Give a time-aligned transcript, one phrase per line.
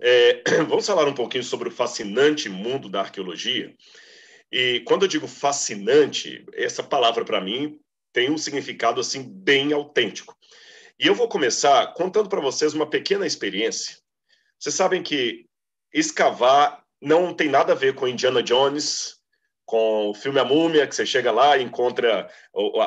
[0.00, 3.74] É, vamos falar um pouquinho sobre o fascinante mundo da arqueologia.
[4.50, 7.78] E quando eu digo fascinante, essa palavra para mim
[8.12, 10.36] tem um significado assim bem autêntico.
[10.98, 13.96] E eu vou começar contando para vocês uma pequena experiência.
[14.58, 15.46] Vocês sabem que
[15.94, 19.19] escavar não tem nada a ver com Indiana Jones,
[19.70, 22.28] com o filme A Múmia, que você chega lá e encontra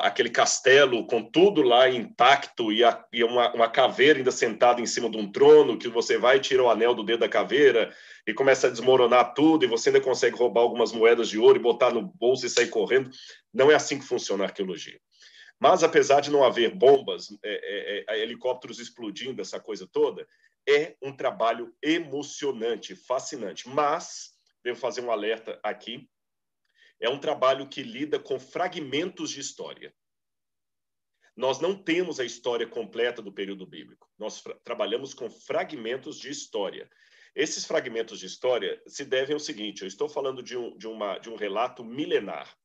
[0.02, 4.86] aquele castelo com tudo lá intacto e, a, e uma, uma, caveira ainda sentada em
[4.86, 7.96] cima de um trono, que você vai e tira o anel do dedo da caveira
[8.28, 11.62] e começa a desmoronar tudo, e você ainda consegue roubar algumas moedas de ouro e
[11.62, 13.10] botar no bolso e sair correndo.
[13.54, 15.00] Não é assim que funciona a arqueologia.
[15.58, 20.28] Mas, apesar de não haver bombas, é, é, é, helicópteros explodindo, essa coisa toda,
[20.68, 23.70] é um trabalho emocionante, fascinante.
[23.70, 26.10] Mas, devo fazer um alerta aqui,
[27.00, 29.94] é um trabalho que lida com fragmentos de história.
[31.36, 34.08] Nós não temos a história completa do período bíblico.
[34.18, 36.88] Nós trabalhamos com fragmentos de história.
[37.36, 41.18] Esses fragmentos de história se devem ao seguinte: eu estou falando de um, de uma,
[41.18, 42.56] de um relato milenar.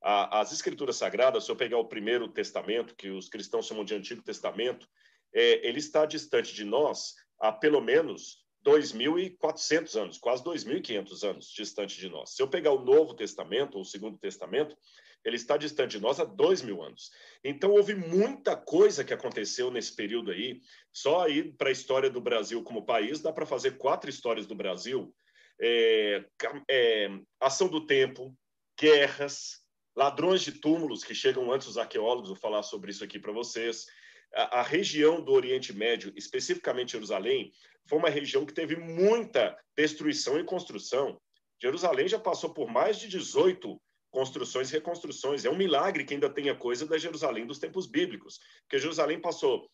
[0.00, 4.22] as Escrituras Sagradas, se eu pegar o Primeiro Testamento, que os cristãos chamam de Antigo
[4.22, 4.88] Testamento,
[5.32, 11.98] é, ele está distante de nós há pelo menos 2.400 anos, quase 2.500 anos distante
[11.98, 12.30] de nós.
[12.30, 14.76] Se eu pegar o Novo Testamento, ou o Segundo Testamento,
[15.24, 17.10] ele está distante de nós há dois mil anos.
[17.44, 20.60] Então, houve muita coisa que aconteceu nesse período aí.
[20.92, 24.54] Só aí para a história do Brasil como país, dá para fazer quatro histórias do
[24.54, 25.14] Brasil.
[25.60, 26.24] É,
[26.68, 27.08] é,
[27.40, 28.36] ação do tempo,
[28.78, 29.60] guerras,
[29.94, 33.86] ladrões de túmulos, que chegam antes os arqueólogos, vou falar sobre isso aqui para vocês.
[34.34, 37.52] A, região do Oriente Médio, especificamente Jerusalém,
[37.86, 41.20] foi uma região que teve muita destruição e construção.
[41.60, 43.80] Jerusalém já passou por mais de 18
[44.10, 45.44] construções e reconstruções.
[45.44, 49.68] É um milagre que ainda tenha coisa da Jerusalém dos tempos bíblicos, porque Jerusalém passou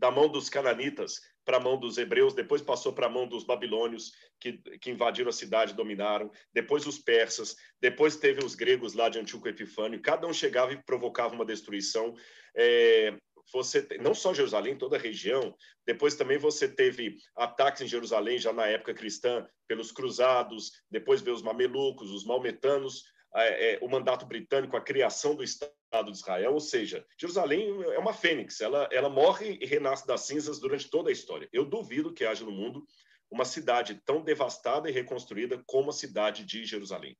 [0.00, 3.44] da mão dos cananitas para a mão dos hebreus, depois passou para a mão dos
[3.44, 9.08] babilônios, que, que invadiram a cidade, dominaram, depois os persas, depois teve os gregos lá
[9.08, 12.14] de Antíoco Epifânio, cada um chegava e provocava uma destruição.
[12.54, 13.14] É,
[13.52, 15.54] você não só Jerusalém, toda a região.
[15.86, 20.72] Depois também você teve ataques em Jerusalém já na época cristã pelos cruzados.
[20.90, 26.10] Depois veio os mamelucos, os maometanos, é, é, o mandato britânico, a criação do Estado
[26.10, 26.52] de Israel.
[26.52, 28.60] Ou seja, Jerusalém é uma fênix.
[28.60, 31.48] Ela, ela morre e renasce das cinzas durante toda a história.
[31.52, 32.84] Eu duvido que haja no mundo
[33.30, 37.16] uma cidade tão devastada e reconstruída como a cidade de Jerusalém.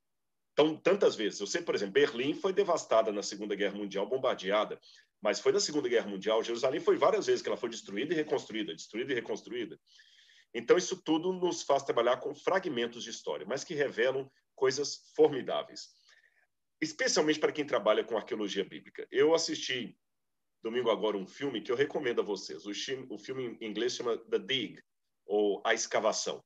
[0.52, 1.40] Então, tantas vezes.
[1.40, 4.78] Eu sei, por exemplo, Berlim foi devastada na Segunda Guerra Mundial, bombardeada
[5.20, 6.42] mas foi na Segunda Guerra Mundial.
[6.42, 9.78] Jerusalém foi várias vezes que ela foi destruída e reconstruída, destruída e reconstruída.
[10.52, 15.88] Então, isso tudo nos faz trabalhar com fragmentos de história, mas que revelam coisas formidáveis.
[16.80, 19.06] Especialmente para quem trabalha com arqueologia bíblica.
[19.10, 19.96] Eu assisti
[20.62, 22.64] domingo agora um filme que eu recomendo a vocês.
[22.66, 24.82] O filme, em inglês chama The Dig,
[25.26, 26.42] ou A Escavação.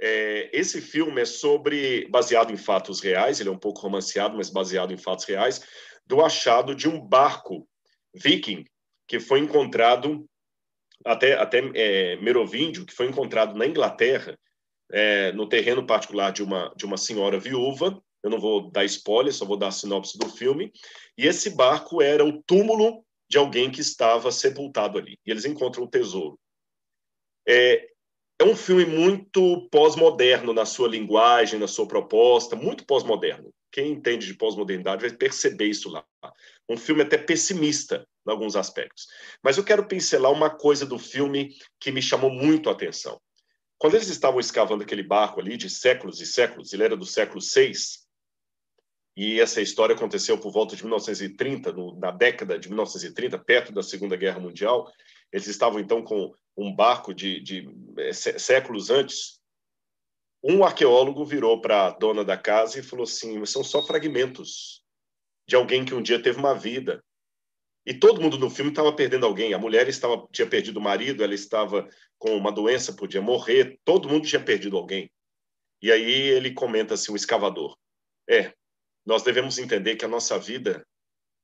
[0.00, 4.48] É, esse filme é sobre, baseado em fatos reais, ele é um pouco romanceado, mas
[4.48, 5.60] baseado em fatos reais,
[6.06, 7.67] do achado de um barco
[8.18, 8.64] viking
[9.06, 10.26] que foi encontrado
[11.04, 14.38] até até é, merovíndio que foi encontrado na Inglaterra
[14.90, 18.00] é, no terreno particular de uma de uma senhora viúva.
[18.22, 20.72] Eu não vou dar spoiler só vou dar a sinopse do filme.
[21.16, 25.18] E esse barco era o túmulo de alguém que estava sepultado ali.
[25.24, 26.38] E eles encontram o tesouro.
[27.46, 27.88] É,
[28.40, 33.52] é um filme muito pós-moderno na sua linguagem, na sua proposta, muito pós-moderno.
[33.70, 36.04] Quem entende de pós-modernidade vai perceber isso lá.
[36.68, 39.06] Um filme até pessimista em alguns aspectos.
[39.42, 43.20] Mas eu quero pincelar uma coisa do filme que me chamou muito a atenção.
[43.78, 47.40] Quando eles estavam escavando aquele barco ali de séculos e séculos, ele era do século
[47.40, 47.72] VI,
[49.18, 53.82] e essa história aconteceu por volta de 1930, no, na década de 1930, perto da
[53.82, 54.88] Segunda Guerra Mundial.
[55.32, 57.68] Eles estavam então com um barco de, de
[57.98, 59.40] é, séculos antes,
[60.48, 64.82] um arqueólogo virou para a dona da casa e falou assim: são só fragmentos
[65.46, 67.04] de alguém que um dia teve uma vida.
[67.84, 69.52] E todo mundo no filme estava perdendo alguém.
[69.52, 71.86] A mulher estava tinha perdido o marido, ela estava
[72.18, 73.78] com uma doença, podia morrer.
[73.84, 75.10] Todo mundo tinha perdido alguém.
[75.82, 77.76] E aí ele comenta assim, o escavador:
[78.28, 78.54] é,
[79.04, 80.86] nós devemos entender que a nossa vida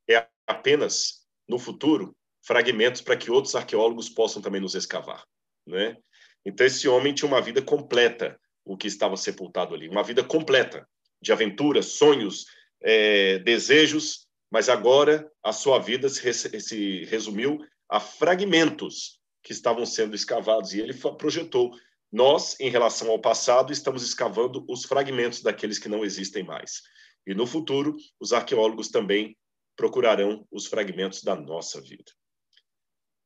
[0.09, 5.25] é apenas no futuro fragmentos para que outros arqueólogos possam também nos escavar,
[5.67, 5.97] né?
[6.45, 10.89] Então esse homem tinha uma vida completa, o que estava sepultado ali, uma vida completa
[11.21, 12.47] de aventuras, sonhos,
[12.83, 17.59] é, desejos, mas agora a sua vida se, se resumiu
[17.89, 21.71] a fragmentos que estavam sendo escavados e ele projetou
[22.11, 26.83] nós, em relação ao passado, estamos escavando os fragmentos daqueles que não existem mais.
[27.27, 29.37] E no futuro, os arqueólogos também
[29.77, 32.13] procurarão os fragmentos da nossa vida.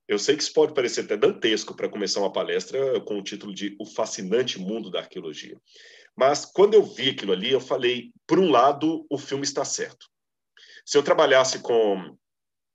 [0.08, 3.54] Eu sei que isso pode parecer até dantesco para começar uma palestra com o título
[3.54, 5.60] de O Fascinante Mundo da Arqueologia.
[6.16, 10.08] Mas quando eu vi aquilo ali, eu falei, por um lado, o filme está certo.
[10.84, 12.16] Se eu trabalhasse com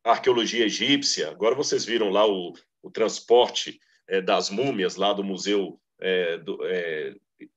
[0.04, 2.54] arqueologia egípcia, agora vocês viram lá o,
[2.84, 7.16] o transporte é, das múmias lá do Museu é, do, é,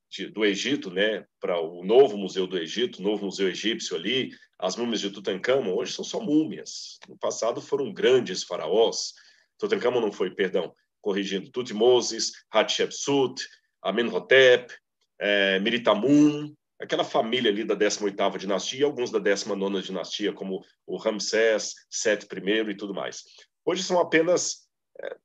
[0.08, 4.76] de, do Egito, né, para o novo Museu do Egito, novo Museu Egípcio ali, as
[4.76, 6.99] múmias de Tutankhamon, hoje são só múmias.
[7.08, 9.12] No passado foram grandes faraós,
[9.58, 13.47] Tutankhamon não foi, perdão, corrigindo, Tutmoses, Hatshepsut,
[13.82, 14.75] Amenhotep,
[15.19, 20.97] é, Meritamun, aquela família ali da 18ª dinastia e alguns da 19ª dinastia, como o
[20.97, 23.23] Ramsés, Sete I e tudo mais.
[23.64, 24.69] Hoje são apenas
[25.00, 25.17] é,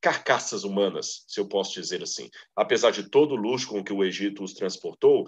[0.00, 2.28] carcaças humanas, se eu posso dizer assim.
[2.54, 5.26] Apesar de todo o luxo com que o Egito os transportou,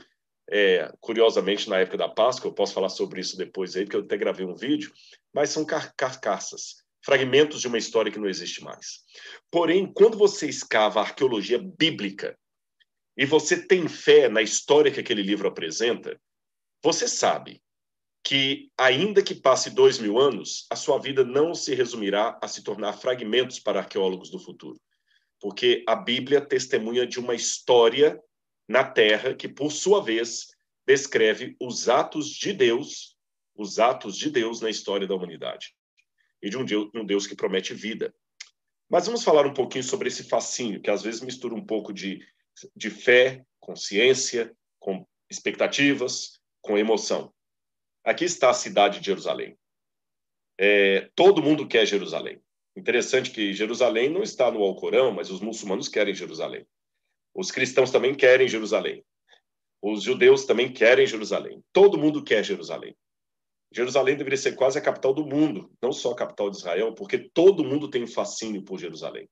[0.51, 4.03] é, curiosamente, na época da Páscoa, eu posso falar sobre isso depois aí, porque eu
[4.03, 4.93] até gravei um vídeo,
[5.33, 9.03] mas são carcaças fragmentos de uma história que não existe mais.
[9.51, 12.37] Porém, quando você escava a arqueologia bíblica
[13.17, 16.19] e você tem fé na história que aquele livro apresenta,
[16.83, 17.63] você sabe
[18.25, 22.65] que, ainda que passe dois mil anos, a sua vida não se resumirá a se
[22.65, 24.81] tornar fragmentos para arqueólogos do futuro.
[25.39, 28.19] Porque a Bíblia testemunha de uma história
[28.67, 30.47] na Terra que, por sua vez,
[30.87, 33.15] descreve os atos de Deus,
[33.55, 35.75] os atos de Deus na história da humanidade
[36.45, 38.15] e de um Deus, um Deus que promete vida.
[38.89, 42.21] Mas vamos falar um pouquinho sobre esse fascínio, que às vezes mistura um pouco de,
[42.77, 47.33] de fé, consciência, com expectativas, com emoção.
[48.05, 49.57] Aqui está a cidade de Jerusalém.
[50.61, 52.43] É, todo mundo quer Jerusalém.
[52.77, 56.67] Interessante que Jerusalém não está no Alcorão, mas os muçulmanos querem Jerusalém.
[57.35, 59.03] Os cristãos também querem Jerusalém.
[59.81, 61.65] Os judeus também querem Jerusalém.
[61.73, 62.95] Todo mundo quer Jerusalém.
[63.75, 67.19] Jerusalém deveria ser quase a capital do mundo, não só a capital de Israel, porque
[67.19, 69.29] todo mundo tem um fascínio por Jerusalém.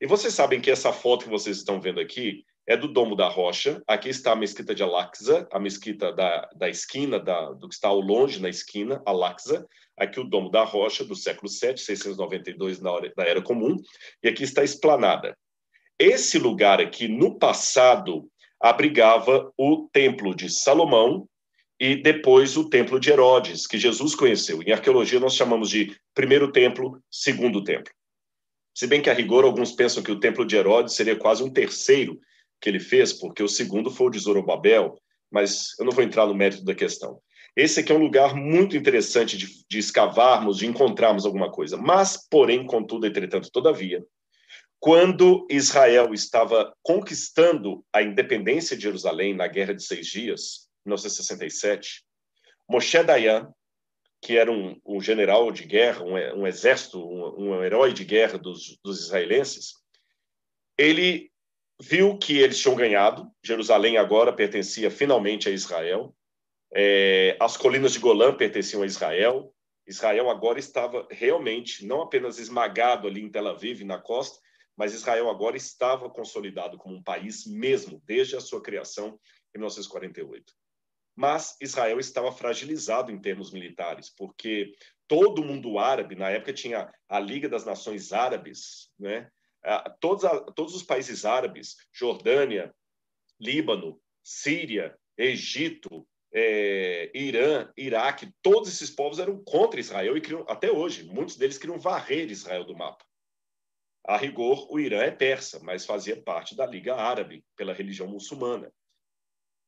[0.00, 3.28] E vocês sabem que essa foto que vocês estão vendo aqui é do Domo da
[3.28, 3.80] Rocha.
[3.86, 7.88] Aqui está a mesquita de Al-Aqsa, a mesquita da, da esquina, da, do que está
[7.88, 9.64] ao longe na esquina, Al-Aqsa.
[9.96, 13.76] Aqui o Domo da Rocha, do século VII, 692 na, hora, na Era Comum.
[14.22, 15.36] E aqui está a Esplanada.
[15.98, 18.28] Esse lugar aqui, no passado,
[18.60, 21.26] abrigava o Templo de Salomão,
[21.78, 24.62] e depois o templo de Herodes, que Jesus conheceu.
[24.62, 27.92] Em arqueologia nós chamamos de primeiro templo, segundo templo.
[28.74, 31.50] Se bem que a rigor alguns pensam que o templo de Herodes seria quase um
[31.50, 32.18] terceiro
[32.60, 34.98] que ele fez, porque o segundo foi o de Zorobabel,
[35.30, 37.20] mas eu não vou entrar no mérito da questão.
[37.54, 41.78] Esse aqui é um lugar muito interessante de, de escavarmos, de encontrarmos alguma coisa.
[41.78, 44.04] Mas, porém, contudo, entretanto, todavia,
[44.78, 52.04] quando Israel estava conquistando a independência de Jerusalém na Guerra de Seis Dias, 1967,
[52.68, 53.52] Moshe Dayan,
[54.20, 58.38] que era um, um general de guerra, um, um exército, um, um, herói de guerra
[58.38, 59.74] dos, dos israelenses,
[60.76, 61.30] ele
[61.80, 66.14] viu que eles tinham ganhado, Jerusalém agora pertencia finalmente a Israel,
[66.74, 69.52] é, as colinas de Golã pertenciam a Israel,
[69.86, 74.40] Israel agora estava realmente não apenas esmagado ali em Tel Aviv, na costa,
[74.76, 79.18] mas Israel agora estava consolidado como um país mesmo, desde a sua criação
[79.54, 80.52] em 1948
[81.16, 84.74] mas Israel estava fragilizado em termos militares, porque
[85.08, 89.30] todo mundo árabe, na época tinha a Liga das Nações Árabes, né?
[89.98, 90.24] todos,
[90.54, 92.74] todos os países árabes, Jordânia,
[93.40, 100.70] Líbano, Síria, Egito, é, Irã, Iraque, todos esses povos eram contra Israel e queriam, até
[100.70, 103.04] hoje, muitos deles queriam varrer Israel do mapa.
[104.04, 108.72] A rigor, o Irã é persa, mas fazia parte da Liga Árabe, pela religião muçulmana.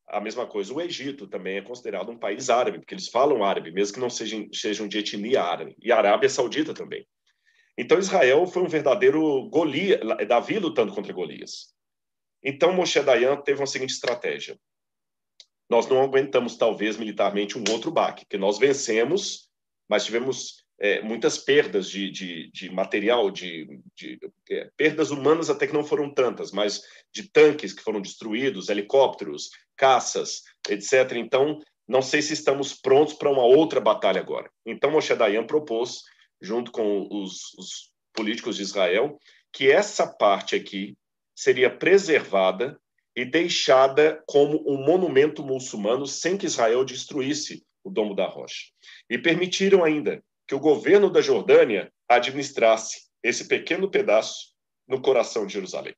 [0.09, 3.71] A mesma coisa, o Egito também é considerado um país árabe, porque eles falam árabe,
[3.71, 5.75] mesmo que não sejam, sejam de etnia árabe.
[5.81, 7.07] E a Arábia Saudita também.
[7.77, 11.73] Então, Israel foi um verdadeiro Golias, Davi lutando contra Golias.
[12.43, 14.59] Então, Moshe Dayan teve uma seguinte estratégia.
[15.69, 19.47] Nós não aguentamos, talvez, militarmente, um outro baque, que nós vencemos,
[19.87, 24.17] mas tivemos é, muitas perdas de, de, de material, de, de
[24.49, 26.81] é, perdas humanas até que não foram tantas, mas
[27.11, 31.11] de tanques que foram destruídos, helicópteros, caças, etc.
[31.15, 34.49] Então, não sei se estamos prontos para uma outra batalha agora.
[34.65, 36.03] Então, Moshe Dayan propôs,
[36.41, 39.19] junto com os, os políticos de Israel,
[39.51, 40.95] que essa parte aqui
[41.35, 42.79] seria preservada
[43.15, 48.67] e deixada como um monumento muçulmano sem que Israel destruísse o Domo da Rocha.
[49.09, 54.55] E permitiram ainda que o governo da Jordânia administrasse esse pequeno pedaço
[54.87, 55.93] no coração de Jerusalém.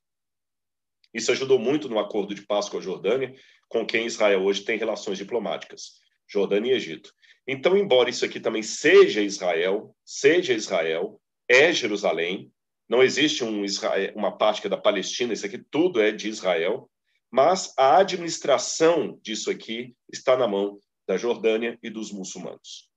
[1.14, 3.34] Isso ajudou muito no acordo de paz com a Jordânia,
[3.66, 5.92] com quem Israel hoje tem relações diplomáticas,
[6.28, 7.14] Jordânia e Egito.
[7.48, 11.18] Então, embora isso aqui também seja Israel, seja Israel,
[11.48, 12.52] é Jerusalém,
[12.86, 16.28] Não existe um Israel, uma parte que é da Palestina, isso aqui tudo é de
[16.28, 16.90] Israel,
[17.30, 20.78] mas a administração disso aqui está na mão
[21.08, 22.91] da Jordânia e dos muçulmanos.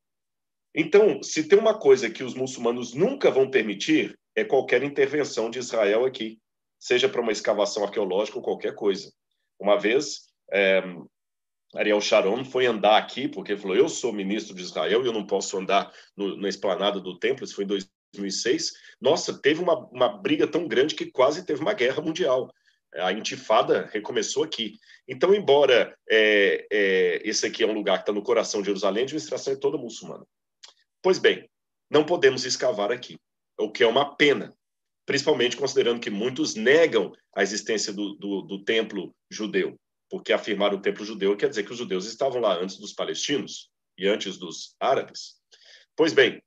[0.75, 5.57] Então, se tem uma coisa que os muçulmanos nunca vão permitir, é qualquer intervenção de
[5.57, 6.37] Israel aqui,
[6.77, 9.09] seja para uma escavação arqueológica ou qualquer coisa.
[9.57, 10.83] Uma vez, é,
[11.73, 15.25] Ariel Sharon foi andar aqui, porque falou: Eu sou ministro de Israel e eu não
[15.25, 17.45] posso andar no, na esplanada do templo.
[17.45, 18.73] Isso foi em 2006.
[18.99, 22.51] Nossa, teve uma, uma briga tão grande que quase teve uma guerra mundial.
[22.93, 24.77] A intifada recomeçou aqui.
[25.07, 29.01] Então, embora é, é, esse aqui é um lugar que está no coração de Jerusalém,
[29.01, 30.25] a administração é toda muçulmana.
[31.05, 31.47] Pois bem,
[31.87, 33.15] não podemos escavar aqui,
[33.59, 34.57] o que é uma pena,
[35.05, 40.81] principalmente considerando que muitos negam a existência do, do, do templo judeu, porque afirmar o
[40.81, 44.75] templo judeu quer dizer que os judeus estavam lá antes dos palestinos e antes dos
[44.79, 45.35] árabes.
[45.95, 46.41] Pois bem,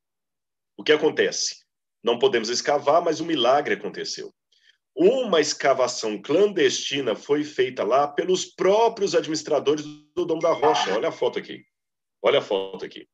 [0.77, 1.65] o que acontece?
[2.03, 4.35] Não podemos escavar, mas um milagre aconteceu.
[4.93, 9.85] Uma escavação clandestina foi feita lá pelos próprios administradores
[10.17, 10.97] do Dom da Rocha.
[10.97, 11.65] Olha a foto aqui.
[12.21, 13.07] Olha a foto aqui.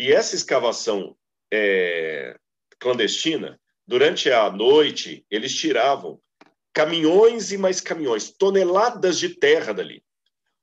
[0.00, 1.14] E essa escavação
[1.52, 2.34] é,
[2.78, 6.18] clandestina, durante a noite, eles tiravam
[6.72, 10.02] caminhões e mais caminhões, toneladas de terra dali.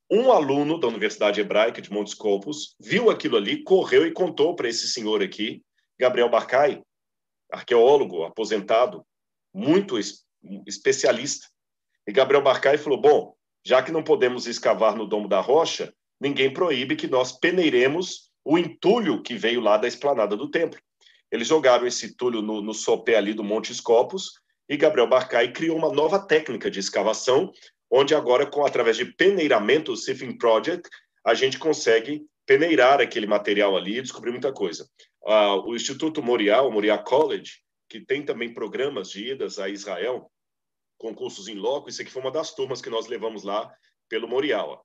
[0.10, 4.70] Um aluno da Universidade Hebraica de Montes Copos viu aquilo ali, correu e contou para
[4.70, 5.62] esse senhor aqui,
[6.00, 6.82] Gabriel Barcai,
[7.52, 9.06] arqueólogo aposentado,
[9.54, 10.00] muito
[10.66, 11.46] especialista.
[12.08, 16.52] E Gabriel Barcai falou: Bom, já que não podemos escavar no Domo da Rocha, ninguém
[16.52, 20.80] proíbe que nós peneiremos o entulho que veio lá da esplanada do templo.
[21.30, 24.40] Eles jogaram esse entulho no, no sopé ali do Monte Escopus
[24.70, 27.52] e Gabriel Barcai criou uma nova técnica de escavação,
[27.92, 30.90] onde agora, com através de peneiramento, o Sifting Project,
[31.26, 34.88] a gente consegue peneirar aquele material ali e descobrir muita coisa.
[35.22, 40.32] Uh, o Instituto Moriah, o Moriah College, que tem também programas de idas a Israel,
[40.98, 43.70] concursos em loco, isso aqui foi uma das turmas que nós levamos lá
[44.08, 44.80] pelo Moriah.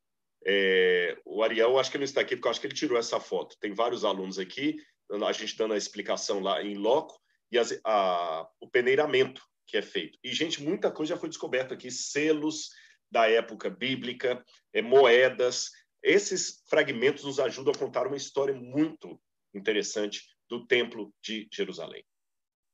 [0.47, 2.99] É, o Ariel, acho que ele não está aqui porque eu acho que ele tirou
[2.99, 3.57] essa foto.
[3.61, 4.77] Tem vários alunos aqui,
[5.11, 7.21] a gente dando a explicação lá em loco
[7.51, 10.19] e as, a, o peneiramento que é feito.
[10.23, 12.71] E, gente, muita coisa já foi descoberta aqui: selos
[13.11, 15.71] da época bíblica, é, moedas.
[16.03, 19.21] Esses fragmentos nos ajudam a contar uma história muito
[19.55, 22.05] interessante do Templo de Jerusalém.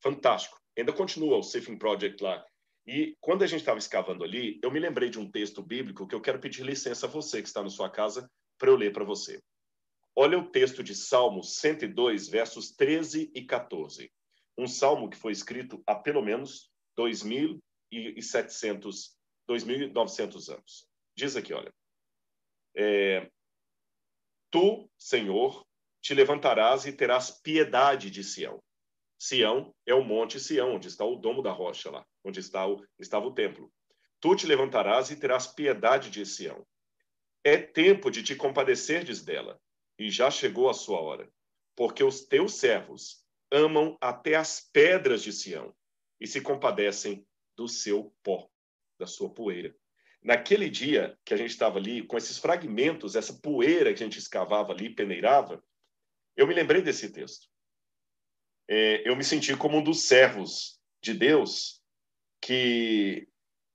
[0.02, 0.58] Fantástico.
[0.78, 2.44] Ainda continua o Sifting Project lá
[2.88, 6.14] e quando a gente estava escavando ali, eu me lembrei de um texto bíblico que
[6.14, 9.04] eu quero pedir licença a você que está na sua casa para eu ler para
[9.04, 9.42] você.
[10.16, 14.11] Olha o texto de Salmo 102, versos 13 e 14.
[14.57, 17.61] Um salmo que foi escrito há pelo menos 2.700,
[19.47, 20.88] 2.900 anos.
[21.14, 21.71] Diz aqui, olha.
[22.75, 23.30] É,
[24.50, 25.62] tu, Senhor,
[26.00, 28.62] te levantarás e terás piedade de Sião
[29.18, 32.85] Sião é o monte Sião, onde está o domo da rocha lá, onde está o,
[32.99, 33.73] estava o templo.
[34.20, 36.66] Tu te levantarás e terás piedade de Sião.
[37.44, 39.61] É tempo de te compadeceres dela,
[39.99, 41.30] e já chegou a sua hora,
[41.75, 45.75] porque os teus servos amam até as pedras de Sião
[46.20, 48.49] e se compadecem do seu pó,
[48.99, 49.75] da sua poeira.
[50.23, 54.18] Naquele dia que a gente estava ali, com esses fragmentos, essa poeira que a gente
[54.18, 55.62] escavava ali, peneirava,
[56.37, 57.49] eu me lembrei desse texto
[58.68, 61.77] é, eu me senti como um dos servos de Deus
[62.40, 63.26] que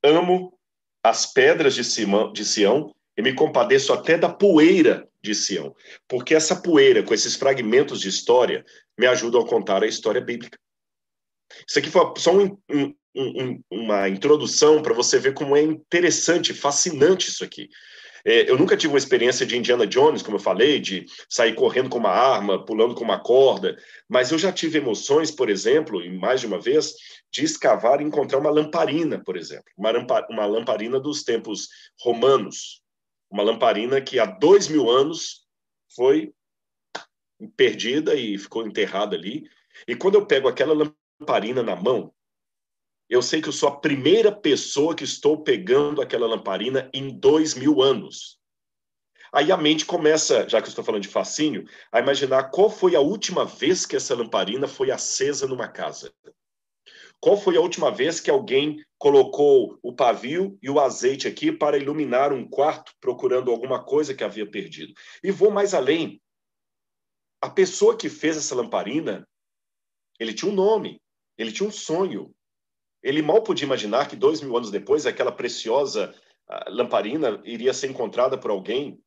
[0.03, 0.57] amo
[1.03, 5.75] as pedras de, Simão, de Sião e me compadeço até da poeira de Sião,
[6.07, 8.65] porque essa poeira, com esses fragmentos de história,
[8.97, 10.57] me ajudam a contar a história bíblica.
[11.67, 16.53] Isso aqui foi só um, um, um, uma introdução para você ver como é interessante,
[16.53, 17.69] fascinante isso aqui.
[18.25, 21.89] É, eu nunca tive uma experiência de Indiana Jones, como eu falei, de sair correndo
[21.89, 23.77] com uma arma, pulando com uma corda,
[24.07, 26.93] mas eu já tive emoções, por exemplo, e mais de uma vez,
[27.31, 29.91] de escavar e encontrar uma lamparina, por exemplo, uma,
[30.29, 31.67] uma lamparina dos tempos
[31.99, 32.81] romanos,
[33.29, 35.41] uma lamparina que há dois mil anos
[35.95, 36.31] foi
[37.57, 39.49] perdida e ficou enterrada ali.
[39.87, 40.73] E quando eu pego aquela
[41.19, 42.13] lamparina na mão,
[43.09, 47.53] eu sei que eu sou a primeira pessoa que estou pegando aquela lamparina em dois
[47.53, 48.39] mil anos.
[49.31, 52.95] Aí a mente começa, já que eu estou falando de fascínio, a imaginar qual foi
[52.95, 56.13] a última vez que essa lamparina foi acesa numa casa.
[57.19, 61.77] Qual foi a última vez que alguém colocou o pavio e o azeite aqui para
[61.77, 64.93] iluminar um quarto procurando alguma coisa que havia perdido?
[65.23, 66.21] E vou mais além.
[67.41, 69.27] A pessoa que fez essa lamparina,
[70.19, 71.01] ele tinha um nome,
[71.37, 72.35] ele tinha um sonho,
[73.03, 76.15] ele mal podia imaginar que dois mil anos depois aquela preciosa
[76.47, 78.99] ah, lamparina iria ser encontrada por alguém.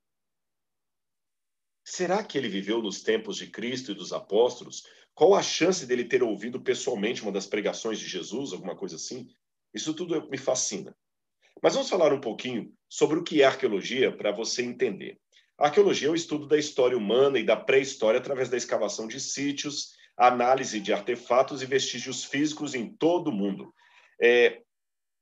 [1.85, 4.83] Será que ele viveu nos tempos de Cristo e dos apóstolos,
[5.17, 9.31] Qual a chance dele ter ouvido pessoalmente uma das pregações de Jesus, alguma coisa assim?
[9.73, 10.95] Isso tudo me fascina.
[11.63, 15.19] Mas vamos falar um pouquinho sobre o que é arqueologia para você entender.
[15.59, 19.19] A arqueologia é o estudo da história humana e da pré-história através da escavação de
[19.19, 23.73] sítios, análise de artefatos e vestígios físicos em todo o mundo.
[24.21, 24.61] É,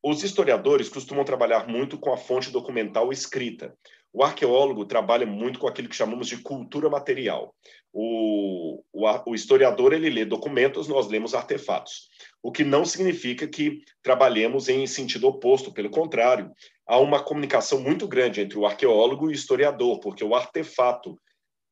[0.03, 3.75] os historiadores costumam trabalhar muito com a fonte documental escrita.
[4.13, 7.55] O arqueólogo trabalha muito com aquilo que chamamos de cultura material.
[7.93, 12.09] O, o, o, historiador ele lê documentos, nós lemos artefatos.
[12.43, 16.53] O que não significa que trabalhemos em sentido oposto, pelo contrário,
[16.87, 21.19] há uma comunicação muito grande entre o arqueólogo e o historiador, porque o artefato,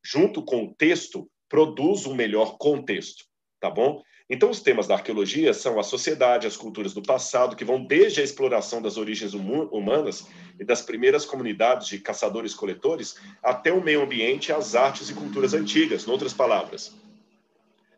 [0.04, 3.24] junto com o texto, produz um melhor contexto,
[3.60, 4.02] tá bom?
[4.32, 8.22] Então, os temas da arqueologia são a sociedade, as culturas do passado, que vão desde
[8.22, 10.26] a exploração das origens humanas
[10.58, 16.06] e das primeiras comunidades de caçadores-coletores até o meio ambiente, as artes e culturas antigas.
[16.06, 16.96] Em outras palavras,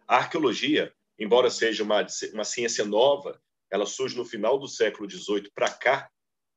[0.09, 5.53] a arqueologia, embora seja uma, uma ciência nova, ela surge no final do século XVIII
[5.55, 6.11] para cá,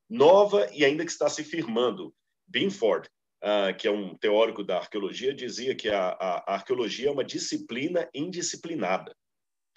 [0.10, 2.12] nova e ainda que está se firmando.
[2.48, 3.08] Binford,
[3.44, 7.24] uh, que é um teórico da arqueologia, dizia que a, a, a arqueologia é uma
[7.24, 9.16] disciplina indisciplinada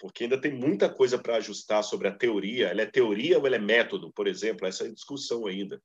[0.01, 2.69] porque ainda tem muita coisa para ajustar sobre a teoria.
[2.69, 4.67] Ela é teoria ou ela é método, por exemplo?
[4.67, 5.79] Essa é discussão ainda.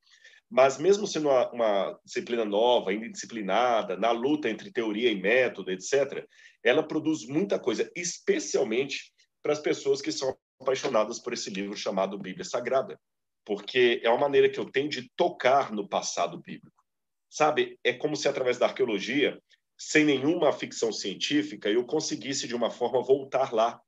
[0.49, 5.71] Mas mesmo sendo uma, uma disciplina nova, ainda disciplinada, na luta entre teoria e método,
[5.71, 6.27] etc.,
[6.65, 12.19] ela produz muita coisa, especialmente para as pessoas que são apaixonadas por esse livro chamado
[12.19, 12.99] Bíblia Sagrada,
[13.45, 16.83] porque é uma maneira que eu tenho de tocar no passado bíblico.
[17.29, 19.39] Sabe, é como se através da arqueologia,
[19.77, 23.79] sem nenhuma ficção científica, eu conseguisse de uma forma voltar lá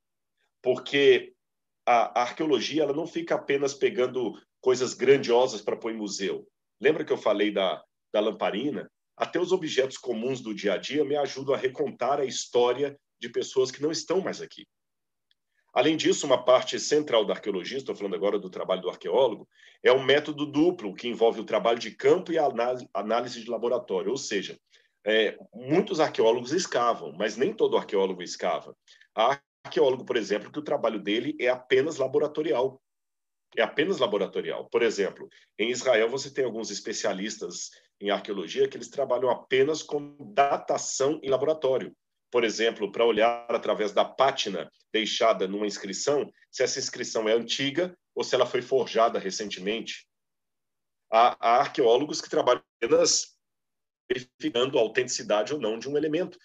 [0.61, 1.33] porque
[1.85, 6.47] a, a arqueologia ela não fica apenas pegando coisas grandiosas para pôr em museu.
[6.79, 8.89] Lembra que eu falei da, da lamparina?
[9.17, 13.29] Até os objetos comuns do dia a dia me ajudam a recontar a história de
[13.29, 14.65] pessoas que não estão mais aqui.
[15.73, 19.47] Além disso, uma parte central da arqueologia, estou falando agora do trabalho do arqueólogo,
[19.83, 22.49] é o método duplo, que envolve o trabalho de campo e a
[22.93, 24.09] análise de laboratório.
[24.09, 24.59] Ou seja,
[25.05, 28.75] é, muitos arqueólogos escavam, mas nem todo arqueólogo escava.
[29.15, 32.81] A arqueólogo, por exemplo, que o trabalho dele é apenas laboratorial.
[33.55, 34.67] É apenas laboratorial.
[34.69, 37.69] Por exemplo, em Israel você tem alguns especialistas
[38.01, 41.95] em arqueologia que eles trabalham apenas com datação em laboratório.
[42.31, 47.95] Por exemplo, para olhar através da pátina deixada numa inscrição, se essa inscrição é antiga
[48.13, 50.07] ou se ela foi forjada recentemente.
[51.11, 53.35] Há, há arqueólogos que trabalham apenas
[54.11, 56.37] verificando a autenticidade ou não de um elemento.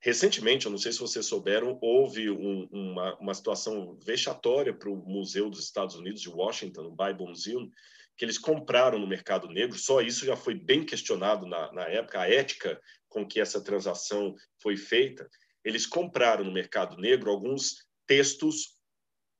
[0.00, 4.96] Recentemente, eu não sei se vocês souberam, houve um, uma, uma situação vexatória para o
[4.96, 7.68] Museu dos Estados Unidos de Washington, o Bible Museum,
[8.16, 9.76] que eles compraram no mercado negro.
[9.76, 14.36] Só isso já foi bem questionado na, na época, a ética com que essa transação
[14.62, 15.28] foi feita.
[15.64, 18.78] Eles compraram no mercado negro alguns textos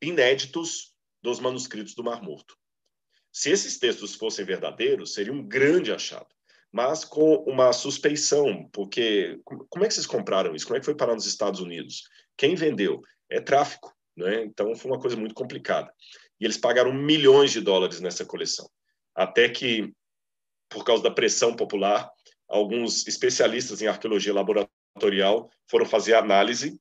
[0.03, 0.93] inéditos
[1.23, 2.57] dos manuscritos do Mar Morto.
[3.33, 6.38] Se esses textos fossem verdadeiros, seria um grande achado
[6.73, 10.67] mas com uma suspeição, porque como é que vocês compraram isso?
[10.67, 12.03] Como é que foi parar nos Estados Unidos?
[12.37, 13.03] Quem vendeu?
[13.31, 14.43] É tráfico, né?
[14.43, 15.93] Então foi uma coisa muito complicada.
[16.41, 18.69] E eles pagaram milhões de dólares nessa coleção,
[19.15, 19.93] até que,
[20.69, 22.11] por causa da pressão popular,
[22.47, 26.79] alguns especialistas em arqueologia laboratorial foram fazer análise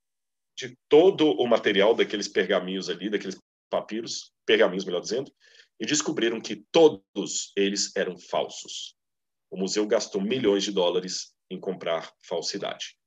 [0.55, 3.37] de todo o material daqueles pergaminhos ali, daqueles
[3.69, 5.31] papiros, pergaminhos, melhor dizendo,
[5.79, 8.96] e descobriram que todos eles eram falsos.
[9.49, 12.97] O museu gastou milhões de dólares em comprar falsidade.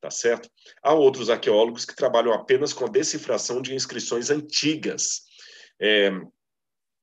[0.00, 0.50] Tá certo?
[0.82, 5.22] Há outros arqueólogos que trabalham apenas com a decifração de inscrições antigas.
[5.80, 6.10] É,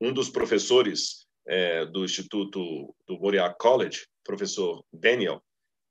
[0.00, 5.42] um dos professores é, do Instituto do Moriarty College, professor Daniel,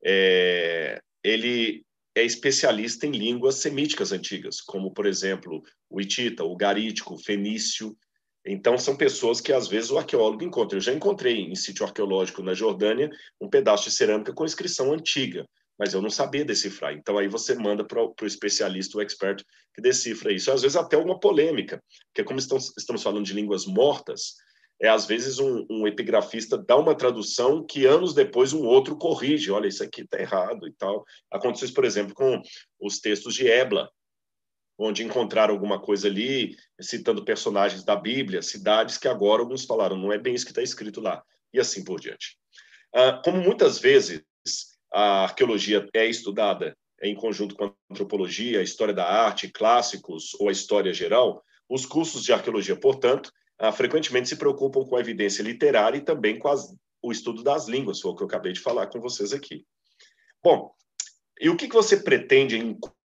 [0.04, 1.86] é, ele
[2.16, 7.98] é especialista em línguas semíticas antigas, como, por exemplo, o hitita, o garítico, o fenício
[8.46, 10.78] então, são pessoas que às vezes o arqueólogo encontra.
[10.78, 15.48] Eu já encontrei em sítio arqueológico na Jordânia um pedaço de cerâmica com inscrição antiga,
[15.80, 16.94] mas eu não sabia decifrar.
[16.94, 20.52] Então, aí você manda para o especialista, o expert, que decifra isso.
[20.52, 24.36] Às vezes, até uma polêmica, porque, como estamos, estamos falando de línguas mortas,
[24.82, 29.52] é às vezes um, um, epigrafista dá uma tradução que anos depois um outro corrige.
[29.52, 31.06] Olha, isso aqui está errado e tal.
[31.32, 32.42] Aconteceu isso, por exemplo, com
[32.82, 33.90] os textos de Ebla,
[34.78, 40.12] onde encontraram alguma coisa ali, citando personagens da Bíblia, cidades que agora alguns falaram, não
[40.12, 42.38] é bem isso que está escrito lá, e assim por diante.
[42.94, 44.24] Ah, como muitas vezes
[44.92, 50.50] a arqueologia é estudada em conjunto com a antropologia, a história da arte, clássicos ou
[50.50, 55.44] a história geral, os cursos de arqueologia, portanto, ah, frequentemente se preocupam com a evidência
[55.44, 58.60] literária e também com as, o estudo das línguas, foi o que eu acabei de
[58.60, 59.66] falar com vocês aqui.
[60.44, 60.72] Bom,
[61.40, 62.58] e o que, que você pretende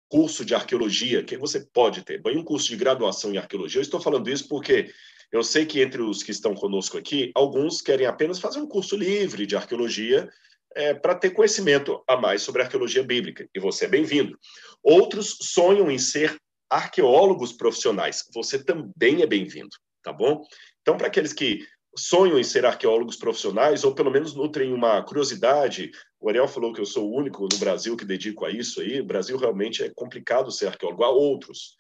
[0.09, 3.79] curso de arqueologia que você pode ter, bem um curso de graduação em arqueologia.
[3.79, 4.93] Eu estou falando isso porque
[5.33, 8.97] eu sei que entre os que estão conosco aqui, alguns querem apenas fazer um curso
[8.97, 10.29] livre de arqueologia
[10.75, 14.39] é, para ter conhecimento a mais sobre arqueologia bíblica, e você é bem-vindo.
[14.83, 16.37] Outros sonham em ser
[16.71, 19.71] arqueólogos profissionais, você também é bem-vindo,
[20.03, 20.43] tá bom?
[20.83, 25.91] Então, para aqueles que sonham em ser arqueólogos profissionais, ou pelo menos nutrem uma curiosidade.
[26.21, 29.01] O Ariel falou que eu sou o único no Brasil que dedico a isso aí.
[29.01, 31.05] O Brasil realmente é complicado ser arqueólogo.
[31.05, 31.77] Há outros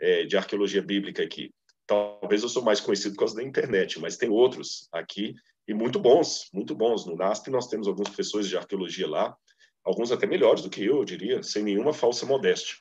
[0.00, 1.52] é, de arqueologia bíblica aqui.
[1.86, 5.34] Talvez eu sou mais conhecido por causa da internet, mas tem outros aqui
[5.66, 7.06] e muito bons, muito bons.
[7.06, 9.36] No NASP nós temos alguns professores de arqueologia lá,
[9.84, 12.76] alguns até melhores do que eu, eu diria, sem nenhuma falsa modéstia.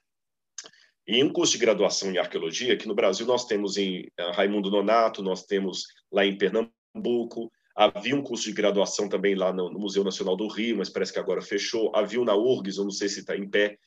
[1.08, 4.70] E um curso de graduação em arqueologia, que no Brasil nós temos em eh, Raimundo
[4.70, 7.52] Nonato, nós temos lá em Pernambuco, Pernambuco.
[7.76, 11.14] Havia um curso de graduação também lá no, no Museu Nacional do Rio, mas parece
[11.14, 11.96] que agora fechou.
[11.96, 13.78] Havia na URGS, eu não sei se está em pé.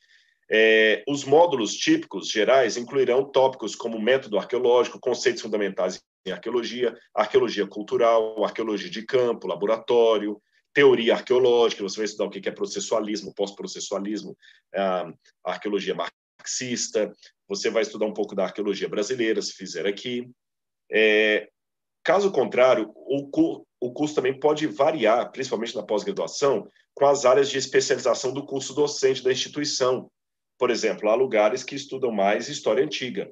[0.49, 7.67] É, os módulos típicos gerais incluirão tópicos como método arqueológico, conceitos fundamentais em arqueologia, arqueologia
[7.67, 10.41] cultural, arqueologia de campo, laboratório,
[10.73, 14.35] teoria arqueológica, você vai estudar o que é processualismo, pós-processualismo,
[15.43, 17.13] arqueologia marxista,
[17.47, 20.29] você vai estudar um pouco da arqueologia brasileira, se fizer aqui.
[20.91, 21.49] É,
[22.03, 27.49] Caso contrário, o, cu, o curso também pode variar, principalmente na pós-graduação, com as áreas
[27.49, 30.11] de especialização do curso docente da instituição.
[30.57, 33.31] Por exemplo, há lugares que estudam mais história antiga.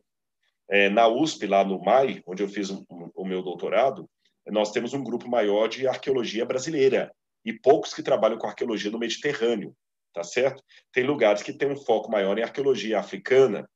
[0.69, 4.09] É, na USP, lá no MAI, onde eu fiz o, meu doutorado,
[4.47, 7.11] nós temos um grupo maior de arqueologia brasileira
[7.43, 9.75] e poucos que trabalham com arqueologia no Mediterrâneo,
[10.13, 10.63] tá certo?
[10.93, 13.69] Tem lugares que têm um foco maior em arqueologia africana,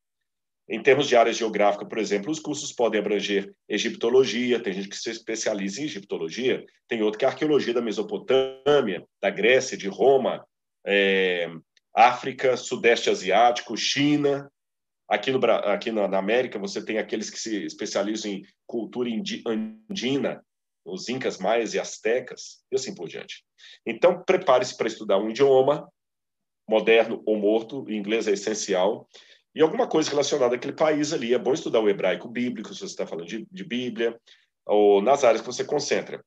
[0.68, 4.98] em termos de área geográfica, por exemplo, os cursos podem abranger egiptologia, tem gente que
[4.98, 10.44] se especializa em egiptologia, tem outro que é arqueologia da Mesopotâmia, da Grécia, de Roma,
[10.86, 11.48] é,
[11.96, 14.52] África, Sudeste Asiático, China.
[15.08, 19.08] Aqui, no, aqui na, na, América, você tem aqueles que se especializam em cultura
[19.48, 20.44] andina,
[20.84, 23.44] os incas, maias e astecas, e assim por diante.
[23.86, 25.88] Então, prepare-se para estudar um idioma,
[26.68, 29.08] moderno ou morto, o inglês é essencial,
[29.56, 31.34] e alguma coisa relacionada àquele país ali.
[31.34, 34.20] É bom estudar o hebraico bíblico, se você está falando de, de Bíblia,
[34.66, 36.24] ou nas áreas que você concentra.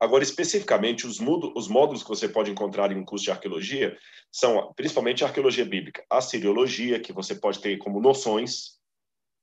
[0.00, 3.96] Agora, especificamente, os, os, módulos que você pode encontrar em um curso de arqueologia
[4.30, 8.78] são principalmente arqueologia bíblica, a siriologia, que você pode ter como noções,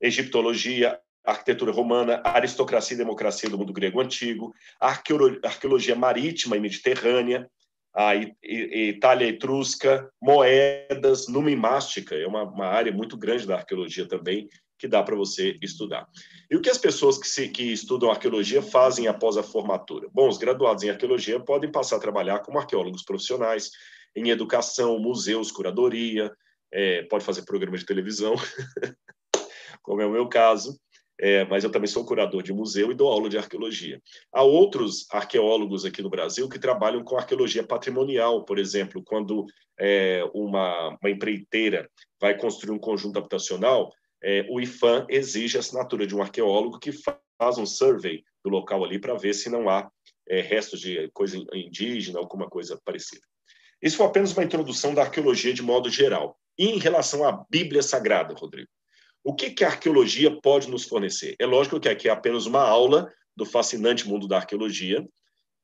[0.02, 7.50] egiptologia, arquitetura romana, aristocracia e democracia do mundo grego antigo, arqueologia marítima e mediterrânea,
[7.96, 14.86] a Itália etrusca, moedas, numismática, é uma, uma, área muito grande da arqueologia também, que
[14.86, 16.06] dá para você estudar.
[16.52, 20.10] E o que as pessoas que, se, que estudam arqueologia fazem após a formatura?
[20.12, 23.72] Bom, os graduados em arqueologia podem passar a trabalhar como arqueólogos profissionais,
[24.14, 26.30] em educação, museus, curadoria,
[26.74, 28.36] é, pode fazer programa de televisão,
[29.82, 30.78] como é o meu caso,
[31.20, 34.02] é, mas eu também sou curador de museu e dou aula de arqueologia.
[34.34, 39.46] Há outros arqueólogos aqui no Brasil que trabalham com arqueologia patrimonial, por exemplo, quando
[39.80, 43.92] é, uma, uma empreiteira vai construir um conjunto habitacional,
[44.24, 48.84] é, o IFAM exige a assinatura de um arqueólogo que faz um survey do local
[48.84, 49.90] ali para ver se não há
[50.28, 53.22] é, restos de coisa indígena, alguma coisa parecida.
[53.82, 56.38] Isso foi apenas uma introdução da arqueologia de modo geral.
[56.58, 58.70] E em relação à Bíblia Sagrada, Rodrigo?
[59.26, 61.36] O que, que a arqueologia pode nos fornecer?
[61.40, 65.04] É lógico que aqui é apenas uma aula do fascinante mundo da arqueologia.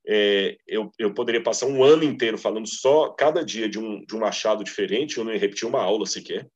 [0.07, 4.15] É, eu, eu, poderia passar um ano inteiro falando só cada dia de um, de
[4.15, 6.49] um achado diferente, eu não ia repetir uma aula sequer.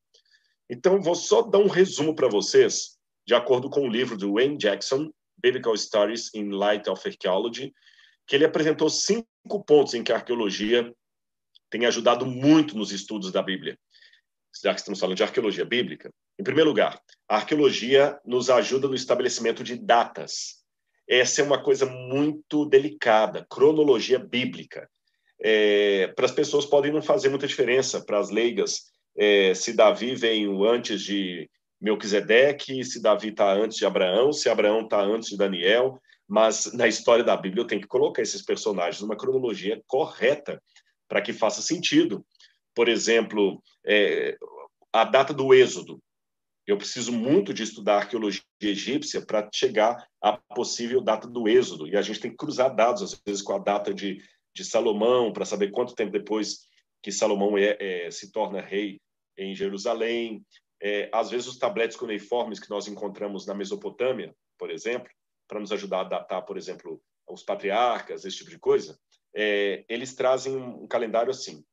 [0.68, 4.58] Então, vou só dar um resumo para vocês, de acordo com o livro do Wayne
[4.58, 5.08] Jackson,
[5.40, 7.72] Biblical Stories in Light of Archaeology,
[8.26, 10.92] que ele apresentou cinco pontos em que a arqueologia
[11.70, 13.78] tem ajudado muito nos estudos da Bíblia
[14.62, 18.94] já que estamos falando de arqueologia bíblica, em primeiro lugar, a arqueologia nos ajuda no
[18.94, 20.56] estabelecimento de datas.
[21.08, 24.88] Essa é uma coisa muito delicada, cronologia bíblica.
[25.40, 28.84] É, para as pessoas podem não fazer muita diferença, para as leigas,
[29.16, 31.48] é, se Davi veio antes de
[31.80, 36.88] Melquisedeque, se Davi está antes de Abraão, se Abraão está antes de Daniel, mas na
[36.88, 40.60] história da Bíblia eu tenho que colocar esses personagens numa cronologia correta
[41.08, 42.26] para que faça sentido
[42.76, 44.36] por exemplo, é,
[44.92, 45.98] a data do Êxodo.
[46.66, 51.88] Eu preciso muito de estudar arqueologia egípcia para chegar à possível data do Êxodo.
[51.88, 54.22] E a gente tem que cruzar dados, às vezes, com a data de,
[54.54, 56.66] de Salomão, para saber quanto tempo depois
[57.02, 59.00] que Salomão é, é, se torna rei
[59.38, 60.44] em Jerusalém.
[60.82, 65.10] É, às vezes, os tabletes cuneiformes que nós encontramos na Mesopotâmia, por exemplo,
[65.48, 68.98] para nos ajudar a datar, por exemplo, os patriarcas, esse tipo de coisa,
[69.34, 71.64] é, eles trazem um calendário assim: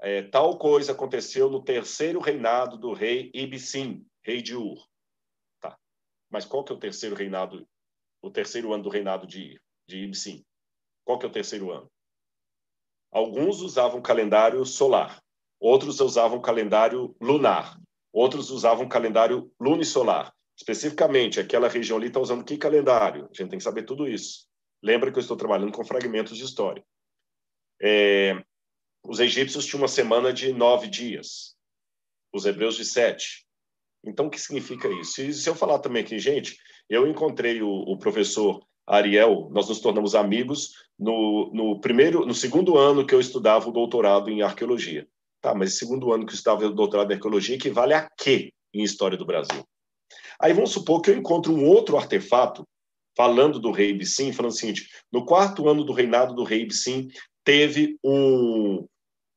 [0.00, 4.86] é, tal coisa aconteceu no terceiro reinado do rei Ibsim, rei de Ur.
[5.60, 5.78] Tá.
[6.30, 7.66] Mas qual que é o terceiro reinado,
[8.22, 10.44] o terceiro ano do reinado de, de Ibsim?
[11.04, 11.90] Qual que é o terceiro ano?
[13.10, 15.22] Alguns usavam calendário solar,
[15.60, 17.78] outros usavam calendário lunar,
[18.12, 20.34] outros usavam calendário lunisolar.
[20.56, 23.24] Especificamente, aquela região ali está usando que calendário?
[23.24, 24.46] A gente tem que saber tudo isso.
[24.82, 26.84] Lembra que eu estou trabalhando com fragmentos de história.
[27.80, 28.44] É,
[29.04, 31.54] os egípcios tinham uma semana de nove dias,
[32.32, 33.44] os hebreus de sete.
[34.04, 35.22] Então, o que significa isso?
[35.22, 39.80] E se eu falar também aqui, gente, eu encontrei o, o professor Ariel, nós nos
[39.80, 45.06] tornamos amigos no, no, primeiro, no segundo ano que eu estudava o doutorado em arqueologia.
[45.40, 48.82] Tá, mas segundo ano que eu estudava o doutorado em arqueologia equivale a quê em
[48.82, 49.62] história do Brasil?
[50.40, 52.66] Aí vamos supor que eu encontro um outro artefato
[53.16, 57.08] falando do rei Ibsim, falando o seguinte: no quarto ano do reinado do rei Ibsim,
[57.44, 58.86] teve um,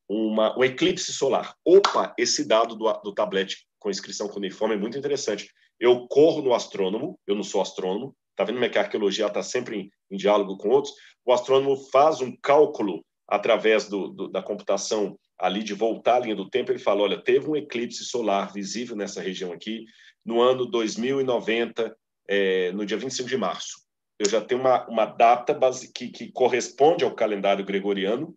[0.08, 1.56] uma, um eclipse solar.
[1.66, 5.50] Opa, esse dado do, do tablet com inscrição cuneiforme é muito interessante.
[5.80, 9.26] Eu corro no astrônomo, eu não sou astrônomo, Está vendo como é que a arqueologia
[9.26, 10.94] está sempre em, em, diálogo com outros?
[11.26, 16.36] O astrônomo faz um cálculo através do, do, da computação ali de voltar a linha
[16.36, 16.72] do tempo.
[16.72, 19.86] Ele fala: olha, teve um eclipse solar visível nessa região aqui
[20.24, 21.98] no ano 2090,
[22.30, 23.88] é, no dia 25 de março.
[24.20, 28.37] Eu já tenho uma, uma data base, que, que corresponde ao calendário gregoriano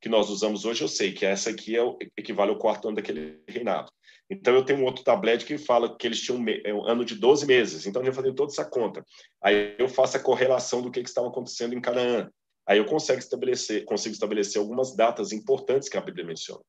[0.00, 0.82] que nós usamos hoje.
[0.82, 3.92] Eu sei que essa aqui é o, equivale ao quarto ano daquele reinado.
[4.28, 7.04] Então, eu tenho um outro tablet que fala que eles tinham um, é um ano
[7.04, 7.86] de 12 meses.
[7.86, 9.04] Então, eu fazendo toda essa conta.
[9.42, 12.30] Aí, eu faço a correlação do que, que estava acontecendo em Canaã.
[12.66, 16.62] Aí, eu consigo estabelecer, consigo estabelecer algumas datas importantes que a Bíblia menciona.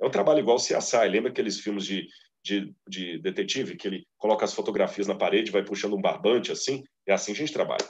[0.00, 1.08] É um trabalho igual o CSI.
[1.08, 2.08] Lembra aqueles filmes de,
[2.44, 6.82] de, de detetive que ele coloca as fotografias na parede, vai puxando um barbante assim?
[7.06, 7.86] É assim que a gente trabalha.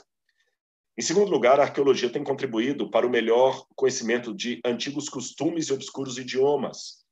[0.99, 5.73] Em segundo lugar, a arqueologia tem contribuído para o melhor conhecimento de antigos costumes e
[5.73, 7.05] obscuros idiomas.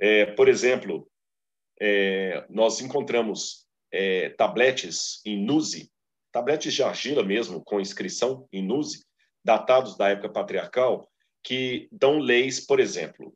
[0.00, 1.06] É, por exemplo,
[1.78, 5.92] é, nós encontramos é, tabletes em Nuzi,
[6.32, 9.04] tabletes de argila mesmo, com inscrição em Nuzi,
[9.44, 11.06] datados da época patriarcal,
[11.44, 13.34] que dão leis, por exemplo,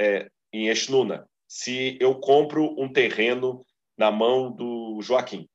[0.00, 3.66] é, em Eshnuna, se eu compro um terreno
[3.98, 5.49] na mão do Joaquim,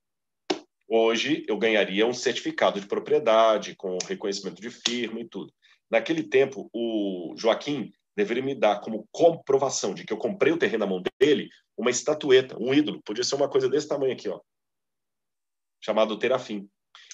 [0.88, 5.54] hoje eu ganharia um certificado de propriedade com reconhecimento de firma e tudo.
[5.90, 10.86] Naquele tempo, o Joaquim deveria me dar como comprovação de que eu comprei o terreno
[10.86, 13.02] na mão dele uma estatueta, um ídolo.
[13.04, 14.40] Podia ser uma coisa desse tamanho aqui, ó,
[15.82, 16.70] chamado terafim.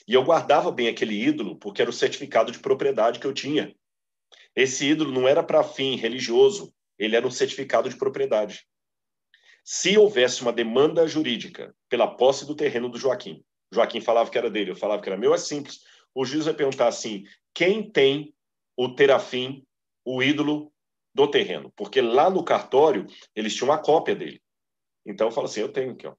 [0.08, 3.76] E eu guardava bem aquele ídolo porque era o certificado de propriedade que eu tinha.
[4.56, 8.66] Esse ídolo não era para fim religioso, ele era um certificado de propriedade.
[9.64, 14.50] Se houvesse uma demanda jurídica pela posse do terreno do Joaquim, Joaquim falava que era
[14.50, 15.80] dele, eu falava que era meu, é simples.
[16.14, 18.34] O juiz vai perguntar assim: quem tem
[18.76, 19.66] o terafim,
[20.06, 20.72] o ídolo
[21.14, 23.06] do terreno, porque lá no cartório
[23.36, 24.42] eles tinham uma cópia dele.
[25.06, 26.16] Então eu falo assim, eu tenho aqui, ó.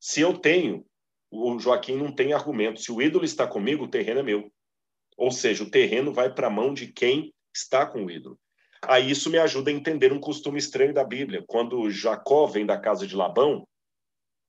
[0.00, 0.84] Se eu tenho,
[1.30, 2.80] o Joaquim não tem argumento.
[2.80, 4.52] Se o ídolo está comigo, o terreno é meu.
[5.16, 8.38] Ou seja, o terreno vai para a mão de quem está com o ídolo.
[8.82, 11.44] Aí isso me ajuda a entender um costume estranho da Bíblia.
[11.46, 13.66] Quando Jacó vem da casa de Labão,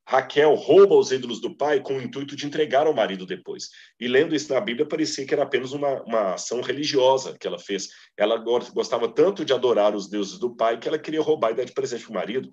[0.07, 3.69] Raquel rouba os ídolos do pai com o intuito de entregar ao marido depois.
[3.99, 7.57] E lendo isso na Bíblia, parecia que era apenas uma, uma ação religiosa que ela
[7.57, 7.89] fez.
[8.15, 11.63] Ela gostava tanto de adorar os deuses do pai que ela queria roubar e dar
[11.63, 12.49] de presente para o marido.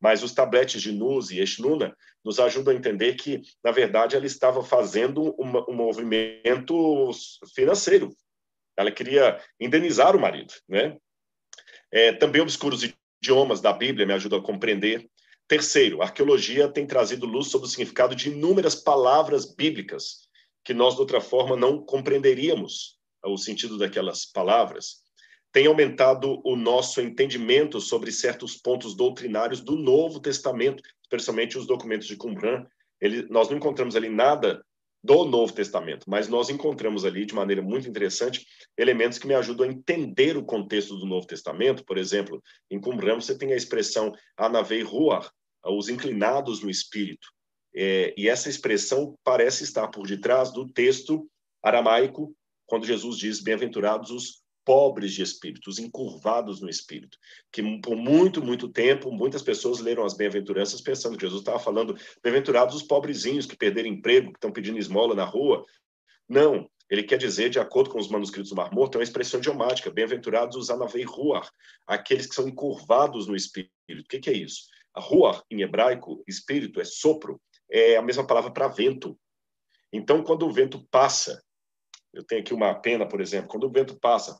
[0.00, 4.26] Mas os tabletes de Nuz e Eshnuna nos ajudam a entender que, na verdade, ela
[4.26, 7.10] estava fazendo uma, um movimento
[7.54, 8.16] financeiro.
[8.76, 10.54] Ela queria indenizar o marido.
[10.66, 10.96] Né?
[11.92, 12.82] É, também obscuros
[13.22, 15.06] idiomas da Bíblia me ajudam a compreender
[15.46, 20.28] Terceiro, a arqueologia tem trazido luz sobre o significado de inúmeras palavras bíblicas
[20.64, 25.02] que nós, de outra forma, não compreenderíamos o sentido daquelas palavras.
[25.52, 32.08] Tem aumentado o nosso entendimento sobre certos pontos doutrinários do Novo Testamento, especialmente os documentos
[32.08, 32.66] de Qumran.
[33.00, 34.64] Ele, nós não encontramos ali nada
[35.04, 39.68] do Novo Testamento, mas nós encontramos ali, de maneira muito interessante, elementos que me ajudam
[39.68, 41.84] a entender o contexto do Novo Testamento.
[41.84, 45.28] Por exemplo, em Qumran você tem a expressão Anavei Ruach,
[45.62, 47.28] os inclinados no espírito.
[47.76, 51.28] É, e essa expressão parece estar por detrás do texto
[51.62, 57.18] aramaico, quando Jesus diz: Bem-aventurados os pobres de espírito, os encurvados no espírito,
[57.52, 61.96] que por muito, muito tempo, muitas pessoas leram as bem-aventuranças pensando que Jesus estava falando,
[62.22, 65.64] bem-aventurados os pobrezinhos que perderam emprego, que estão pedindo esmola na rua.
[66.28, 69.40] Não, ele quer dizer, de acordo com os manuscritos do Mar Morto, é uma expressão
[69.40, 71.48] idiomática, bem-aventurados os anavei ruar,
[71.86, 73.72] aqueles que são encurvados no espírito.
[73.90, 74.64] O que, que é isso?
[74.94, 79.18] A ruar, em hebraico, espírito, é sopro, é a mesma palavra para vento.
[79.92, 81.42] Então, quando o vento passa,
[82.12, 84.38] eu tenho aqui uma pena, por exemplo, quando o vento passa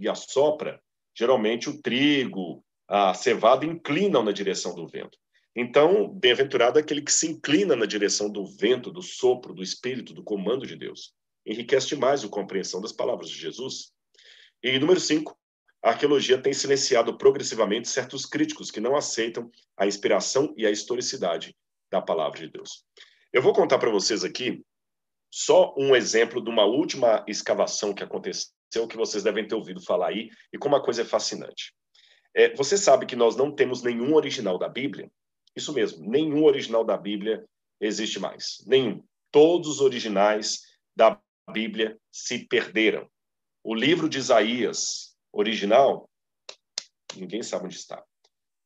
[0.00, 0.80] e assopra,
[1.14, 5.16] geralmente o trigo, a cevada inclinam na direção do vento.
[5.54, 10.14] Então, bem-aventurado é aquele que se inclina na direção do vento, do sopro, do espírito,
[10.14, 11.12] do comando de Deus.
[11.44, 13.92] Enriquece mais a compreensão das palavras de Jesus.
[14.62, 15.36] E número cinco,
[15.82, 21.56] a arqueologia tem silenciado progressivamente certos críticos que não aceitam a inspiração e a historicidade
[21.90, 22.84] da palavra de Deus.
[23.32, 24.62] Eu vou contar para vocês aqui
[25.30, 28.50] só um exemplo de uma última escavação que aconteceu,
[28.88, 31.74] que vocês devem ter ouvido falar aí, e como a coisa é fascinante.
[32.34, 35.10] É, você sabe que nós não temos nenhum original da Bíblia?
[35.56, 37.44] Isso mesmo, nenhum original da Bíblia
[37.80, 38.62] existe mais.
[38.66, 39.02] Nenhum.
[39.32, 40.62] Todos os originais
[40.94, 43.08] da Bíblia se perderam.
[43.62, 46.08] O livro de Isaías, original,
[47.16, 48.02] ninguém sabe onde está.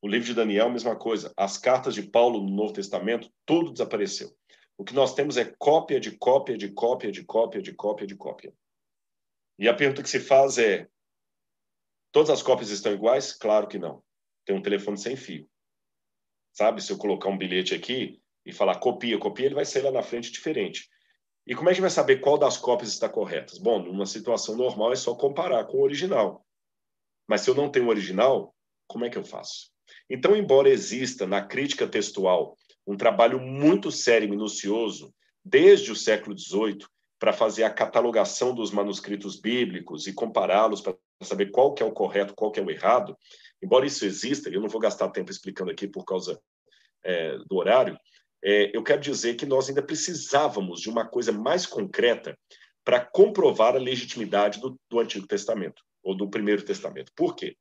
[0.03, 1.33] O livro de Daniel, mesma coisa.
[1.37, 4.31] As cartas de Paulo no Novo Testamento, tudo desapareceu.
[4.77, 8.15] O que nós temos é cópia de cópia de cópia de cópia de cópia de
[8.15, 8.53] cópia.
[9.59, 10.89] E a pergunta que se faz é:
[12.13, 13.33] todas as cópias estão iguais?
[13.33, 14.03] Claro que não.
[14.45, 15.49] Tem um telefone sem fio.
[16.53, 16.83] Sabe?
[16.83, 20.03] Se eu colocar um bilhete aqui e falar copia, copia, ele vai sair lá na
[20.03, 20.89] frente diferente.
[21.47, 23.55] E como é que vai saber qual das cópias está correta?
[23.61, 26.45] Bom, numa situação normal é só comparar com o original.
[27.27, 28.55] Mas se eu não tenho o original,
[28.87, 29.71] como é que eu faço?
[30.09, 35.15] Então, embora exista na crítica textual um trabalho muito sério e minucioso,
[35.45, 36.87] desde o século XVIII,
[37.19, 41.93] para fazer a catalogação dos manuscritos bíblicos e compará-los para saber qual que é o
[41.93, 43.17] correto, qual que é o errado,
[43.63, 46.39] embora isso exista, eu não vou gastar tempo explicando aqui por causa
[47.03, 47.97] é, do horário,
[48.43, 52.39] é, eu quero dizer que nós ainda precisávamos de uma coisa mais concreta
[52.85, 57.11] para comprovar a legitimidade do, do Antigo Testamento, ou do Primeiro Testamento.
[57.17, 57.57] Por quê?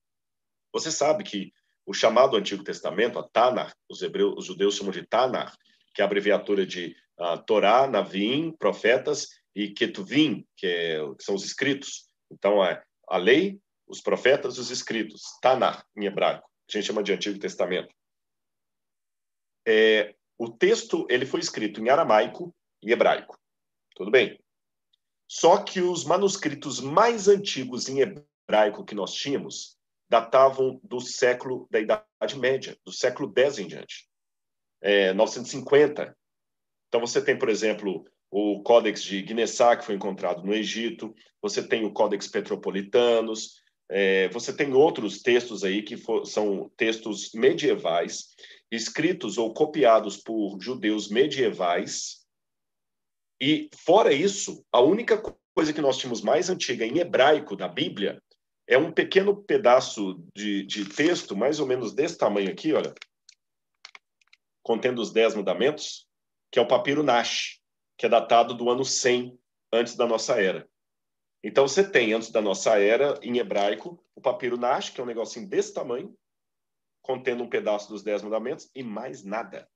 [0.74, 1.54] Você sabe que
[1.86, 5.56] o chamado Antigo Testamento, a Tanar, os, hebreus, os judeus chamam de Tanar,
[5.94, 11.36] que é a abreviatura de uh, Torá, Navim, profetas, e Ketuvim, que, é, que, são
[11.36, 12.10] os escritos.
[12.32, 15.22] Então, é a lei, os profetas e os escritos.
[15.42, 16.50] Tanar, em hebraico.
[16.70, 17.94] A gente chama de Antigo Testamento.
[19.68, 23.38] É, o texto ele foi escrito em aramaico e hebraico.
[23.96, 24.40] Tudo bem.
[25.28, 29.78] Só que os manuscritos mais antigos em hebraico que nós tínhamos
[30.10, 34.08] datavam do século da Idade Média, do século X em diante,
[34.82, 36.16] é, 950.
[36.88, 41.62] Então você tem, por exemplo, o Códex de Guinnessá, que foi encontrado no Egito, você
[41.62, 48.30] tem o Códex Petropolitanos, é, você tem outros textos aí que for, são textos medievais,
[48.72, 52.26] escritos ou copiados por judeus medievais.
[53.40, 55.22] E, fora isso, a única
[55.56, 58.20] coisa que nós tínhamos mais antiga em hebraico da Bíblia
[58.68, 62.96] é um pequeno pedaço de, de texto, mais ou menos desse tamanho aqui, olha,
[64.64, 66.08] contendo os Dez Mandamentos,
[66.52, 67.62] que é o papiro Nash,
[68.04, 69.40] que é datado do ano 100
[69.72, 70.70] antes da nossa era.
[71.42, 75.08] Então você tem, antes da nossa era, em hebraico, o papiro Nash, que é um
[75.08, 76.14] negocinho desse tamanho,
[77.02, 79.70] contendo um pedaço dos Dez Mandamentos, e mais nada.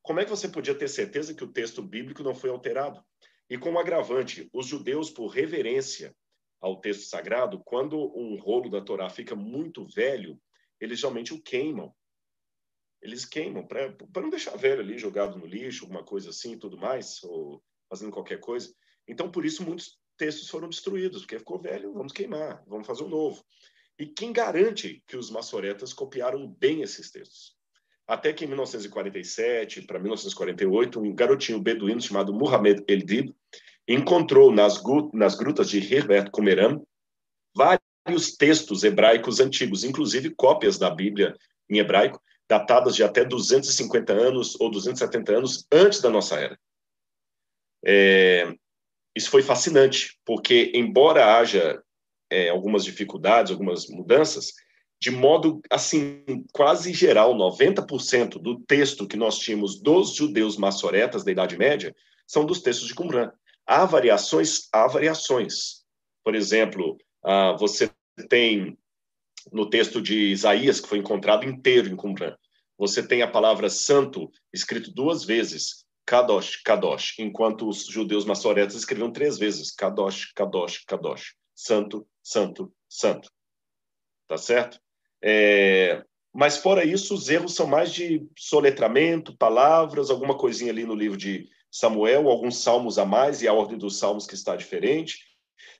[0.00, 3.04] Como é que você podia ter certeza que o texto bíblico não foi alterado?
[3.50, 6.16] E como agravante, os judeus, por reverência
[6.58, 10.40] ao texto sagrado, quando um rolo da Torá fica muito velho,
[10.80, 11.94] eles geralmente o queimam.
[13.02, 17.22] Eles queimam para não deixar velho ali jogado no lixo, alguma coisa assim, tudo mais,
[17.24, 18.72] ou fazendo qualquer coisa.
[19.08, 23.08] Então, por isso, muitos textos foram destruídos, porque ficou velho, vamos queimar, vamos fazer um
[23.08, 23.44] novo.
[23.98, 27.56] E quem garante que os maçoretas copiaram bem esses textos?
[28.06, 33.34] Até que em 1947 para 1948, um garotinho beduíno chamado Muhammad El-Dib
[33.86, 36.86] encontrou nas, nas grutas de Herbert Kumeram
[37.54, 41.36] vários textos hebraicos antigos, inclusive cópias da Bíblia
[41.68, 42.20] em hebraico,
[42.52, 46.58] datadas de até 250 anos ou 270 anos antes da nossa era.
[47.82, 48.54] É,
[49.16, 51.82] isso foi fascinante, porque, embora haja
[52.30, 54.52] é, algumas dificuldades, algumas mudanças,
[55.00, 61.32] de modo assim quase geral, 90% do texto que nós tínhamos dos judeus maçoretas da
[61.32, 63.32] Idade Média são dos textos de Qumran.
[63.66, 65.84] Há variações, há variações.
[66.22, 67.90] Por exemplo, ah, você
[68.28, 68.76] tem
[69.50, 72.36] no texto de Isaías, que foi encontrado inteiro em Qumran,
[72.82, 79.12] você tem a palavra santo escrito duas vezes, Kadosh, Kadosh, enquanto os judeus maçoretas escreviam
[79.12, 83.30] três vezes, Kadosh, Kadosh, Kadosh, santo, santo, santo.
[84.26, 84.80] Tá certo?
[85.22, 86.02] É...
[86.34, 91.16] Mas fora isso, os erros são mais de soletramento, palavras, alguma coisinha ali no livro
[91.16, 95.18] de Samuel, alguns salmos a mais e a ordem dos salmos que está diferente.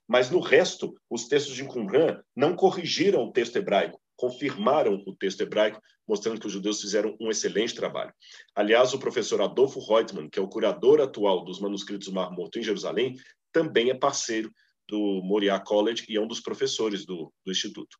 [0.07, 5.41] Mas no resto, os textos de Qumran não corrigiram o texto hebraico, confirmaram o texto
[5.41, 8.13] hebraico, mostrando que os judeus fizeram um excelente trabalho.
[8.55, 12.59] Aliás, o professor Adolfo Reutemann, que é o curador atual dos manuscritos do Mar Morto
[12.59, 13.15] em Jerusalém,
[13.51, 14.51] também é parceiro
[14.87, 17.97] do Moriah College e é um dos professores do, do Instituto.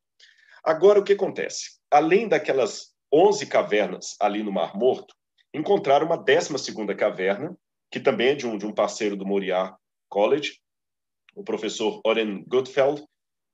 [0.62, 1.78] Agora, o que acontece?
[1.90, 5.14] Além daquelas 11 cavernas ali no Mar Morto,
[5.52, 7.56] encontraram uma 12 segunda caverna,
[7.90, 9.76] que também é de um, de um parceiro do Moriarty
[10.08, 10.58] College,
[11.34, 13.04] o professor Oren Gutfeld,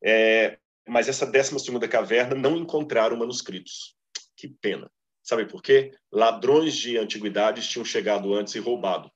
[0.02, 0.58] é,
[0.91, 3.95] mas essa 12 segunda caverna não encontraram manuscritos.
[4.36, 4.91] Que pena.
[5.22, 5.97] Sabe por quê?
[6.11, 9.09] Ladrões de antiguidades tinham chegado antes e roubado.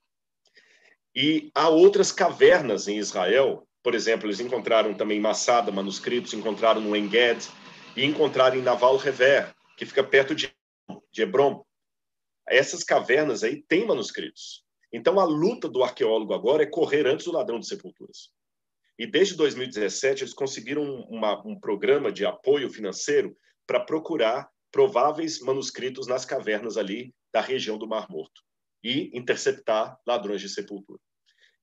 [1.12, 6.80] E há outras cavernas em Israel, por exemplo, eles encontraram também em Massada manuscritos, encontraram
[6.80, 7.48] no Enged
[7.96, 10.54] e encontraram em Naval Rever, que fica perto de,
[11.10, 11.64] de Hebron.
[12.48, 14.64] Essas cavernas aí têm manuscritos.
[14.92, 18.30] Então a luta do arqueólogo agora é correr antes do ladrão de sepulturas.
[18.98, 23.36] E desde 2017 eles conseguiram uma, um programa de apoio financeiro
[23.66, 28.42] para procurar prováveis manuscritos nas cavernas ali da região do Mar Morto
[28.82, 31.00] e interceptar ladrões de sepultura.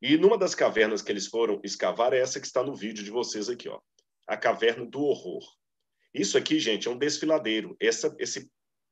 [0.01, 3.11] E numa das cavernas que eles foram escavar é essa que está no vídeo de
[3.11, 3.79] vocês aqui, ó,
[4.27, 5.43] a caverna do horror.
[6.13, 7.75] Isso aqui, gente, é um desfiladeiro.
[7.79, 8.49] Essa esse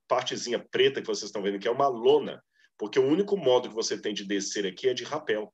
[0.07, 2.43] partezinha preta que vocês estão vendo aqui é uma lona,
[2.77, 5.53] porque o único modo que você tem de descer aqui é de rapel.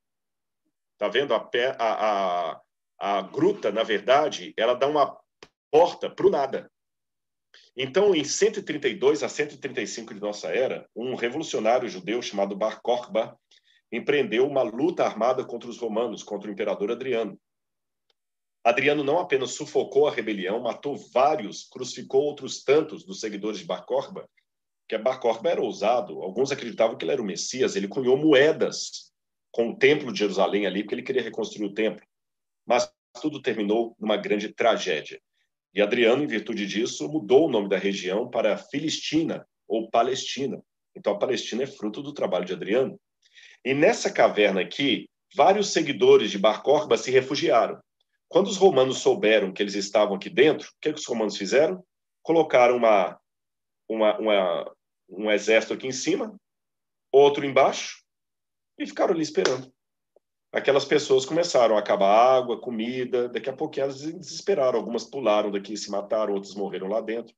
[0.97, 1.33] Tá vendo?
[1.33, 2.61] A, pé, a, a,
[2.99, 5.17] a gruta, na verdade, ela dá uma
[5.71, 6.71] porta para o nada.
[7.75, 13.37] Então, em 132 a 135 de nossa era, um revolucionário judeu chamado Bar Kokhba
[13.91, 17.39] empreendeu uma luta armada contra os romanos, contra o imperador Adriano.
[18.63, 23.85] Adriano não apenas sufocou a rebelião, matou vários, crucificou outros tantos dos seguidores de Bar
[23.85, 24.27] Kokhba,
[24.87, 26.21] que Bar Kokhba era ousado.
[26.21, 27.75] Alguns acreditavam que ele era o Messias.
[27.75, 29.11] Ele cunhou moedas
[29.51, 32.05] com o templo de Jerusalém ali, porque ele queria reconstruir o templo.
[32.65, 32.91] Mas
[33.21, 35.21] tudo terminou numa grande tragédia.
[35.73, 40.63] E Adriano, em virtude disso, mudou o nome da região para Filistina ou Palestina.
[40.95, 42.99] Então a Palestina é fruto do trabalho de Adriano.
[43.63, 47.79] E nessa caverna aqui, vários seguidores de Bar Corba se refugiaram.
[48.29, 51.85] Quando os romanos souberam que eles estavam aqui dentro, o que, que os romanos fizeram?
[52.23, 53.19] Colocaram uma,
[53.87, 54.75] uma, uma,
[55.09, 56.35] um exército aqui em cima,
[57.11, 58.01] outro embaixo,
[58.79, 59.74] e ficaram ali esperando
[60.55, 65.73] aquelas pessoas começaram a acabar água, comida, daqui a pouco elas desesperaram, algumas pularam daqui
[65.73, 67.35] e se mataram, outras morreram lá dentro.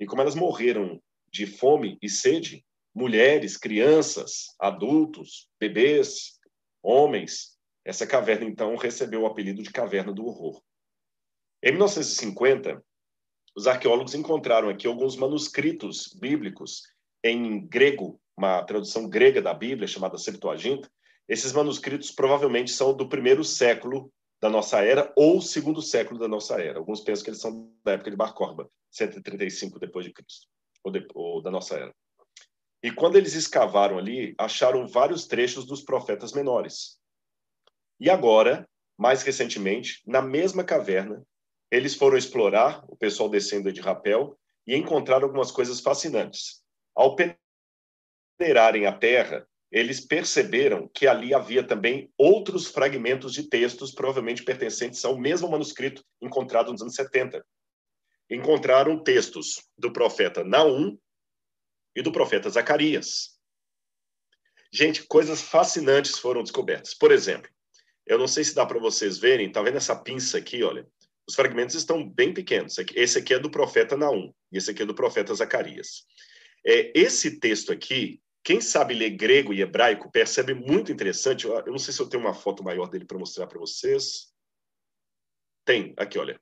[0.00, 1.00] E como elas morreram
[1.30, 6.36] de fome e sede, mulheres, crianças, adultos, bebês,
[6.82, 10.60] homens, essa caverna então recebeu o apelido de Caverna do Horror.
[11.62, 12.82] Em 1950,
[13.56, 16.82] os arqueólogos encontraram aqui alguns manuscritos bíblicos
[17.22, 20.90] em grego, uma tradução grega da Bíblia chamada Septuaginta,
[21.28, 24.10] esses manuscritos provavelmente são do primeiro século
[24.40, 26.78] da nossa era ou segundo século da nossa era.
[26.78, 30.46] Alguns pensam que eles são da época de Bar Corba, 135 depois de Cristo,
[31.14, 31.94] ou, da nossa era.
[32.82, 36.98] E quando eles escavaram ali, acharam vários trechos dos profetas menores.
[38.00, 41.22] E agora, mais recentemente, na mesma caverna,
[41.70, 46.62] eles foram explorar, o pessoal descendo de rapel, e encontraram algumas coisas fascinantes.
[46.94, 47.16] Ao
[48.38, 55.04] peneirarem a terra, eles perceberam que ali havia também outros fragmentos de textos, provavelmente pertencentes
[55.04, 57.44] ao mesmo manuscrito encontrado nos anos 70.
[58.30, 60.98] Encontraram textos do profeta Naum
[61.94, 63.38] e do profeta Zacarias.
[64.72, 66.94] Gente, coisas fascinantes foram descobertas.
[66.94, 67.50] Por exemplo,
[68.06, 70.86] eu não sei se dá para vocês verem, tá vendo essa pinça aqui, olha?
[71.26, 72.76] Os fragmentos estão bem pequenos.
[72.94, 76.06] Esse aqui é do profeta Naum e esse aqui é do profeta Zacarias.
[76.66, 81.44] É, esse texto aqui quem sabe ler grego e hebraico percebe muito interessante.
[81.44, 84.32] Eu não sei se eu tenho uma foto maior dele para mostrar para vocês.
[85.66, 86.40] Tem, aqui, olha.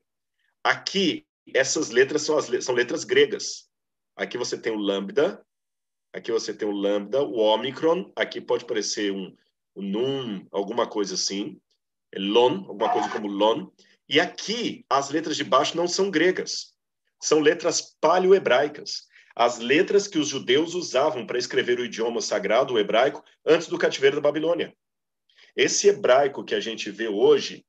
[0.63, 3.69] Aqui, essas letras são, as, são letras gregas.
[4.15, 5.45] Aqui você tem o lambda,
[6.13, 9.35] aqui você tem o lambda, o omicron, aqui pode parecer um,
[9.75, 11.59] um num, alguma coisa assim,
[12.13, 13.69] é lon, alguma coisa como lon.
[14.07, 16.73] E aqui, as letras de baixo não são gregas,
[17.21, 19.07] são letras paleo-hebraicas
[19.39, 23.77] as letras que os judeus usavam para escrever o idioma sagrado, o hebraico, antes do
[23.77, 24.75] cativeiro da Babilônia.
[25.55, 27.63] Esse hebraico que a gente vê hoje,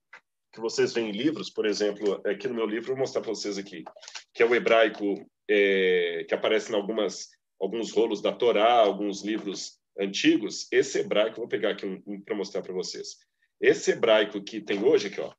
[0.50, 3.58] que vocês veem em livros, por exemplo, aqui no meu livro, vou mostrar para vocês
[3.58, 3.84] aqui,
[4.32, 7.28] que é o hebraico é, que aparece em algumas,
[7.60, 10.68] alguns rolos da Torá, alguns livros antigos.
[10.72, 13.18] Esse hebraico, vou pegar aqui um, um para mostrar para vocês.
[13.60, 15.34] Esse hebraico que tem hoje aqui, ó.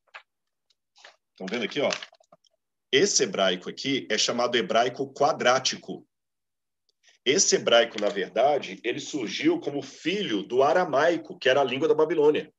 [1.32, 1.89] Estão vendo aqui, ó?
[2.91, 6.07] Esse hebraico aqui é chamado hebraico quadrático.
[7.26, 11.93] Esse hebraico, na verdade, ele surgiu como filho do aramaico, que era a língua da
[11.93, 12.51] Babilônia.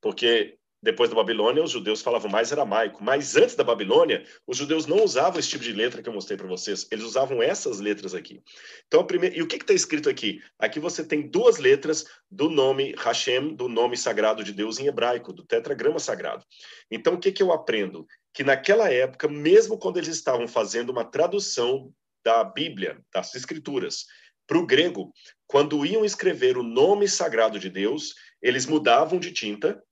[0.00, 3.02] Porque depois da Babilônia, os judeus falavam mais aramaico.
[3.02, 6.38] Mas antes da Babilônia, os judeus não usavam esse tipo de letra que eu mostrei
[6.38, 6.86] para vocês.
[6.92, 8.40] Eles usavam essas letras aqui.
[8.86, 9.36] Então, primeira...
[9.36, 10.40] E o que está escrito aqui?
[10.56, 15.32] Aqui você tem duas letras do nome Hashem, do nome sagrado de Deus em hebraico,
[15.32, 16.44] do tetragrama sagrado.
[16.88, 18.06] Então, o que, que eu aprendo?
[18.38, 21.92] que naquela época, mesmo quando eles estavam fazendo uma tradução
[22.28, 24.04] da Bíblia, das Escrituras,
[24.46, 25.14] para o grego,
[25.46, 29.82] quando iam escrever o nome sagrado de Deus, eles mudavam de tinta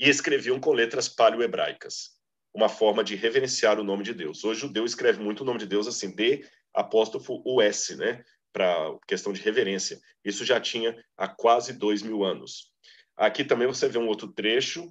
[0.00, 2.12] e escreviam com letras paleo-hebraicas,
[2.54, 4.42] uma forma de reverenciar o nome de Deus.
[4.42, 8.24] Hoje o judeu escreve muito o nome de Deus assim, D apóstrofo US, né?
[8.50, 10.00] Para questão de reverência.
[10.24, 12.72] Isso já tinha há quase dois mil anos.
[13.14, 14.90] Aqui também você vê um outro trecho.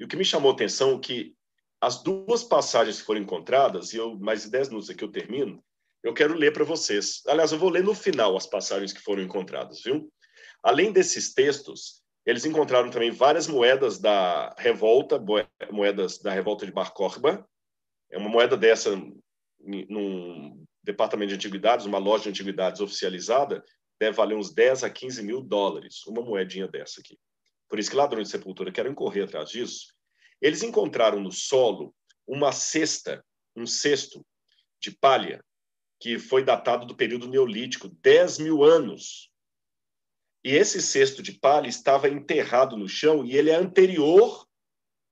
[0.00, 1.36] E o que me chamou a atenção é que
[1.80, 5.64] as duas passagens que foram encontradas, e eu mais dez minutos aqui eu termino,
[6.02, 7.22] eu quero ler para vocês.
[7.26, 10.12] Aliás, eu vou ler no final as passagens que foram encontradas, viu?
[10.62, 15.22] Além desses textos, eles encontraram também várias moedas da revolta,
[15.70, 17.46] moedas da revolta de Bar Korba.
[18.10, 18.90] É uma moeda dessa
[19.60, 23.62] num departamento de antiguidades, uma loja de antiguidades oficializada,
[24.00, 27.18] deve valer uns 10 a 15 mil dólares, uma moedinha dessa aqui.
[27.68, 29.94] Por isso que ladrões de sepultura querem correr atrás disso.
[30.40, 31.94] Eles encontraram no solo
[32.26, 33.24] uma cesta,
[33.56, 34.24] um cesto
[34.80, 35.44] de palha,
[36.00, 39.30] que foi datado do período neolítico, 10 mil anos.
[40.42, 44.46] E esse cesto de palha estava enterrado no chão e ele é anterior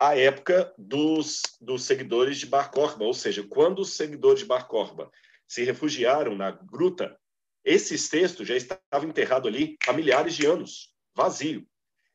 [0.00, 4.66] à época dos, dos seguidores de Bar Korba, ou seja, quando os seguidores de Bar
[4.66, 5.10] Korba
[5.46, 7.18] se refugiaram na gruta,
[7.64, 11.66] esse cesto já estava enterrado ali há milhares de anos, vazio.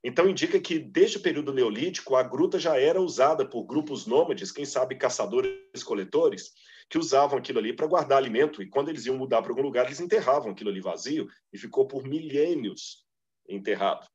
[0.04, 4.52] Então indica que desde o período neolítico a gruta já era usada por grupos nômades,
[4.52, 6.52] quem sabe caçadores-coletores,
[6.90, 9.86] que usavam aquilo ali para guardar alimento e quando eles iam mudar para algum lugar
[9.86, 13.06] eles enterravam aquilo ali vazio e ficou por milênios
[13.48, 14.06] enterrado.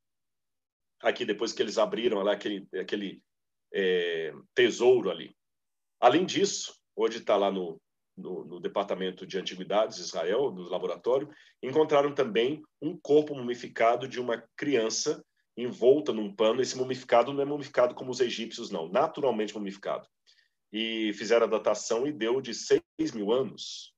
[1.00, 3.22] Aqui depois que eles abriram lá aquele aquele
[3.72, 5.34] é, tesouro ali.
[6.00, 7.80] Além disso, hoje está lá no,
[8.16, 11.28] no, no, Departamento de Antiguidades de Israel, no laboratório,
[11.62, 15.24] encontraram também um corpo mumificado de uma criança
[15.62, 16.62] envolta num pano.
[16.62, 20.08] Esse mumificado não é mumificado como os egípcios, não, naturalmente mumificado.
[20.72, 22.82] E fizeram a datação e deu de 6
[23.14, 23.94] mil anos.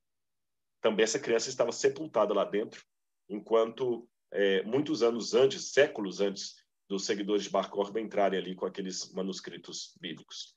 [0.81, 2.83] Também essa criança estava sepultada lá dentro,
[3.29, 6.55] enquanto é, muitos anos antes, séculos antes,
[6.89, 10.55] dos seguidores de Bar Korba entrarem ali com aqueles manuscritos bíblicos.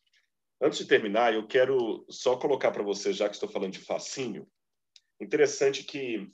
[0.61, 4.49] Antes de terminar, eu quero só colocar para vocês, já que estou falando de fascínio,
[5.21, 6.29] interessante que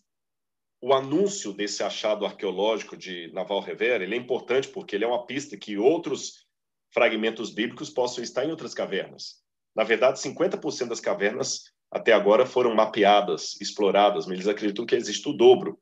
[0.81, 5.26] o anúncio desse achado arqueológico de Naval Rivera, ele é importante porque ele é uma
[5.26, 6.47] pista que outros
[6.93, 9.37] fragmentos bíblicos possam estar em outras cavernas.
[9.76, 15.28] Na verdade, 50% das cavernas até agora foram mapeadas, exploradas, mas eles acreditam que existe
[15.28, 15.78] o dobro.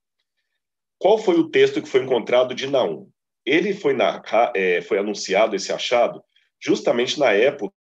[0.99, 3.09] Qual foi o texto que foi encontrado de Naum?
[3.46, 4.20] Ele foi, na,
[4.55, 6.22] é, foi anunciado, esse achado,
[6.61, 7.74] justamente na época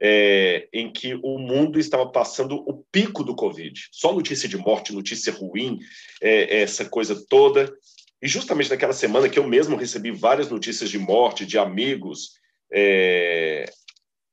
[0.00, 3.88] é, em que o mundo estava passando o pico do Covid.
[3.92, 5.78] Só notícia de morte, notícia ruim,
[6.22, 7.72] é, essa coisa toda.
[8.22, 12.34] E justamente naquela semana que eu mesmo recebi várias notícias de morte, de amigos
[12.72, 13.70] é,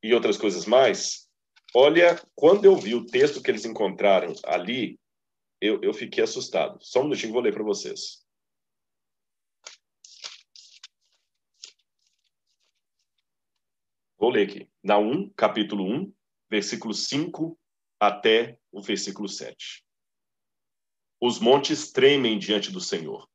[0.01, 1.28] e outras coisas mais,
[1.74, 4.99] olha, quando eu vi o texto que eles encontraram ali,
[5.60, 6.78] eu, eu fiquei assustado.
[6.82, 8.26] Só um minutinho, vou ler para vocês.
[14.18, 14.68] Vou ler aqui.
[14.88, 16.14] Naum, capítulo 1,
[16.50, 17.60] versículo 5
[18.00, 19.84] até o versículo 7.
[21.20, 23.28] Os montes tremem diante do Senhor,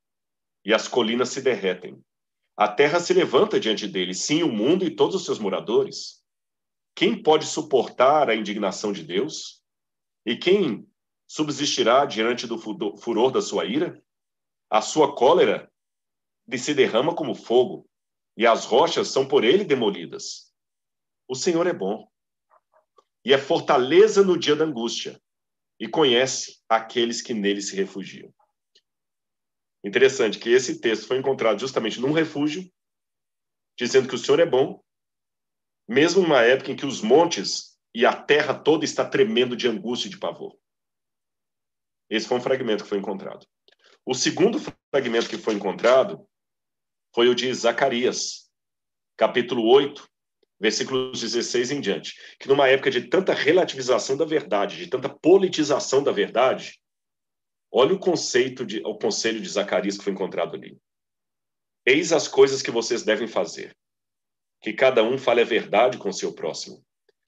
[0.65, 2.03] e as colinas se derretem.
[2.57, 6.25] A terra se levanta diante dele, sim, o mundo e todos os seus moradores.
[6.95, 9.63] Quem pode suportar a indignação de Deus?
[10.25, 10.89] E quem
[11.29, 14.03] subsistirá diante do furor da sua ira?
[14.71, 15.71] A sua cólera
[16.57, 17.87] se derrama como fogo,
[18.39, 20.51] e as rochas são por ele demolidas.
[21.33, 22.07] O Senhor é bom
[23.25, 25.19] e é fortaleza no dia da angústia
[25.81, 28.31] e conhece aqueles que nele se refugiam.
[29.83, 32.71] Interessante que esse texto foi encontrado justamente num refúgio,
[33.79, 34.85] dizendo que o Senhor é bom,
[35.89, 40.09] mesmo numa época em que os montes e a terra toda está tremendo de angústia
[40.09, 40.55] e de pavor.
[42.11, 43.47] Esse foi um fragmento que foi encontrado.
[44.05, 44.59] O segundo
[44.91, 46.29] fragmento que foi encontrado
[47.15, 48.53] foi o de Zacarias,
[49.17, 50.12] capítulo 8,
[50.63, 56.05] versículos 16 em diante, que numa época de tanta relativização da verdade, de tanta politização
[56.05, 56.81] da verdade,
[57.69, 60.79] olha o conceito de o conselho de Zacarias que foi encontrado ali.
[61.85, 63.77] Eis as coisas que vocês devem fazer.
[64.61, 66.81] Que cada um fale a verdade com seu próximo.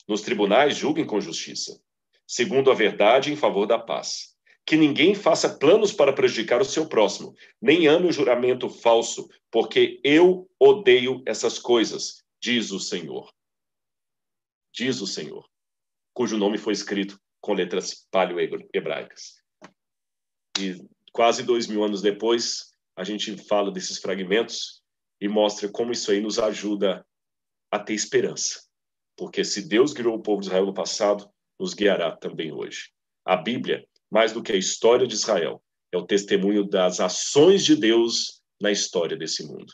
[0.07, 1.77] Nos tribunais julguem com justiça,
[2.25, 4.37] segundo a verdade em favor da paz.
[4.65, 10.01] Que ninguém faça planos para prejudicar o seu próximo, nem ame o juramento falso, porque
[10.05, 13.33] eu odeio essas coisas diz o Senhor.
[14.71, 15.49] Diz o Senhor,
[16.13, 19.43] cujo nome foi escrito com letras paleo-hebraicas.
[20.59, 20.77] E
[21.11, 24.83] quase dois mil anos depois, a gente fala desses fragmentos
[25.19, 27.07] e mostra como isso aí nos ajuda
[27.71, 28.63] a ter esperança.
[29.17, 32.91] porque se Deus guiou o povo de Israel no passado, nos guiará também hoje.
[33.25, 37.77] A Bíblia, mais do que a história de Israel, é o testemunho das ações de
[37.77, 39.73] Deus na história desse mundo.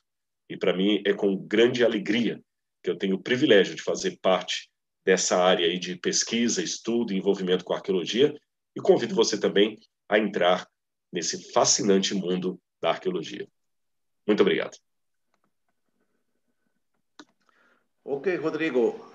[0.48, 2.38] E para mim é com grande alegria
[2.82, 4.70] que eu tenho o privilégio de fazer parte
[5.04, 8.34] dessa área aí de pesquisa, estudo e envolvimento com arqueologia
[8.76, 9.78] e convido você também
[10.08, 10.66] a entrar
[11.12, 13.48] nesse fascinante mundo da arqueologia.
[14.26, 14.76] Muito obrigado.
[18.04, 19.08] Ok, Rodrigo.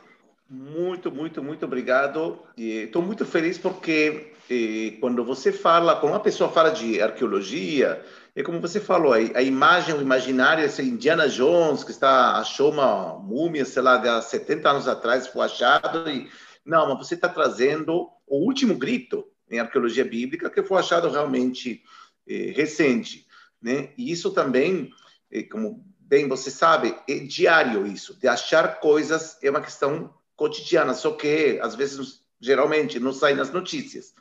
[0.49, 2.45] Muito, muito, muito obrigado.
[2.57, 8.04] Estou muito feliz porque eh, quando você fala, quando uma pessoa fala de arqueologia,
[8.36, 13.18] é como você falou, a, imagem, o imaginário, esse Indiana Jones que está achou uma
[13.18, 16.30] múmia, sei lá, de 70 anos atrás, foi achado e
[16.66, 21.82] não, mas você está trazendo o último grito em arqueologia bíblica que foi achado realmente
[22.28, 23.26] eh, recente,
[23.62, 23.93] né?
[23.98, 24.89] E isso também,
[25.32, 30.93] eh, como bem você sabe, é diário isso, de achar coisas é uma questão cotidiana,
[30.93, 34.14] só que às vezes, geralmente, não sai nas notícias.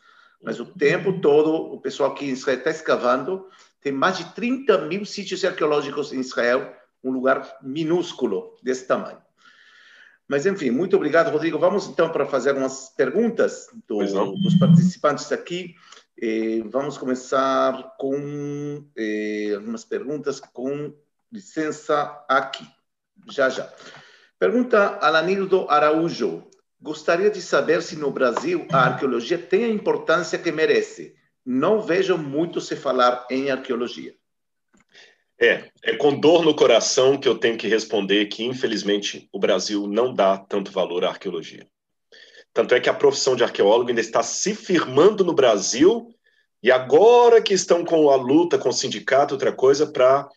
[0.42, 3.48] Mas o tempo todo, o pessoal aqui em Israel está escavando,
[3.80, 9.18] tem mais de 30 mil sítios arqueológicos em Israel, um lugar minúsculo desse tamanho.
[10.26, 11.58] Mas, enfim, muito obrigado, Rodrigo.
[11.58, 15.74] Vamos então para fazer umas perguntas do, dos participantes aqui.
[16.20, 20.94] Eh, vamos começar com eh, algumas perguntas, com
[21.30, 22.64] licença aqui,
[23.30, 23.70] já já.
[24.38, 26.44] Pergunta Alanildo Araújo.
[26.84, 31.14] Gostaria de saber se no Brasil a arqueologia tem a importância que merece.
[31.42, 34.14] Não vejo muito se falar em arqueologia.
[35.40, 39.86] É, é com dor no coração que eu tenho que responder que, infelizmente, o Brasil
[39.86, 41.66] não dá tanto valor à arqueologia.
[42.52, 46.14] Tanto é que a profissão de arqueólogo ainda está se firmando no Brasil
[46.62, 50.28] e agora que estão com a luta com o sindicato, outra coisa, para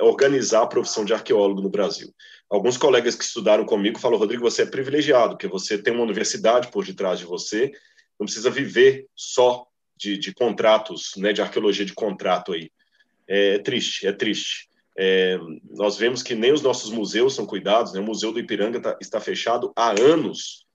[0.00, 2.14] organizar a profissão de arqueólogo no Brasil.
[2.48, 6.68] Alguns colegas que estudaram comigo falam, Rodrigo, você é privilegiado, porque você tem uma universidade
[6.70, 7.72] por detrás de você,
[8.18, 9.66] não precisa viver só
[9.96, 12.70] de, de contratos, né, de arqueologia de contrato aí.
[13.26, 14.68] É triste, é triste.
[14.96, 15.38] É,
[15.70, 18.00] nós vemos que nem os nossos museus são cuidados, né?
[18.00, 20.66] o Museu do Ipiranga tá, está fechado há anos,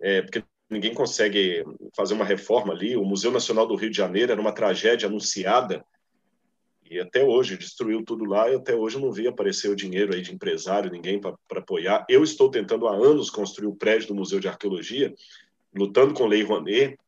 [0.00, 1.62] é, porque ninguém consegue
[1.94, 2.96] fazer uma reforma ali.
[2.96, 5.84] O Museu Nacional do Rio de Janeiro era uma tragédia anunciada,
[6.90, 10.20] e até hoje destruiu tudo lá, e até hoje não vi aparecer o dinheiro aí
[10.20, 12.06] de empresário, ninguém para apoiar.
[12.08, 15.14] Eu estou tentando há anos construir o prédio do Museu de Arqueologia,
[15.74, 16.98] lutando com Lei Rouanet.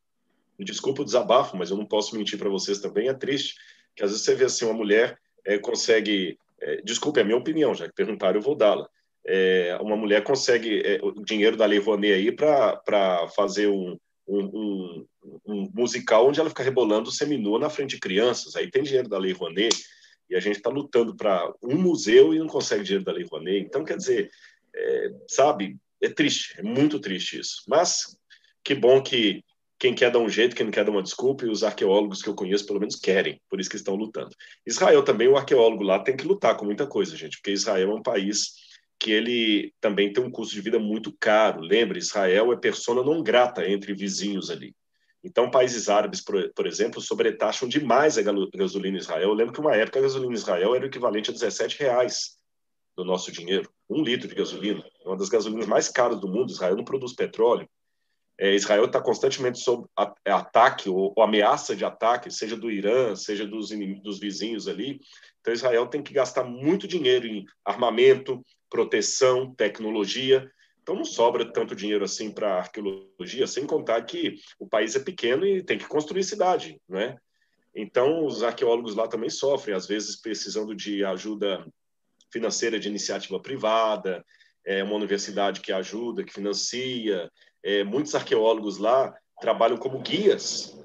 [0.57, 3.55] Me desculpa o desabafo, mas eu não posso mentir para vocês também, é triste.
[3.95, 6.37] Que às vezes você vê assim, uma mulher é, consegue.
[6.61, 8.87] É, desculpe, é a minha opinião, já que perguntaram, eu vou dá-la.
[9.25, 14.39] É, uma mulher consegue é, o dinheiro da Lei Rouanet aí para fazer um, um,
[14.39, 15.05] um,
[15.45, 18.55] um, musical onde ela fica rebolando seminua na frente de crianças.
[18.55, 19.75] Aí tem dinheiro da Lei Rouanet
[20.29, 23.65] e a gente está lutando para um museu e não consegue dinheiro da Lei Rouanet.
[23.65, 24.29] Então, quer dizer,
[24.75, 27.63] é, sabe, é triste, é muito triste isso.
[27.67, 28.17] Mas
[28.63, 29.43] que bom que
[29.79, 32.27] quem quer dar um jeito, quem não quer dar uma desculpa, e os arqueólogos que
[32.27, 34.35] eu conheço, pelo menos, querem, por isso que estão lutando.
[34.65, 37.93] Israel também, o arqueólogo lá tem que lutar com muita coisa, gente, porque Israel é
[37.95, 38.55] um país
[38.99, 41.61] que ele também tem um custo de vida muito caro.
[41.61, 44.75] Lembre, Israel é persona não grata entre vizinhos ali.
[45.23, 49.29] Então, países árabes, por, por exemplo, sobretaxam demais a gasolina em Israel.
[49.29, 52.37] Eu lembro que uma época a gasolina em Israel era o equivalente a 17 reais
[52.95, 53.69] do nosso dinheiro.
[53.89, 54.83] Um litro de gasolina.
[55.03, 56.51] É uma das gasolinas mais caras do mundo.
[56.51, 57.67] Israel não produz petróleo.
[58.37, 59.85] É, Israel está constantemente sob
[60.23, 63.69] é, ataque ou, ou, ameaça de ataque, seja do Irã, seja dos,
[64.01, 65.01] dos vizinhos ali.
[65.41, 70.49] Então, Israel tem que gastar muito dinheiro em armamento, proteção, tecnologia.
[70.89, 75.45] Então não sobra tanto dinheiro assim para arqueologia, sem contar que o país é pequeno
[75.45, 77.15] e tem que construir cidade, né?
[77.75, 81.63] Então os arqueólogos lá também sofrem, às vezes precisando de ajuda
[82.33, 84.25] financeira de iniciativa privada,
[84.65, 87.29] é uma universidade que ajuda, que financia.
[87.61, 90.75] É, muitos arqueólogos lá trabalham como guias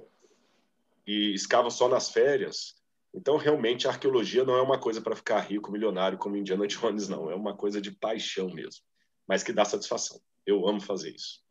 [1.06, 2.74] e escavam só nas férias.
[3.14, 7.08] Então, realmente, a arqueologia não é uma coisa para ficar rico, milionário, como Indiana Jones,
[7.08, 7.30] não.
[7.30, 8.84] É uma coisa de paixão mesmo,
[9.26, 10.20] mas que dá satisfação.
[10.46, 11.44] Eu amo fazer isso.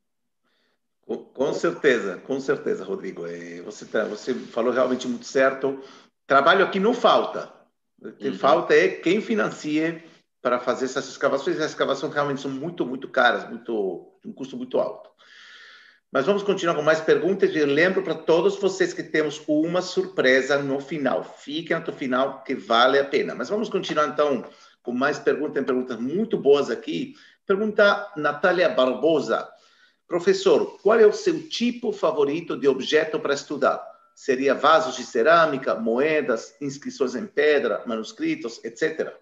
[1.06, 3.28] Com, certeza, com certeza, Rodrigo.
[3.28, 5.82] É, você, tá, você falou realmente muito certo.
[6.26, 7.54] Trabalho aqui não falta.
[8.02, 8.38] O que uhum.
[8.38, 10.02] falta é quem financie
[10.42, 11.60] para fazer essas escavações.
[11.60, 15.10] As escavações realmente são muito, muito caras, muito, um custo muito alto.
[16.10, 17.54] Mas vamos continuar com mais perguntas.
[17.56, 21.24] Eu lembro para todos vocês que temos uma surpresa no final.
[21.24, 23.34] Fiquem até o final, que vale a pena.
[23.34, 24.48] Mas vamos continuar então
[24.84, 25.56] com mais perguntas.
[25.56, 27.16] Tem perguntas muito boas aqui.
[27.46, 29.50] Pergunta Natália Barbosa.
[30.08, 33.82] Professor, qual é o seu tipo favorito de objeto para estudar?
[34.16, 39.14] Seria vasos de cerâmica, moedas, inscrições em pedra, manuscritos, etc.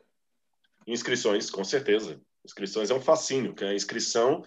[0.85, 2.19] Inscrições, com certeza.
[2.43, 4.43] Inscrições é um fascínio, que a inscrição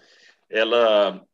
[0.49, 1.25] ela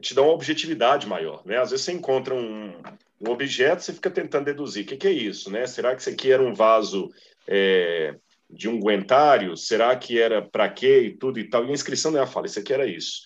[0.00, 1.58] te dá uma objetividade maior, né?
[1.58, 2.80] Às vezes você encontra um,
[3.20, 5.66] um objeto, você fica tentando deduzir, o que, que, é isso, né?
[5.66, 7.10] Será que isso aqui era um vaso
[7.46, 8.14] é,
[8.52, 9.56] de ungüentário?
[9.56, 11.64] Será que era para quê e tudo e tal?
[11.64, 13.22] E a inscrição dela fala, isso aqui era isso.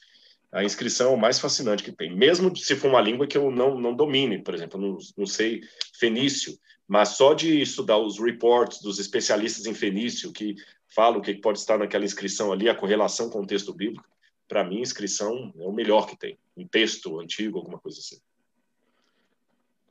[0.53, 3.51] A inscrição é o mais fascinante que tem, mesmo se for uma língua que eu
[3.51, 5.61] não, não domine, por exemplo, não, não sei
[5.99, 6.57] fenício,
[6.87, 10.55] mas só de estudar os reports dos especialistas em fenício que
[10.87, 14.05] falam o que pode estar naquela inscrição ali, a correlação com o texto bíblico,
[14.49, 16.39] para mim, inscrição é o melhor que tem.
[16.57, 18.19] Um texto antigo, alguma coisa assim.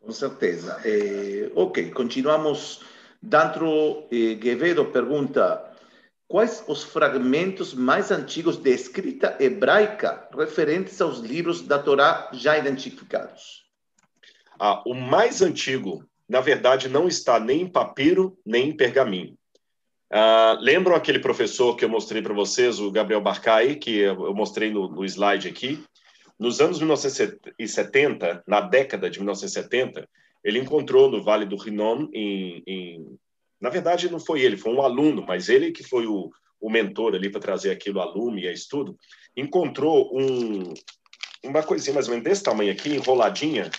[0.01, 0.79] Com certeza.
[0.85, 2.81] Eh, ok, continuamos.
[3.25, 5.71] Dentro, eh, Guevedo pergunta
[6.27, 13.65] quais os fragmentos mais antigos de escrita hebraica referentes aos livros da Torá já identificados?
[14.59, 19.35] Ah, o mais antigo, na verdade, não está nem em papiro nem em pergaminho.
[20.13, 24.69] Uh, lembram aquele professor que eu mostrei para vocês, o Gabriel Barcai, que eu mostrei
[24.69, 25.83] no, no, slide aqui?
[26.37, 30.07] Nos anos 1970, na década de 1970,
[30.45, 33.19] ele encontrou no Vale do Rinom, em, em...
[33.59, 36.29] na verdade não foi ele, foi um aluno, mas ele que foi o,
[36.61, 38.95] o mentor ali para trazer aquilo a lume e a estudo,
[39.35, 40.71] encontrou um,
[41.43, 43.71] uma coisinha mais ou menos desse tamanho aqui, enroladinha,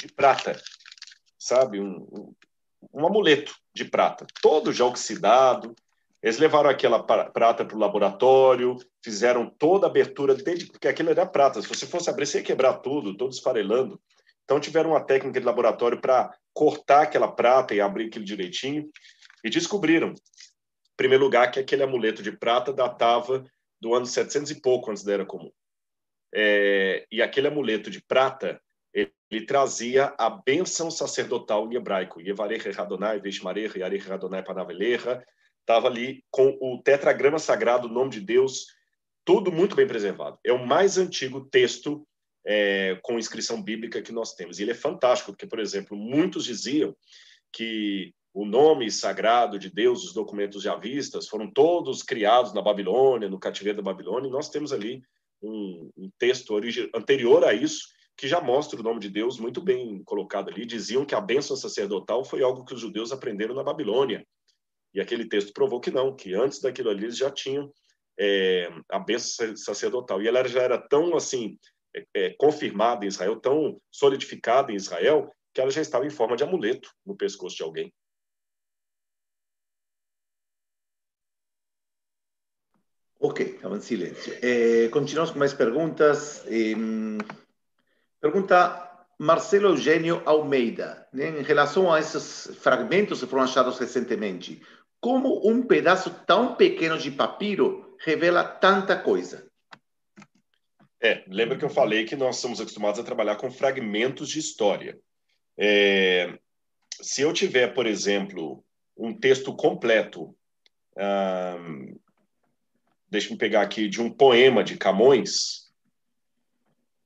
[0.00, 0.60] de prata,
[1.38, 1.78] sabe?
[1.78, 2.34] Um, um,
[2.92, 5.72] um amuleto de prata, todo já oxidado.
[6.20, 11.62] Eles levaram aquela prata para o laboratório, fizeram toda a abertura, porque aquilo era prata.
[11.62, 14.00] Se você fosse abrir, você ia quebrar tudo, todo esfarelando.
[14.46, 18.88] Então, tiveram uma técnica de laboratório para cortar aquela prata e abrir aquilo direitinho.
[19.44, 23.44] E descobriram, em primeiro lugar, que aquele amuleto de prata datava
[23.78, 25.50] do ano 700 e pouco antes da Era Comum.
[26.34, 28.60] É, e aquele amuleto de prata
[29.30, 32.20] ele trazia a bênção sacerdotal em hebraico.
[32.20, 35.22] Yevarech Adonai, Veshmarech, Yarech Adonai Panavelecha.
[35.60, 38.66] Estava ali com o tetragrama sagrado, o nome de Deus,
[39.24, 40.38] tudo muito bem preservado.
[40.44, 42.06] É o mais antigo texto
[42.46, 44.58] é, com inscrição bíblica que nós temos.
[44.58, 46.96] E ele é fantástico, porque, por exemplo, muitos diziam
[47.52, 53.28] que o nome sagrado de Deus, os documentos já vistas, foram todos criados na Babilônia,
[53.28, 55.02] no cativeiro da Babilônia, e nós temos ali
[55.42, 56.54] um, um texto
[56.94, 60.64] anterior a isso, que já mostra o nome de Deus muito bem colocado ali.
[60.64, 64.26] Diziam que a bênção sacerdotal foi algo que os judeus aprenderam na Babilônia.
[64.94, 67.70] E aquele texto provou que não, que antes daquilo ali eles já tinham
[68.18, 70.22] é, a bênção sacerdotal.
[70.22, 71.58] E ela já era tão assim
[72.14, 76.44] é, confirmada em Israel, tão solidificada em Israel, que ela já estava em forma de
[76.44, 77.92] amuleto no pescoço de alguém.
[83.18, 84.34] Ok, estava em silêncio.
[84.42, 86.44] Eh, continuamos com mais perguntas.
[88.20, 94.60] Pergunta Marcelo Eugênio Almeida, né, em relação a esses fragmentos que foram achados recentemente.
[95.00, 99.45] Como um pedaço tão pequeno de papiro revela tanta coisa?
[101.00, 104.98] É, lembra que eu falei que nós somos acostumados a trabalhar com fragmentos de história.
[105.58, 106.38] É,
[107.00, 108.64] se eu tiver, por exemplo,
[108.96, 110.34] um texto completo,
[110.96, 111.98] hum,
[113.10, 115.66] deixa-me pegar aqui, de um poema de Camões,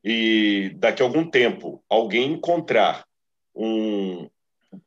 [0.03, 3.07] e daqui a algum tempo alguém encontrar
[3.55, 4.31] um,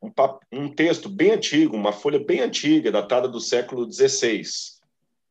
[0.02, 0.12] um,
[0.52, 4.42] um texto bem antigo, uma folha bem antiga, datada do século XVI,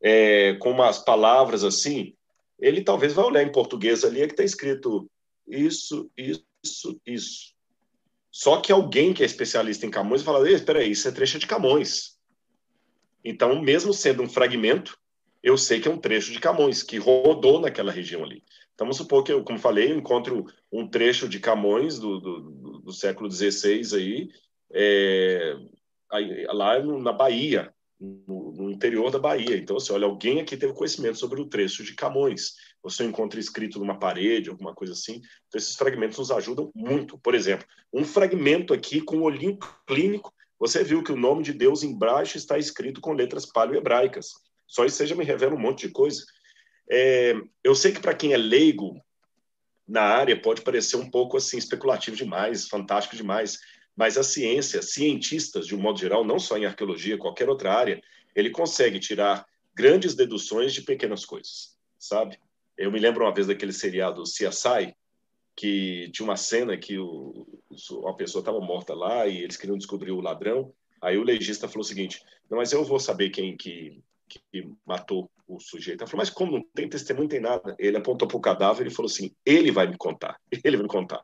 [0.01, 2.15] é, com umas palavras assim,
[2.63, 5.11] ele talvez vai olhar em português ali é que está escrito
[5.47, 7.53] isso, isso, isso.
[8.31, 11.47] Só que alguém que é especialista em Camões fala: espera aí, isso é trecho de
[11.47, 12.17] Camões.
[13.25, 14.97] Então, mesmo sendo um fragmento,
[15.43, 18.45] eu sei que é um trecho de Camões, que rodou naquela região ali.
[18.75, 22.79] Então, vamos supor que eu, como falei, eu encontro um trecho de Camões do, do,
[22.81, 24.31] do século XVI aí,
[24.73, 25.57] é,
[26.11, 27.73] aí, lá na Bahia,
[28.27, 29.57] no, no, interior da Bahia.
[29.57, 32.57] Então, assim, olha, alguém aqui teve conhecimento sobre o trecho de Camões.
[32.83, 35.23] Você encontra escrito numa parede, alguma coisa assim.
[35.47, 37.17] Então, esses fragmentos nos ajudam muito.
[37.19, 41.53] Por exemplo, um fragmento aqui com o olhinho clínico, você viu que o nome de
[41.53, 44.31] Deus embaixo está escrito com letras paleo-hebraicas.
[44.67, 46.25] Só isso já me revela um monte de coisa.
[46.91, 49.01] É, eu sei que para quem é leigo
[49.87, 53.59] na área pode parecer um pouco assim especulativo demais, fantástico demais,
[53.97, 58.03] mas a ciência, cientistas de um modo geral, não só em arqueologia, qualquer outra área,
[58.35, 62.39] ele consegue tirar grandes deduções de pequenas coisas, sabe?
[62.77, 64.95] Eu me lembro uma vez daquele seriado CSI,
[65.55, 67.47] que tinha uma cena que o,
[67.91, 70.73] uma pessoa estava morta lá e eles queriam descobrir o ladrão.
[71.01, 74.03] Aí o legista falou o seguinte: não, mas eu vou saber quem que
[74.51, 76.01] que matou o sujeito.
[76.01, 77.77] Ela falou, mas como não tem testemunho, não tem nada.
[77.79, 80.89] Ele apontou para o cadáver e falou assim: ele vai me contar, ele vai me
[80.89, 81.23] contar.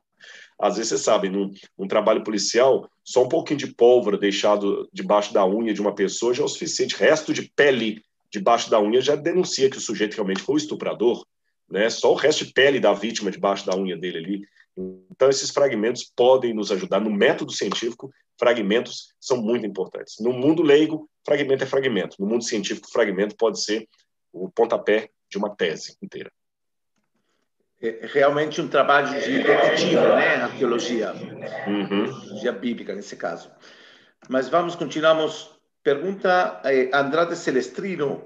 [0.60, 1.52] Às vezes, você sabe, num,
[1.86, 6.42] trabalho policial, só um pouquinho de pólvora deixado debaixo da unha de uma pessoa já
[6.42, 6.96] é o suficiente.
[6.96, 11.24] Resto de pele debaixo da unha já denuncia que o sujeito realmente foi estuprador.
[11.70, 11.88] né?
[11.88, 14.42] Só o resto de pele da vítima debaixo da unha dele ali.
[15.10, 17.00] Então, esses fragmentos podem nos ajudar.
[17.00, 20.16] No método científico, fragmentos são muito importantes.
[20.20, 22.16] No mundo leigo, fragmento é fragmento.
[22.18, 23.88] No mundo científico, fragmento pode ser
[24.32, 26.30] o pontapé de uma tese inteira.
[27.80, 30.36] É realmente um trabalho de detetive, né?
[30.36, 32.04] Arqueologia, uhum.
[32.04, 33.50] arqueologia bíblica nesse caso.
[34.28, 35.56] Mas vamos, continuamos.
[35.82, 38.24] Pergunta eh, Andrade Celestrino.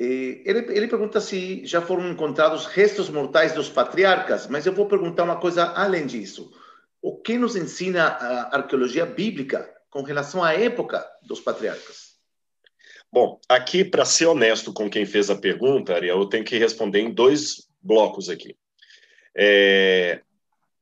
[0.00, 4.86] Eh, ele, ele pergunta se já foram encontrados restos mortais dos patriarcas, mas eu vou
[4.86, 6.50] perguntar uma coisa além disso.
[7.00, 12.08] O que nos ensina a arqueologia bíblica com relação à época dos patriarcas?
[13.12, 16.98] Bom, aqui, para ser honesto com quem fez a pergunta, Ariel, eu tenho que responder
[16.98, 18.56] em dois blocos aqui.
[19.36, 20.20] É,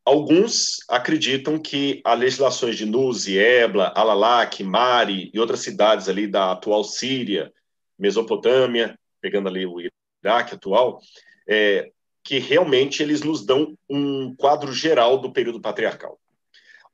[0.04, 6.52] alguns acreditam que as legislações de Nuzi, Ebla, Alalak, Mari e outras cidades ali da
[6.52, 7.52] atual Síria,
[7.98, 9.78] Mesopotâmia, pegando ali o
[10.24, 11.00] Iraque atual,
[11.48, 11.90] é,
[12.22, 16.18] que realmente eles nos dão um quadro geral do período patriarcal.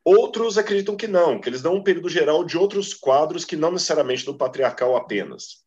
[0.04, 3.70] Outros acreditam que não, que eles dão um período geral de outros quadros que não
[3.70, 5.62] necessariamente do patriarcal apenas.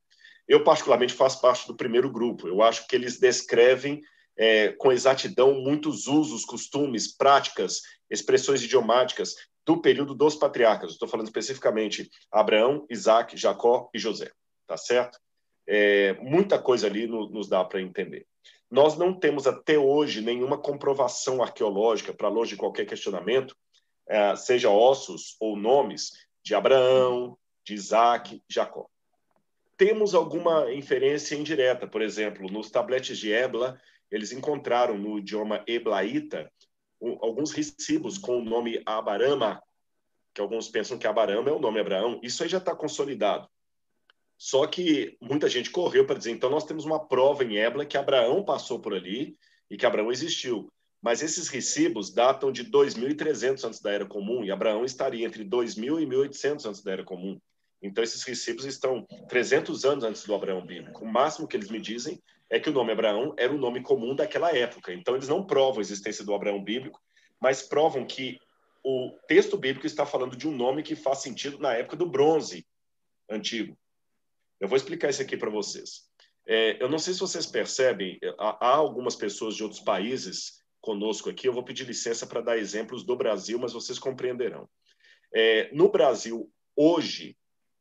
[0.47, 2.47] Eu, particularmente, faço parte do primeiro grupo.
[2.47, 4.01] Eu acho que eles descrevem
[4.37, 10.91] é, com exatidão muitos usos, costumes, práticas, expressões idiomáticas do período dos patriarcas.
[10.91, 14.31] Estou falando especificamente Abraão, Isaac, Jacó e José.
[14.67, 15.19] Tá certo?
[15.67, 18.25] É, muita coisa ali no, nos dá para entender.
[18.69, 23.55] Nós não temos até hoje nenhuma comprovação arqueológica, para longe de qualquer questionamento,
[24.07, 26.11] é, seja ossos ou nomes,
[26.43, 28.87] de Abraão, de Isaac, Jacó.
[29.77, 33.79] Temos alguma inferência indireta, por exemplo, nos tabletes de Ebla,
[34.15, 36.51] eles encontraram no idioma eblaíta
[37.21, 39.61] alguns recibos com o nome Abarama,
[40.33, 42.19] que alguns pensam que Abarama é o nome Abraão.
[42.23, 43.47] Isso aí já está consolidado.
[44.37, 47.97] Só que muita gente correu para dizer, então nós temos uma prova em Ebla que
[47.97, 49.37] Abraão passou por ali
[49.69, 50.71] e que Abraão existiu.
[51.01, 55.99] Mas esses recibos datam de 2300 antes da Era Comum e Abraão estaria entre 2000
[55.99, 57.39] e 1800 antes da Era Comum.
[57.81, 61.03] Então esses recibos estão 300 anos antes do Abraão bíblico.
[61.03, 62.19] O máximo que eles me dizem
[62.49, 64.93] é que o nome Abraão era o nome comum daquela época.
[64.93, 66.99] Então eles não provam a existência do Abraão bíblico,
[67.41, 68.39] mas provam que
[68.83, 72.65] o texto bíblico está falando de um nome que faz sentido na época do bronze
[73.29, 73.77] antigo.
[74.59, 76.03] Eu vou explicar isso aqui para vocês.
[76.47, 81.29] É, eu não sei se vocês percebem, há, há algumas pessoas de outros países conosco
[81.29, 81.47] aqui.
[81.47, 84.69] Eu vou pedir licença para dar exemplos do Brasil, mas vocês compreenderão.
[85.33, 87.35] É, no Brasil, hoje,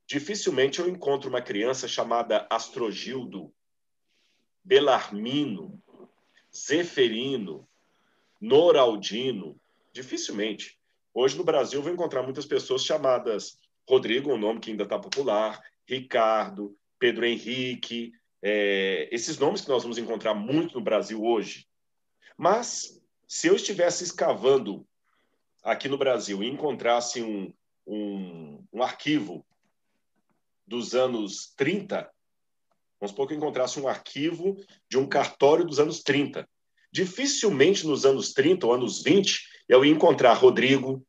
[0.08, 3.52] dificilmente eu encontro uma criança chamada Astrogildo,
[4.64, 5.80] Belarmino,
[6.54, 7.68] Zeferino,
[8.40, 9.60] Noraldino.
[9.92, 10.76] Dificilmente.
[11.12, 13.58] Hoje no Brasil eu vou encontrar muitas pessoas chamadas
[13.88, 18.12] Rodrigo, um nome que ainda está popular, Ricardo, Pedro Henrique,
[18.42, 21.68] é, esses nomes que nós vamos encontrar muito no Brasil hoje.
[22.36, 24.86] Mas, se eu estivesse escavando
[25.62, 27.52] aqui no Brasil e encontrasse um,
[27.86, 29.44] um, um arquivo
[30.66, 32.10] dos anos 30,
[33.04, 34.56] vamos supor que eu encontrasse um arquivo
[34.88, 36.48] de um cartório dos anos 30.
[36.90, 41.04] Dificilmente nos anos 30 ou anos 20 eu ia encontrar Rodrigo,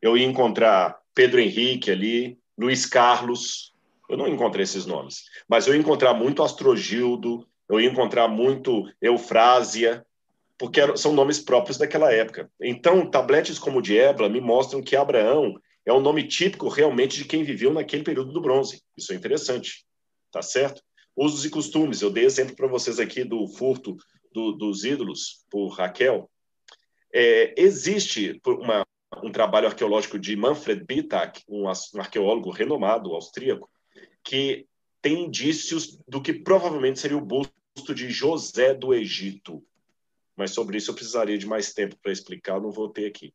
[0.00, 3.74] eu ia encontrar Pedro Henrique ali, Luiz Carlos,
[4.08, 8.88] eu não encontrei esses nomes, mas eu ia encontrar muito Astrogildo, eu ia encontrar muito
[9.00, 10.06] Eufrásia,
[10.56, 12.48] porque são nomes próprios daquela época.
[12.60, 17.16] Então, tabletes como o de Ebla me mostram que Abraão é um nome típico realmente
[17.16, 18.80] de quem viveu naquele período do bronze.
[18.96, 19.84] Isso é interessante,
[20.30, 20.82] tá certo?
[21.16, 22.00] Usos e costumes.
[22.00, 23.96] Eu dei exemplo para vocês aqui do furto
[24.32, 26.30] do, dos ídolos por Raquel.
[27.12, 28.86] É, existe uma,
[29.22, 33.70] um trabalho arqueológico de Manfred Bitak, um, um arqueólogo renomado austríaco,
[34.24, 34.66] que
[35.02, 39.62] tem indícios do que provavelmente seria o busto de José do Egito.
[40.36, 43.34] Mas sobre isso eu precisaria de mais tempo para explicar, não vou ter aqui.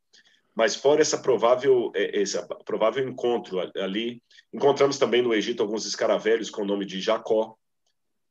[0.55, 6.49] Mas fora essa provável, é, esse provável encontro ali, encontramos também no Egito alguns escaravelhos
[6.49, 7.55] com o nome de Jacó,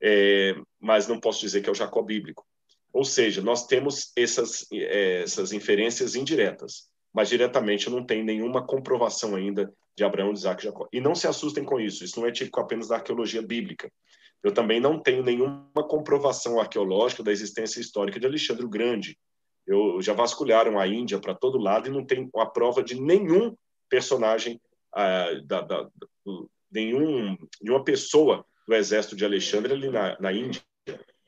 [0.02, 2.44] é, mas não posso dizer que é o Jacó bíblico.
[2.92, 9.34] Ou seja, nós temos essas, é, essas inferências indiretas, mas diretamente não tem nenhuma comprovação
[9.34, 10.88] ainda de Abraão, de Isaac e Jacó.
[10.92, 13.90] E não se assustem com isso, isso não é típico apenas da arqueologia bíblica.
[14.42, 19.18] Eu também não tenho nenhuma comprovação arqueológica da existência histórica de Alexandre o Grande.
[19.66, 23.56] Eu já vasculharam a Índia para todo lado e não tem a prova de nenhum
[23.88, 24.60] personagem,
[24.94, 25.88] ah, da, da,
[26.24, 30.62] do, nenhum, nenhuma pessoa do exército de Alexandre ali na, na Índia.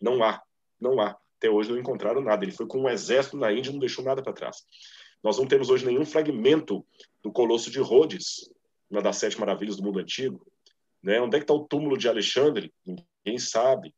[0.00, 0.42] Não há,
[0.80, 1.16] não há.
[1.36, 2.44] Até hoje não encontraram nada.
[2.44, 4.64] Ele foi com um exército na Índia e não deixou nada para trás.
[5.22, 6.84] Nós não temos hoje nenhum fragmento
[7.22, 8.50] do Colosso de Rhodes,
[8.90, 10.44] uma das sete maravilhas do mundo antigo.
[11.02, 11.20] Né?
[11.20, 12.72] Onde é que está o túmulo de Alexandre?
[12.84, 13.94] Ninguém sabe.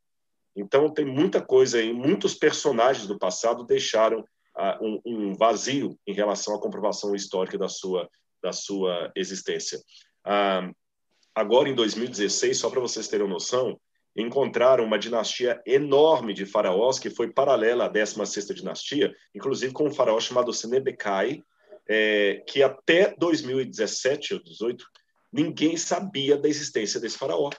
[0.55, 6.13] Então, tem muita coisa aí, muitos personagens do passado deixaram uh, um, um, vazio em
[6.13, 8.09] relação à comprovação histórica da sua,
[8.43, 9.79] da sua existência.
[10.25, 10.75] Uh,
[11.35, 13.79] agora, em 2016, só para vocês terem noção,
[14.15, 19.93] encontraram uma dinastia enorme de faraós que foi paralela à 16ª dinastia, inclusive com um
[19.93, 21.41] faraó chamado Senebekai,
[21.87, 24.85] é, que até 2017 ou 18
[25.31, 27.49] ninguém sabia da existência desse faraó.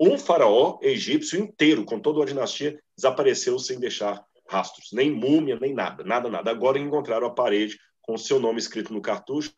[0.00, 5.74] Um faraó egípcio inteiro, com toda a dinastia, desapareceu sem deixar rastros, nem múmia, nem
[5.74, 6.50] nada, nada, nada.
[6.50, 9.52] Agora encontraram a parede com o seu nome escrito no cartucho,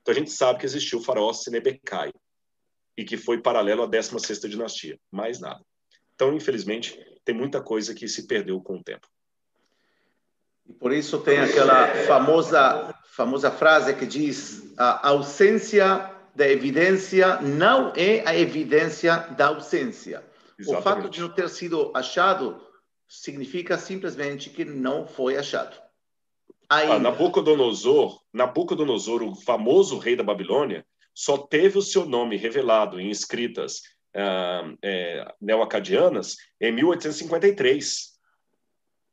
[0.00, 2.12] então a gente sabe que existiu o faraó Senebekai
[2.96, 5.60] e que foi paralelo à 16ª dinastia, mais nada.
[6.14, 9.06] Então, infelizmente, tem muita coisa que se perdeu com o tempo.
[10.66, 17.92] E por isso tem aquela famosa famosa frase que diz a ausência da evidência não
[17.96, 20.22] é a evidência da ausência.
[20.58, 20.80] Exatamente.
[20.80, 22.60] O fato de não ter sido achado
[23.08, 25.76] significa simplesmente que não foi achado.
[26.68, 30.84] Ah, Nabucodonosor, Nabucodonosor, o famoso rei da Babilônia,
[31.16, 33.78] só teve o seu nome revelado em escritas
[34.14, 38.14] uh, é, neoacadianas em 1853.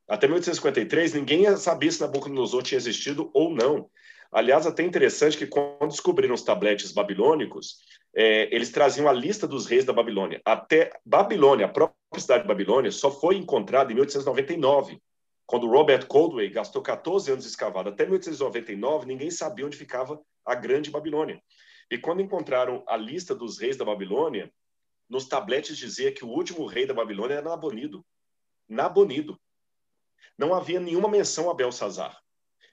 [0.10, 3.90] Até 1853, ninguém sabia se Nabucodonosor tinha existido ou não.
[4.34, 7.78] Aliás, até interessante que quando descobriram os tabletes babilônicos,
[8.14, 10.42] é, eles traziam a lista dos reis da Babilônia.
[10.44, 15.00] Até Babilônia, a própria cidade de Babilônia, só foi encontrada em 1899,
[15.46, 17.88] quando Robert Coldway gastou 14 anos escavado.
[17.88, 21.42] Até 1899, ninguém sabia onde ficava a Grande Babilônia.
[21.94, 24.52] E quando encontraram a lista dos reis da Babilônia,
[25.08, 28.04] nos tabletes dizia que o último rei da Babilônia era Nabonido.
[28.68, 29.40] Nabonido.
[30.36, 32.20] Não havia nenhuma menção a Belsazar.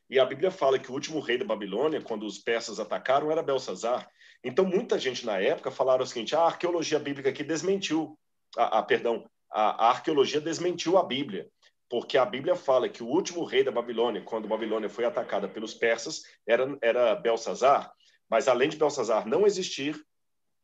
[0.08, 3.42] E a Bíblia fala que o último rei da Babilônia, quando os persas atacaram, era
[3.42, 4.08] Belsazar.
[4.42, 8.18] Então, muita gente na época falaram o seguinte: a arqueologia bíblica aqui desmentiu,
[8.56, 11.46] a, a perdão, a, a, arqueologia desmentiu a Bíblia,
[11.90, 15.46] porque a Bíblia fala que o último rei da Babilônia, quando a Babilônia foi atacada
[15.46, 17.92] pelos persas, era, era Belsazar.
[18.30, 20.00] Mas além de Belsazar não existir,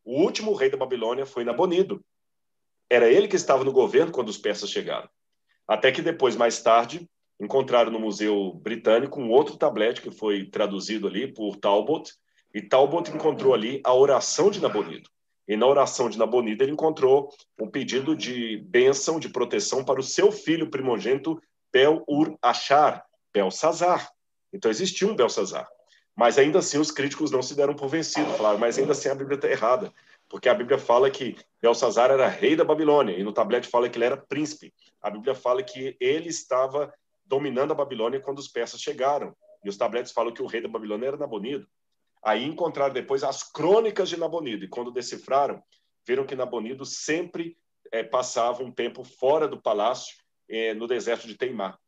[0.04, 2.00] o último rei da Babilônia foi Nabonido.
[2.88, 5.08] Era ele que estava no governo quando os persas chegaram.
[5.66, 7.10] Até que depois, mais tarde,
[7.40, 12.12] encontraram no Museu Britânico um outro tablete que foi traduzido ali por Talbot,
[12.54, 15.10] e Talbot encontrou ali a oração de Nabonido.
[15.48, 17.28] E na oração de Nabonido ele encontrou
[17.60, 21.40] um pedido de bênção, de proteção para o seu filho primogênito
[21.72, 24.08] Bel-Ur-Achar, Belsazar.
[24.52, 25.68] Então existia um Belsazar.
[26.16, 29.14] Mas ainda assim os críticos não se deram por vencidos, falaram, mas ainda assim a
[29.14, 29.92] Bíblia está errada,
[30.28, 33.98] porque a Bíblia fala que Belsazar era rei da Babilônia, e no tablete fala que
[33.98, 34.72] ele era príncipe.
[35.02, 36.92] A Bíblia fala que ele estava
[37.24, 40.68] dominando a Babilônia quando os persas chegaram, e os tabletes falam que o rei da
[40.68, 41.68] Babilônia era Nabonido.
[42.24, 45.62] Aí encontraram depois as crônicas de Nabonido, e quando decifraram,
[46.06, 47.58] viram que Nabonido sempre
[47.92, 50.16] é, passava um tempo fora do palácio,
[50.48, 51.78] é, no deserto de Teimar.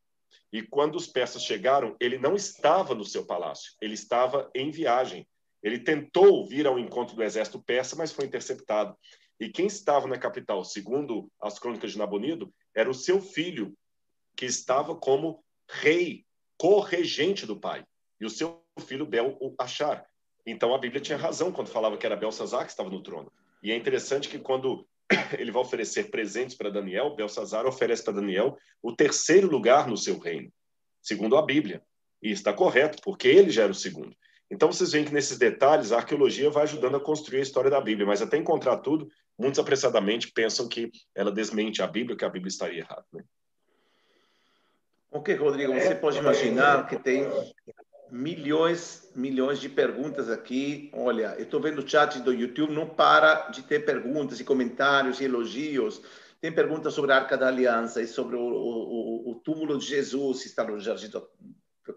[0.52, 5.28] E quando os persas chegaram, ele não estava no seu palácio, ele estava em viagem.
[5.62, 8.96] Ele tentou vir ao encontro do exército persa, mas foi interceptado.
[9.40, 13.76] E quem estava na capital, segundo as crônicas de Nabonido, era o seu filho,
[14.36, 16.24] que estava como rei,
[16.56, 17.84] corregente do pai.
[18.20, 20.06] E o seu filho Bel o Achar.
[20.46, 23.30] Então a Bíblia tinha razão quando falava que era Belsazar que estava no trono.
[23.62, 24.88] E é interessante que quando
[25.38, 30.18] ele vai oferecer presentes para Daniel, Belsazar oferece para Daniel o terceiro lugar no seu
[30.18, 30.52] reino,
[31.02, 31.82] segundo a Bíblia.
[32.22, 34.14] E está correto, porque ele já era o segundo.
[34.50, 37.80] Então vocês veem que nesses detalhes a arqueologia vai ajudando a construir a história da
[37.80, 42.30] Bíblia, mas até encontrar tudo, muitos apressadamente pensam que ela desmente a Bíblia, que a
[42.30, 43.04] Bíblia estaria errada.
[43.12, 43.22] Né?
[45.10, 47.26] Ok, Rodrigo, você pode imaginar que tem
[48.10, 50.90] milhões, milhões de perguntas aqui.
[50.92, 55.20] Olha, eu estou vendo o chat do YouTube, não para de ter perguntas e comentários
[55.20, 56.02] e elogios.
[56.40, 60.40] Tem perguntas sobre a Arca da Aliança e sobre o, o, o túmulo de Jesus,
[60.40, 61.22] se está no Jardim da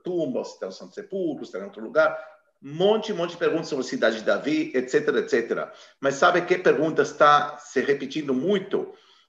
[0.03, 2.17] Tumba, se está no Santo Sepulcro, se está em outro lugar.
[2.61, 5.69] Monte, monte de perguntas sobre a cidade de Davi, etc, etc.
[5.99, 8.79] Mas sabe que pergunta está se repetindo muito?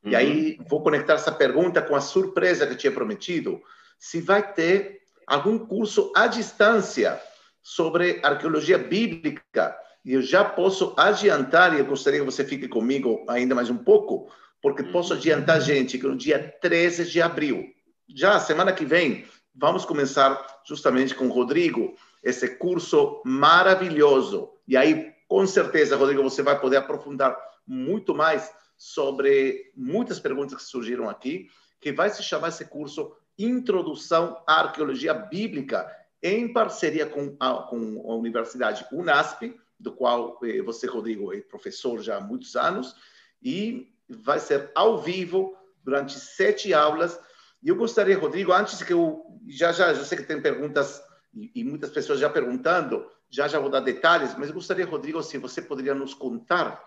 [0.03, 0.11] Uhum.
[0.11, 3.63] E aí vou conectar essa pergunta com a surpresa que tinha prometido.
[3.99, 7.21] Se vai ter algum curso à distância
[7.63, 9.77] sobre arqueologia bíblica.
[10.05, 13.77] E eu já posso adiantar, e eu gostaria que você fique comigo ainda mais um
[13.77, 17.65] pouco, porque posso adiantar, gente, que no dia 13 de abril,
[18.09, 24.51] já semana que vem, vamos começar justamente com o Rodrigo esse curso maravilhoso.
[24.67, 30.71] E aí, com certeza, Rodrigo, você vai poder aprofundar muito mais sobre muitas perguntas que
[30.71, 31.49] surgiram aqui,
[31.81, 35.91] que vai se chamar esse curso Introdução à Arqueologia Bíblica,
[36.23, 42.01] em parceria com a, com a Universidade UNASP, do qual eh, você, Rodrigo, é professor
[42.01, 42.95] já há muitos anos,
[43.43, 47.19] e vai ser ao vivo, durante sete aulas.
[47.63, 51.03] E eu gostaria, Rodrigo, antes que eu já já, já sei que tem perguntas
[51.35, 55.23] e, e muitas pessoas já perguntando, já já vou dar detalhes, mas eu gostaria, Rodrigo,
[55.23, 56.85] se você poderia nos contar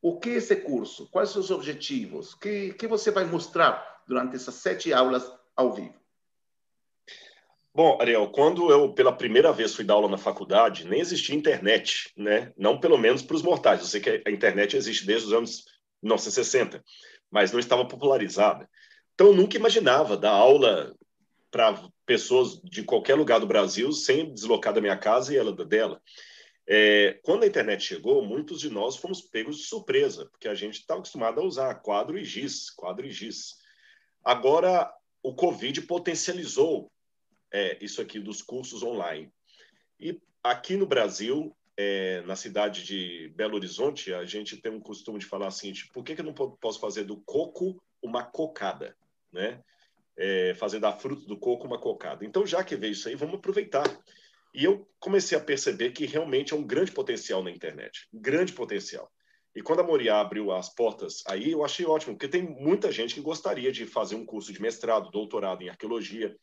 [0.00, 4.34] o que é esse curso, quais os objetivos, o que, que você vai mostrar durante
[4.34, 6.02] essas sete aulas ao vivo.
[7.74, 12.12] Bom, Ariel, quando eu pela primeira vez fui dar aula na faculdade, nem existia internet,
[12.14, 12.52] né?
[12.56, 13.80] Não pelo menos para os mortais.
[13.80, 15.64] Eu sei que a internet existe desde os anos
[16.02, 16.84] 1960,
[17.30, 18.68] mas não estava popularizada.
[19.14, 20.94] Então, eu nunca imaginava dar aula
[21.50, 26.00] para pessoas de qualquer lugar do Brasil sem deslocar da minha casa e ela dela.
[26.68, 30.74] É, quando a internet chegou, muitos de nós fomos pegos de surpresa, porque a gente
[30.74, 33.56] estava acostumado a usar quadro e giz, quadro e giz.
[34.24, 34.92] Agora,
[35.22, 36.90] o Covid potencializou
[37.52, 39.32] é, isso aqui dos cursos online.
[40.00, 45.18] E aqui no Brasil, é, na cidade de Belo Horizonte, a gente tem um costume
[45.18, 48.96] de falar assim, tipo, por que, que eu não posso fazer do coco uma cocada,
[49.30, 49.62] né?
[50.16, 52.24] É, fazer da fruta do coco uma cocada.
[52.24, 53.84] Então, já que veio isso aí, vamos aproveitar.
[54.54, 59.10] E eu comecei a perceber que realmente é um grande potencial na internet, grande potencial.
[59.54, 63.14] E quando a Moriá abriu as portas aí, eu achei ótimo, porque tem muita gente
[63.14, 66.34] que gostaria de fazer um curso de mestrado, doutorado em arqueologia,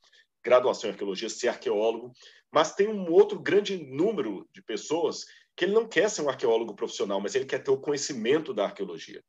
[0.43, 2.14] graduação em arqueologia, ser arqueólogo,
[2.51, 6.76] mas tem um outro grande número de pessoas que ele não quer ser um arqueólogo
[6.76, 9.22] profissional, mas ele quer ter o conhecimento da arqueologia.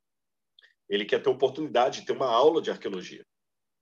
[0.87, 3.25] Ele quer ter a oportunidade de ter uma aula de arqueologia.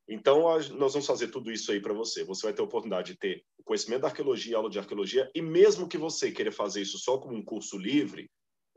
[0.07, 2.23] Então, nós vamos fazer tudo isso aí para você.
[2.23, 5.41] Você vai ter a oportunidade de ter o conhecimento da arqueologia, aula de arqueologia, e
[5.41, 8.27] mesmo que você queira fazer isso só como um curso livre,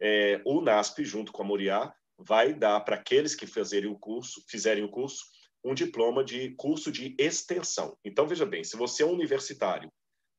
[0.02, 4.82] é, o NASP, junto com a Moriá, vai dar para aqueles que o curso, fizerem
[4.82, 5.24] o curso,
[5.64, 7.96] um diploma de curso de extensão.
[8.04, 9.90] Então, veja bem, se você é um universitário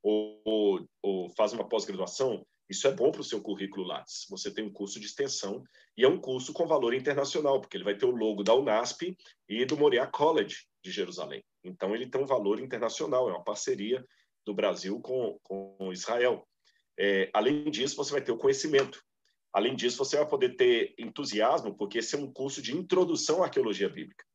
[0.04, 4.26] ou, ou, ou faz uma pós-graduação, isso é bom para o seu currículo Lattes.
[4.30, 5.64] Você tem um curso de extensão
[5.98, 9.18] e é um curso com valor internacional, porque ele vai ter o logo da UNASP
[9.48, 11.42] e do Moriah College de Jerusalém.
[11.64, 14.06] Então, ele tem um valor internacional, é uma parceria
[14.46, 16.46] do Brasil com, com Israel.
[17.00, 19.02] É, além disso, você vai ter o conhecimento.
[19.54, 23.46] Além disso, você vai poder ter entusiasmo, porque esse é um curso de introdução à
[23.46, 24.26] arqueologia bíblica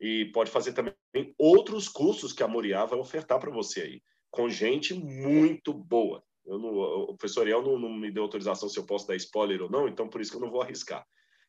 [0.00, 0.94] e pode fazer também
[1.38, 6.22] outros cursos que a Moriá vai ofertar para você aí, com gente muito boa.
[6.44, 9.62] Eu não, o professor Ariel não, não, me deu autorização se eu posso dar spoiler
[9.62, 11.04] ou não, então por isso que eu não vou arriscar.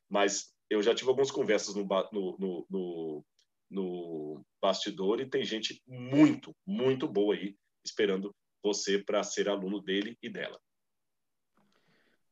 [0.10, 3.26] Mas eu já tive algumas conversas no, no, no,
[3.70, 7.56] no bastidor e tem gente muito, muito boa aí
[7.86, 10.60] esperando você para ser aluno dele e dela.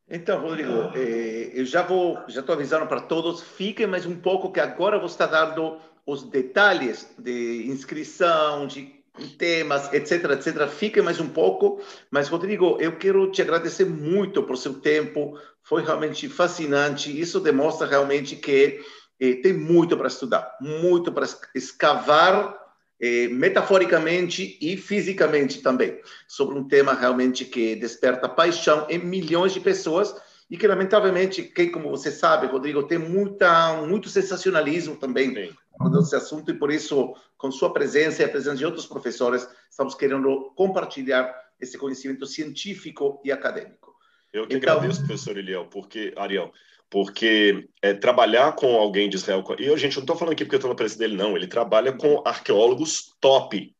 [0.08, 4.52] Então, Rodrigo, eh, eu já vou, já estou avisando para todos, fiquem mais um pouco,
[4.52, 8.96] que agora vou estar dando os detalhes de inscrição, de
[9.36, 10.68] temas, etc, etc.
[10.68, 11.80] Fiquem mais um pouco.
[12.10, 15.38] Mas, Rodrigo, eu quero te agradecer muito por seu tempo.
[15.62, 17.18] Foi realmente fascinante.
[17.18, 18.80] Isso demonstra realmente que
[19.18, 22.65] eh, tem muito para estudar, muito para escavar
[23.00, 29.60] eh, metaforicamente e fisicamente também, sobre um tema realmente que desperta paixão em milhões de
[29.60, 30.14] pessoas
[30.50, 35.52] e que, lamentavelmente, quem, como você sabe, Rodrigo, tem muita, muito sensacionalismo também
[35.90, 39.94] nesse assunto, e por isso, com sua presença e a presença de outros professores, estamos
[39.94, 43.94] querendo compartilhar esse conhecimento científico e acadêmico.
[44.32, 46.52] Eu que então, agradeço, professor Eliel, porque, Ariel,
[46.90, 50.56] porque é, trabalhar com alguém de Israel, e eu, gente, não estou falando aqui porque
[50.56, 53.74] eu estou na presença dele, não, ele trabalha com arqueólogos top,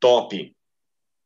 [0.00, 0.54] top,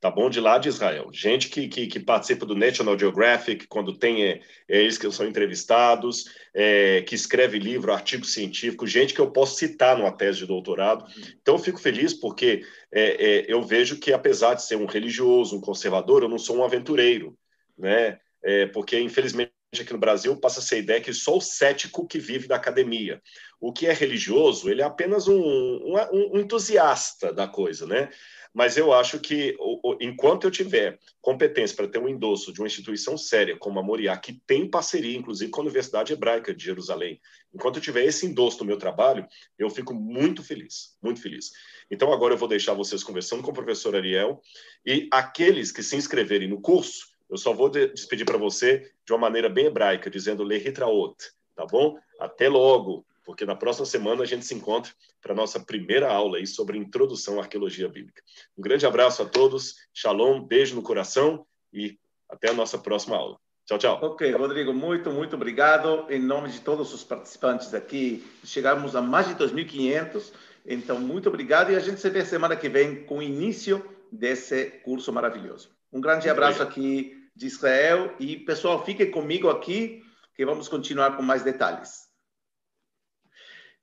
[0.02, 0.28] tá bom?
[0.28, 1.10] De lá de Israel.
[1.12, 5.28] Gente que, que, que participa do National Geographic, quando tem é, é, eles que são
[5.28, 10.46] entrevistados, é, que escreve livro, artigo científico, gente que eu posso citar numa tese de
[10.46, 11.06] doutorado.
[11.40, 15.56] Então, eu fico feliz porque é, é, eu vejo que, apesar de ser um religioso,
[15.56, 17.38] um conservador, eu não sou um aventureiro,
[17.78, 18.18] né?
[18.42, 22.06] É, porque, infelizmente, aqui no Brasil passa a ser a ideia que só o cético
[22.06, 23.22] que vive da academia.
[23.58, 28.10] O que é religioso, ele é apenas um, um, um entusiasta da coisa, né?
[28.52, 29.56] Mas eu acho que,
[29.98, 34.14] enquanto eu tiver competência para ter um endosso de uma instituição séria como a Moriá,
[34.18, 37.18] que tem parceria, inclusive, com a Universidade Hebraica de Jerusalém,
[37.54, 39.26] enquanto eu tiver esse endosso no meu trabalho,
[39.58, 41.50] eu fico muito feliz, muito feliz.
[41.90, 44.42] Então, agora eu vou deixar vocês conversando com o professor Ariel
[44.84, 49.18] e aqueles que se inscreverem no curso, eu só vou despedir para você de uma
[49.18, 51.16] maneira bem hebraica, dizendo Lehitraot,
[51.56, 51.98] tá bom?
[52.20, 53.04] Até logo!
[53.24, 56.78] porque na próxima semana a gente se encontra para a nossa primeira aula aí sobre
[56.78, 58.22] introdução à arqueologia bíblica.
[58.56, 61.98] Um grande abraço a todos, shalom, beijo no coração e
[62.28, 63.38] até a nossa próxima aula.
[63.64, 63.98] Tchau, tchau.
[64.02, 66.06] Ok, Rodrigo, muito, muito obrigado.
[66.10, 70.32] Em nome de todos os participantes aqui, chegamos a mais de 2.500,
[70.66, 74.64] então muito obrigado e a gente se vê semana que vem com o início desse
[74.84, 75.70] curso maravilhoso.
[75.92, 80.02] Um grande abraço aqui de Israel e, pessoal, fiquem comigo aqui
[80.34, 82.08] que vamos continuar com mais detalhes.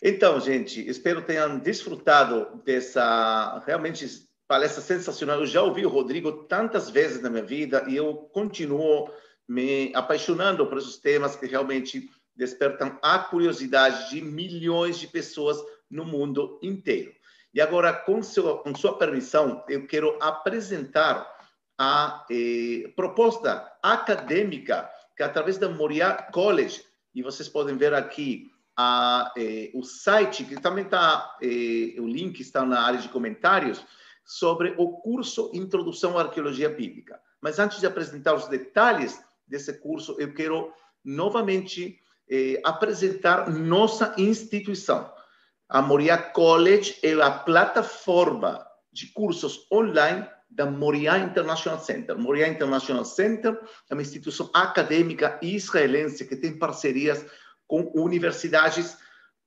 [0.01, 4.07] Então, gente, espero tenham desfrutado dessa realmente
[4.47, 5.39] palestra sensacional.
[5.39, 9.11] Eu já ouvi o Rodrigo tantas vezes na minha vida e eu continuo
[9.47, 15.57] me apaixonando por esses temas que realmente despertam a curiosidade de milhões de pessoas
[15.89, 17.11] no mundo inteiro.
[17.53, 21.38] E agora, com, seu, com sua permissão, eu quero apresentar
[21.79, 26.83] a eh, proposta acadêmica que, através da Moriá College,
[27.15, 32.41] e vocês podem ver aqui a, eh, o site, que também está, eh, o link
[32.41, 33.81] está na área de comentários,
[34.25, 37.19] sobre o curso Introdução à Arqueologia Bíblica.
[37.41, 40.71] Mas antes de apresentar os detalhes desse curso, eu quero
[41.03, 41.97] novamente
[42.29, 45.11] eh, apresentar nossa instituição.
[45.67, 52.17] A Moriá College é a plataforma de cursos online da Moriá International Center.
[52.17, 53.59] Moriá International Center
[53.89, 57.25] é uma instituição acadêmica israelense que tem parcerias
[57.67, 58.97] com universidades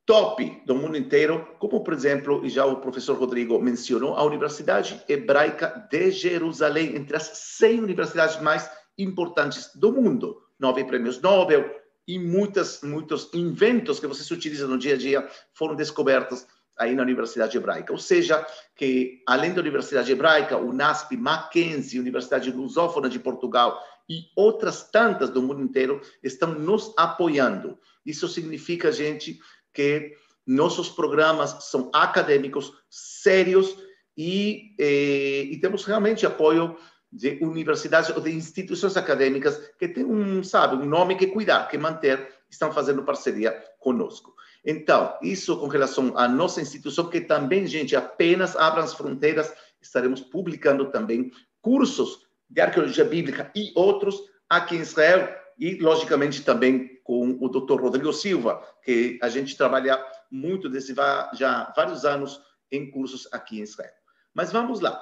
[0.06, 5.02] top do mundo inteiro, como, por exemplo, e já o professor Rodrigo mencionou, a Universidade
[5.08, 8.68] Hebraica de Jerusalém, entre as 100 universidades mais
[8.98, 10.42] importantes do mundo.
[10.58, 15.74] Nove prêmios Nobel e muitas, muitos inventos que vocês utilizam no dia a dia foram
[15.74, 16.46] descobertos
[16.78, 17.93] aí na Universidade Hebraica.
[17.93, 18.44] Ou seja,
[18.74, 25.31] que além da Universidade Hebraica, o NASP, Mackenzie, Universidade Lusófona de Portugal e outras tantas
[25.31, 27.78] do mundo inteiro estão nos apoiando.
[28.05, 29.39] Isso significa, gente,
[29.73, 30.12] que
[30.47, 33.77] nossos programas são acadêmicos, sérios
[34.16, 36.77] e, eh, e temos realmente apoio
[37.12, 41.77] de universidades ou de instituições acadêmicas que têm um, sabe, um nome que cuidar, que
[41.77, 44.35] manter, estão fazendo parceria conosco.
[44.64, 50.20] Então, isso com relação à nossa instituição, que também, gente, apenas abra as fronteiras, estaremos
[50.20, 57.36] publicando também cursos de arqueologia bíblica e outros aqui em Israel e, logicamente, também com
[57.40, 57.80] o Dr.
[57.80, 60.94] Rodrigo Silva, que a gente trabalha muito desde
[61.34, 62.40] já vários anos
[62.70, 63.93] em cursos aqui em Israel.
[64.32, 65.01] Mas vamos lá.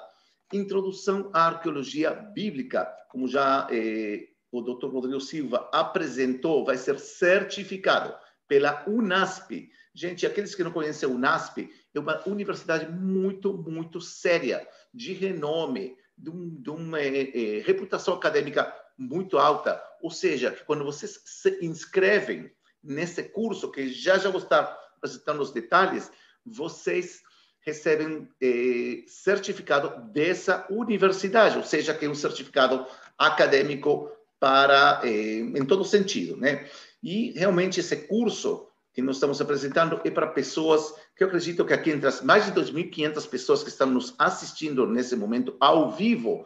[0.53, 4.87] Introdução à arqueologia bíblica, como já eh, o Dr.
[4.87, 8.13] Rodrigo Silva apresentou, vai ser certificado
[8.51, 9.71] pela UNASP.
[9.95, 15.97] Gente, aqueles que não conhecem a UNASP, é uma universidade muito, muito séria, de renome,
[16.19, 19.81] de, um, de uma é, é, reputação acadêmica muito alta.
[20.03, 22.51] Ou seja, quando vocês se inscrevem
[22.83, 26.11] nesse curso, que já já vou estar apresentando os detalhes,
[26.45, 27.23] vocês
[27.61, 32.85] recebem é, certificado dessa universidade, ou seja, que é um certificado
[33.17, 34.11] acadêmico
[34.41, 36.67] para em todo sentido, né?
[37.03, 41.73] E realmente esse curso que nós estamos apresentando é para pessoas que eu acredito que
[41.73, 46.45] aqui entre as mais de 2.500 pessoas que estão nos assistindo nesse momento ao vivo,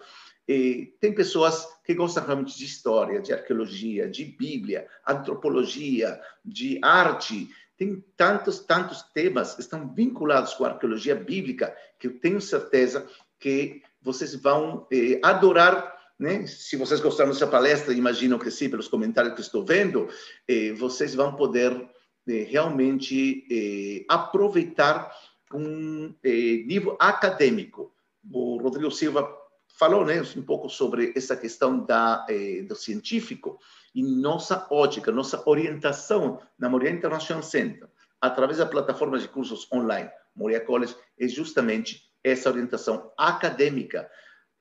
[0.48, 7.48] eh, tem pessoas que gostam realmente de história, de arqueologia, de Bíblia, antropologia, de arte.
[7.76, 13.08] Tem tantos, tantos temas que estão vinculados com a arqueologia bíblica que eu tenho certeza
[13.40, 16.46] que vocês vão eh, adorar né?
[16.46, 20.08] Se vocês gostaram dessa palestra, imagino que sim, pelos comentários que estou vendo,
[20.48, 21.72] eh, vocês vão poder
[22.28, 25.12] eh, realmente eh, aproveitar
[25.52, 27.92] um eh, nível acadêmico.
[28.32, 29.28] O Rodrigo Silva
[29.78, 33.58] falou né, um pouco sobre essa questão da, eh, do científico
[33.94, 37.88] e nossa ótica, nossa orientação na Moria International Center,
[38.20, 44.10] através da plataforma de cursos online Moria College, é justamente essa orientação acadêmica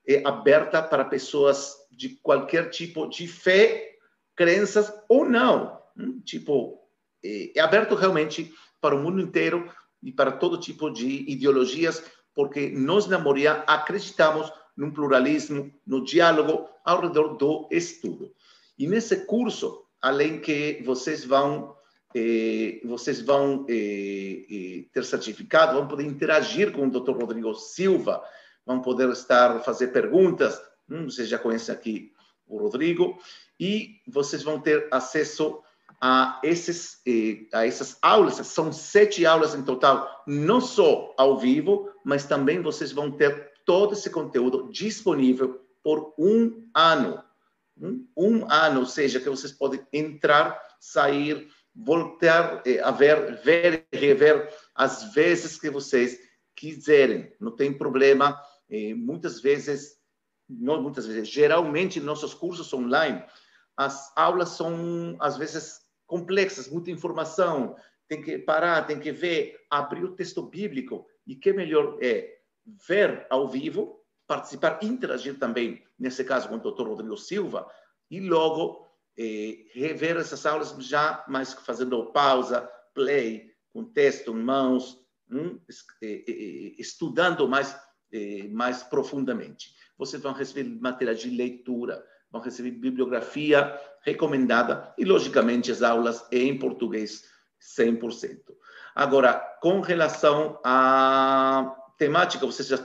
[0.06, 3.96] é aberta para pessoas de qualquer tipo de fé,
[4.36, 5.80] crenças ou não.
[5.96, 6.80] Hum, tipo,
[7.24, 9.70] é, aberto realmente para o mundo inteiro
[10.02, 12.02] e para todo tipo de ideologias,
[12.34, 18.34] porque nós na Moria acreditamos num pluralismo, no diálogo ao redor do estudo.
[18.76, 21.74] E nesse curso, além que vocês vão
[22.14, 27.12] eh, vocês vão eh, ter certificado, vão poder interagir com o Dr.
[27.12, 28.22] Rodrigo Silva,
[28.66, 30.60] vão poder estar fazer perguntas.
[30.88, 32.12] Hum, vocês já conhecem aqui
[32.46, 33.18] o Rodrigo
[33.58, 35.62] e vocês vão ter acesso
[36.00, 38.34] a esses eh, a essas aulas.
[38.34, 43.94] São sete aulas em total, não só ao vivo, mas também vocês vão ter todo
[43.94, 47.22] esse conteúdo disponível por um ano.
[47.80, 53.86] Um, um ano, ou seja, que vocês podem entrar, sair, voltar eh, a ver, ver
[53.92, 56.18] rever as vezes que vocês
[56.54, 57.32] quiserem.
[57.40, 58.40] Não tem problema
[58.96, 59.96] muitas vezes,
[60.48, 63.22] não muitas vezes, geralmente nossos cursos online,
[63.76, 67.76] as aulas são às vezes complexas, muita informação,
[68.08, 72.38] tem que parar, tem que ver, abrir o texto bíblico e que melhor é
[72.86, 76.86] ver ao vivo, participar, interagir também, nesse caso com o Dr.
[76.86, 77.68] Rodrigo Silva,
[78.10, 78.86] e logo
[79.18, 84.98] eh, rever essas aulas já mais fazendo pausa, play, com texto em mãos,
[85.30, 85.60] hum,
[86.78, 87.76] estudando mais,
[88.50, 89.74] mais profundamente.
[89.96, 96.58] Vocês vão receber matéria de leitura, vão receber bibliografia recomendada e, logicamente, as aulas em
[96.58, 97.24] português
[97.78, 98.38] 100%.
[98.94, 102.76] Agora, com relação à temática, vocês já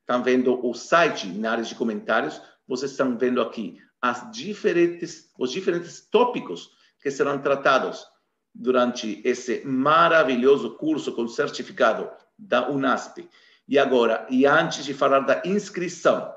[0.00, 5.50] estão vendo o site na área de comentários, vocês estão vendo aqui as diferentes, os
[5.50, 6.70] diferentes tópicos
[7.00, 8.06] que serão tratados
[8.54, 13.28] durante esse maravilhoso curso com certificado da UNASP.
[13.66, 16.32] E agora, e antes de falar da inscrição,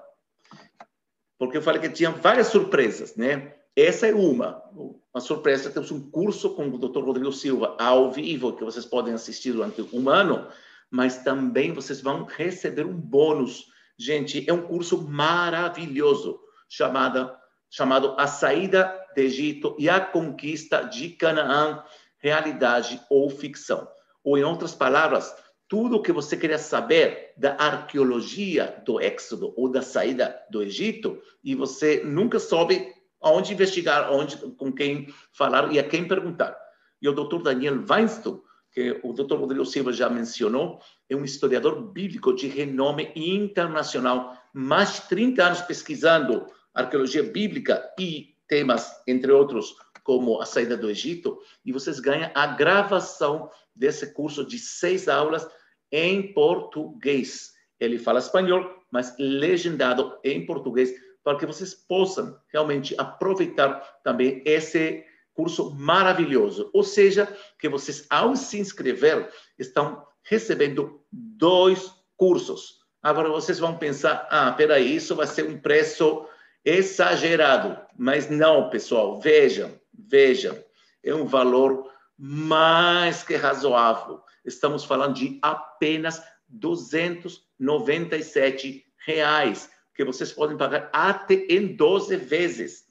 [1.37, 3.53] porque eu falei que tinha várias surpresas, né?
[3.75, 5.69] Essa é uma, uma surpresa.
[5.69, 7.03] Temos um curso com o Dr.
[7.03, 10.47] Rodrigo Silva ao vivo que vocês podem assistir durante um ano,
[10.89, 13.67] mas também vocês vão receber um bônus.
[13.95, 17.31] Gente, é um curso maravilhoso chamado,
[17.69, 21.83] chamado A Saída do Egito e a Conquista de Canaã,
[22.17, 23.87] Realidade ou Ficção.
[24.23, 25.35] Ou, em outras palavras,
[25.67, 31.21] tudo o que você queria saber da arqueologia do Éxodo ou da saída do Egito
[31.43, 36.57] e você nunca soube aonde investigar, onde, com quem falar e a quem perguntar.
[37.01, 37.41] E o Dr.
[37.41, 38.39] Daniel Weinstein,
[38.71, 39.35] que o Dr.
[39.35, 40.79] Rodrigo Silva já mencionou,
[41.09, 48.35] é um historiador bíblico de renome internacional, mais de 30 anos pesquisando arqueologia bíblica e
[48.47, 49.75] temas, entre outros,
[50.07, 55.45] como a saída do Egito, e vocês ganham a gravação desse curso de seis aulas
[55.91, 57.51] em português.
[57.77, 65.03] Ele fala espanhol, mas legendado em português, para que vocês possam realmente aproveitar também esse
[65.33, 66.69] curso maravilhoso.
[66.73, 67.27] Ou seja,
[67.59, 69.29] que vocês, ao se inscrever,
[69.59, 72.77] estão recebendo dois cursos.
[73.03, 76.25] Agora vocês vão pensar, ah, peraí, isso vai ser um preço
[76.67, 77.79] exagerado.
[77.97, 80.61] Mas não, pessoal, vejam, vejam,
[81.01, 84.21] é um valor mais que razoável.
[84.43, 92.85] Estamos falando de apenas 297 reais, que vocês podem pagar até em 12 vezes.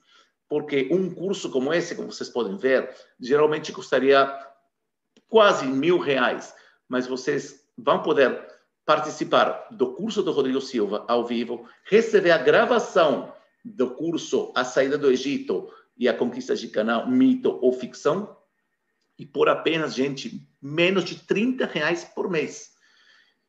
[0.49, 2.89] Porque um curso como esse, como vocês podem ver,
[3.21, 4.35] geralmente custaria
[5.29, 6.55] quase mil reais.
[6.89, 8.43] Mas vocês vão poder
[8.87, 13.36] participar do curso do Rodrigo Silva ao vivo, receber a gravação
[13.75, 18.37] do curso A Saída do Egito e a Conquista de Canaã, Mito ou Ficção,
[19.19, 22.75] e por apenas, gente, menos de 30 reais por mês.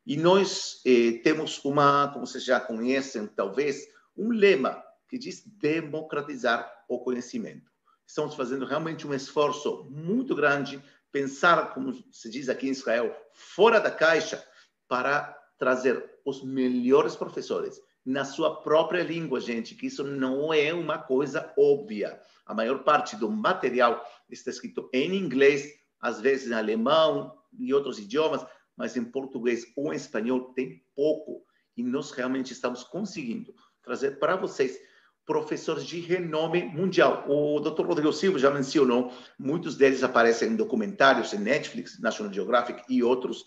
[0.04, 3.86] E nós eh, temos uma, como vocês já conhecem, talvez,
[4.16, 7.70] um lema que diz democratizar o conhecimento.
[8.06, 10.82] Estamos fazendo realmente um esforço muito grande,
[11.12, 14.42] pensar, como se diz aqui em Israel, fora da caixa,
[14.88, 20.96] para trazer os melhores professores na sua própria língua, gente, que isso não é uma
[20.96, 22.18] coisa óbvia.
[22.46, 27.98] A maior parte do material está escrito em inglês, às vezes em alemão e outros
[27.98, 31.44] idiomas, mas em português ou em espanhol tem pouco.
[31.76, 34.80] E nós realmente estamos conseguindo trazer para vocês
[35.26, 37.26] professores de renome mundial.
[37.28, 37.84] O Dr.
[37.84, 43.44] Rodrigo Silva já mencionou, muitos deles aparecem em documentários em Netflix, National Geographic e outros,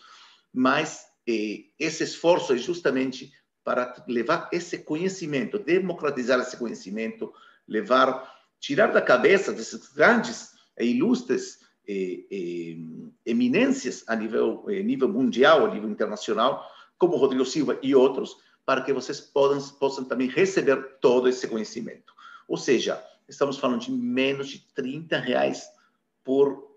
[0.54, 3.32] mas eh, esse esforço é justamente
[3.64, 7.34] para levar esse conhecimento, democratizar esse conhecimento,
[7.68, 8.30] levar,
[8.60, 12.78] tirar da cabeça desses grandes e ilustres eh, eh,
[13.26, 16.66] eminências a nível, eh, nível mundial, a nível internacional,
[16.98, 22.14] como Rodrigo Silva e outros, para que vocês possam, possam também receber todo esse conhecimento.
[22.48, 25.68] Ou seja, estamos falando de menos de 30 reais
[26.24, 26.72] por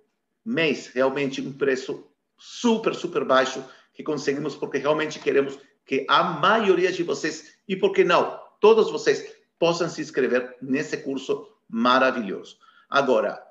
[0.44, 2.06] mês, realmente um preço
[2.36, 7.93] super, super baixo que conseguimos porque realmente queremos que a maioria de vocês, e por
[7.93, 12.59] que não, todos vocês, possam se inscrever nesse curso maravilhoso.
[12.89, 13.43] Agora,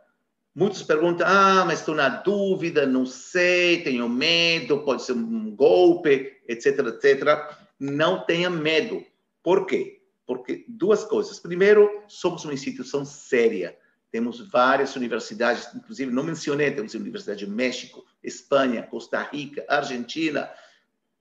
[0.54, 6.42] muitos perguntam: ah, mas estou na dúvida, não sei, tenho medo, pode ser um golpe,
[6.48, 7.58] etc, etc.
[7.80, 9.04] Não tenha medo.
[9.42, 10.02] Por quê?
[10.26, 11.40] Porque duas coisas.
[11.40, 13.78] Primeiro, somos uma instituição séria.
[14.10, 20.48] Temos várias universidades, inclusive não mencionei, temos a Universidade de México, Espanha, Costa Rica, Argentina,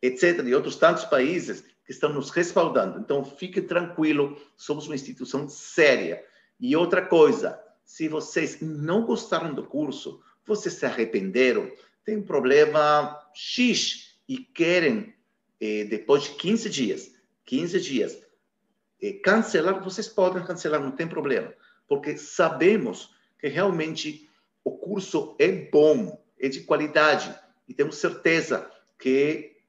[0.02, 2.98] etc., de outros tantos países que estão nos respaldando.
[2.98, 6.22] Então, fique tranquilo, somos uma instituição séria.
[6.60, 11.70] E outra coisa, se vocês não gostaram do curso, vocês se arrependeram,
[12.04, 15.14] tem um problema X e querem,
[15.60, 17.14] eh, depois de 15 dias,
[17.44, 18.18] 15 dias,
[19.00, 21.52] eh, cancelar, vocês podem cancelar, não tem problema,
[21.86, 24.28] porque sabemos que realmente
[24.64, 27.34] o curso é bom, é de qualidade,
[27.68, 29.61] e temos certeza que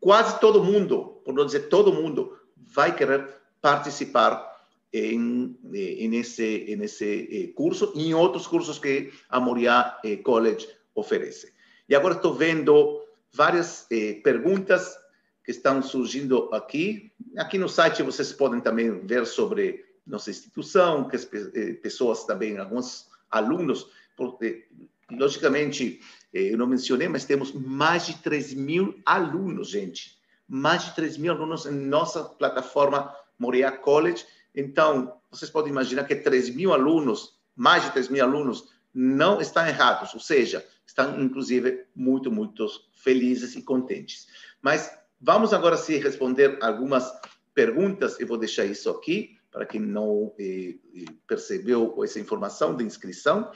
[0.00, 3.28] quase todo mundo, por não dizer todo mundo, vai querer
[3.60, 4.46] participar
[4.92, 11.52] em, em esse, em esse curso e em outros cursos que a Moriá College oferece.
[11.88, 13.02] E agora estou vendo
[13.32, 14.96] várias eh, perguntas
[15.44, 17.10] que estão surgindo aqui.
[17.36, 22.58] Aqui no site vocês podem também ver sobre nossa instituição, que as eh, pessoas também,
[22.58, 24.66] alguns alunos, porque,
[25.10, 30.18] logicamente, eh, eu não mencionei, mas temos mais de 3 mil alunos, gente.
[30.46, 34.24] Mais de 3 mil alunos em nossa plataforma Moria College.
[34.54, 39.66] Então, vocês podem imaginar que 3 mil alunos, mais de 3 mil alunos, não estão
[39.66, 44.26] errados, ou seja, estão, inclusive, muito, muito felizes e contentes.
[44.60, 44.90] Mas
[45.20, 47.10] vamos agora se responder algumas
[47.54, 52.84] perguntas, eu vou deixar isso aqui, para quem não eh, eh percebeu essa informação de
[52.84, 53.50] inscrição.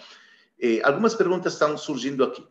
[0.61, 2.47] Eh, algumas perguntas estão surgindo aqui.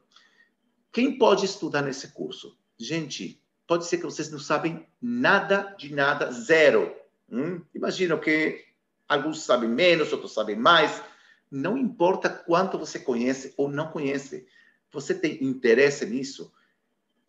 [0.91, 2.57] Quem pode estudar nesse curso?
[2.77, 6.93] Gente, pode ser que vocês não sabem nada de nada, zero.
[7.29, 7.61] Hum?
[7.73, 8.65] Imagino que
[9.07, 11.01] alguns sabem menos, outros sabem mais.
[11.49, 14.45] Não importa quanto você conhece ou não conhece.
[14.91, 16.51] Você tem interesse nisso?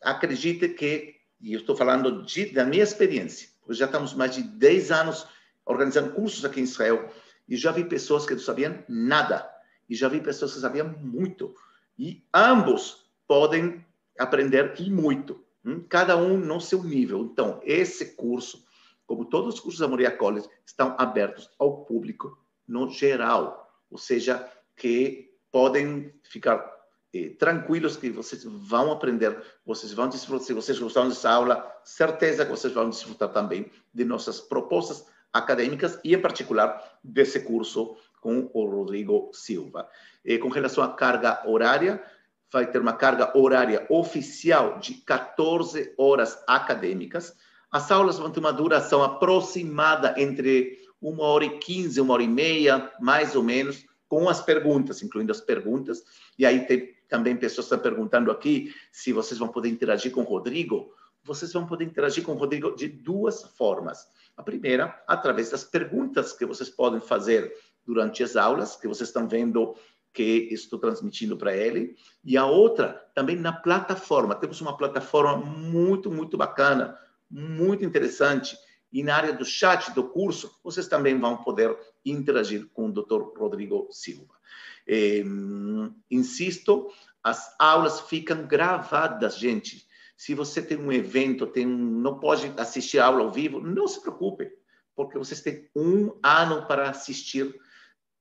[0.02, 4.90] Acredite que, e eu estou falando de, da minha experiência, já estamos mais de 10
[4.90, 5.26] anos
[5.64, 7.08] organizando cursos aqui em Israel,
[7.48, 9.48] e já vi pessoas que não sabiam nada,
[9.88, 11.54] e já vi pessoas que sabiam muito.
[11.96, 13.01] E ambos
[13.32, 13.82] podem
[14.18, 15.82] aprender e muito, hum?
[15.88, 17.22] cada um no seu nível.
[17.22, 18.62] Então, esse curso,
[19.06, 22.38] como todos os cursos da Moria College, estão abertos ao público
[22.68, 24.46] no geral, ou seja,
[24.76, 26.62] que podem ficar
[27.14, 32.44] eh, tranquilos que vocês vão aprender, vocês vão desfrutar, se vocês gostaram dessa aula, certeza
[32.44, 38.50] que vocês vão desfrutar também de nossas propostas acadêmicas e, em particular, desse curso com
[38.52, 39.88] o Rodrigo Silva.
[40.22, 42.04] E, com relação à carga horária,
[42.52, 47.34] vai ter uma carga horária oficial de 14 horas acadêmicas.
[47.70, 52.28] As aulas vão ter uma duração aproximada entre uma hora e quinze, uma hora e
[52.28, 56.04] meia, mais ou menos, com as perguntas, incluindo as perguntas.
[56.38, 60.24] E aí tem também pessoas estão perguntando aqui se vocês vão poder interagir com o
[60.24, 60.94] Rodrigo.
[61.22, 64.06] Vocês vão poder interagir com o Rodrigo de duas formas.
[64.34, 67.54] A primeira, através das perguntas que vocês podem fazer
[67.84, 69.76] durante as aulas, que vocês estão vendo
[70.12, 74.34] que estou transmitindo para ele, e a outra também na plataforma.
[74.34, 76.98] Temos uma plataforma muito, muito bacana,
[77.30, 78.56] muito interessante.
[78.92, 83.38] E na área do chat do curso, vocês também vão poder interagir com o Dr.
[83.38, 84.34] Rodrigo Silva.
[84.86, 85.22] É,
[86.10, 86.90] insisto,
[87.22, 89.86] as aulas ficam gravadas, gente.
[90.16, 94.00] Se você tem um evento, tem não pode assistir a aula ao vivo, não se
[94.00, 94.52] preocupe,
[94.94, 97.54] porque vocês têm um ano para assistir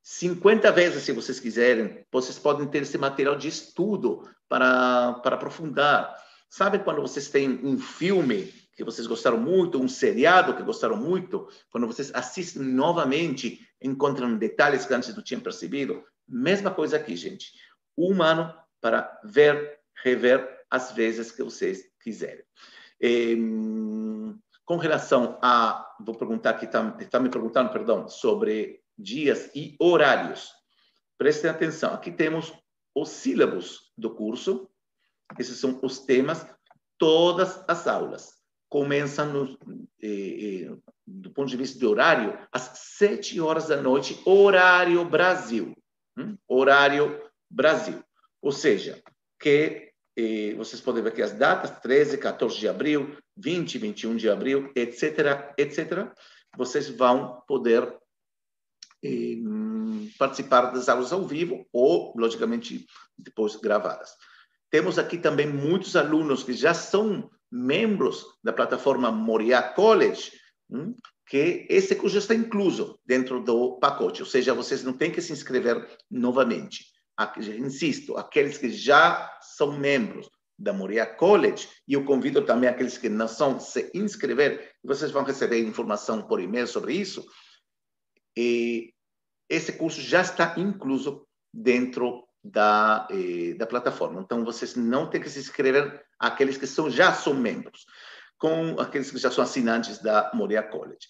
[0.03, 2.05] 50 vezes, se vocês quiserem.
[2.11, 6.15] Vocês podem ter esse material de estudo para, para aprofundar.
[6.49, 11.47] Sabe quando vocês têm um filme que vocês gostaram muito, um seriado que gostaram muito,
[11.69, 16.03] quando vocês assistem novamente, encontram detalhes que antes não tinham percebido?
[16.27, 17.51] Mesma coisa aqui, gente.
[17.97, 22.43] Um ano para ver, rever as vezes que vocês quiserem.
[22.99, 23.37] E,
[24.65, 30.51] com relação a, vou perguntar aqui, está tá me perguntando, perdão, sobre dias e horários.
[31.17, 32.53] Prestem atenção, aqui temos
[32.95, 34.69] os sílabos do curso,
[35.39, 36.45] esses são os temas,
[36.97, 38.33] todas as aulas.
[38.69, 39.57] Começam, no,
[40.01, 45.75] eh, eh, do ponto de vista de horário, às sete horas da noite, horário Brasil.
[46.17, 46.37] Hum?
[46.47, 48.03] Horário Brasil.
[48.41, 49.01] Ou seja,
[49.39, 54.29] que eh, vocês podem ver aqui as datas, 13, 14 de abril, 20, 21 de
[54.29, 56.11] abril, etc., etc.
[56.57, 58.00] Vocês vão poder
[60.17, 62.85] participar das aulas ao vivo ou, logicamente,
[63.17, 64.11] depois gravadas.
[64.69, 70.31] Temos aqui também muitos alunos que já são membros da plataforma Moria College,
[70.69, 70.95] hum,
[71.27, 75.33] que esse curso está incluso dentro do pacote, ou seja, vocês não têm que se
[75.33, 76.85] inscrever novamente.
[77.59, 83.09] Insisto, aqueles que já são membros da Moria College, e eu convido também aqueles que
[83.09, 87.25] não são se inscrever, vocês vão receber informação por e-mail sobre isso,
[88.35, 88.93] e
[89.49, 94.21] esse curso já está incluso dentro da, eh, da plataforma.
[94.21, 97.85] Então, vocês não têm que se inscrever aqueles que são, já são membros,
[98.37, 101.07] com aqueles que já são assinantes da Moria College.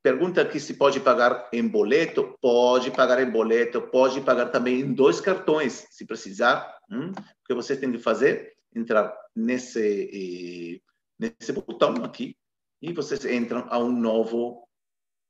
[0.00, 2.38] Pergunta aqui se pode pagar em boleto.
[2.40, 6.72] Pode pagar em boleto, pode pagar também em dois cartões, se precisar.
[6.90, 7.10] Hum?
[7.10, 8.52] O que vocês têm que fazer?
[8.74, 10.80] Entrar nesse, eh,
[11.18, 12.36] nesse botão aqui
[12.80, 14.65] e vocês entram a um novo?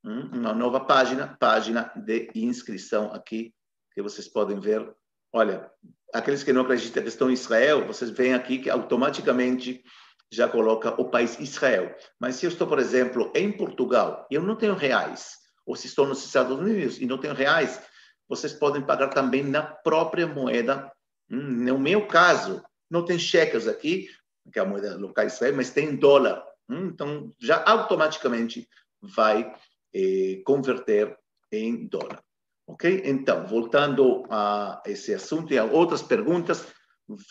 [0.06, 3.52] Uma nova página, página de inscrição aqui,
[3.92, 4.94] que vocês podem ver.
[5.32, 5.70] Olha,
[6.14, 9.82] aqueles que não acreditam que estão em Israel, vocês veem aqui que automaticamente
[10.30, 11.94] já coloca o país Israel.
[12.20, 15.32] Mas se eu estou, por exemplo, em Portugal e eu não tenho reais,
[15.66, 17.82] ou se estou nos Estados Unidos e não tenho reais,
[18.28, 20.90] vocês podem pagar também na própria moeda
[21.28, 24.08] No meu caso, não tem cheques aqui,
[24.52, 26.44] que é a moeda local Israel, mas tem dólar.
[26.68, 28.68] Então, já automaticamente
[29.00, 29.52] vai
[29.96, 31.18] eh, converter
[31.50, 32.22] em dólar.
[32.66, 33.02] Ok?
[33.06, 36.66] Então, voltando a esse assunto e a outras perguntas,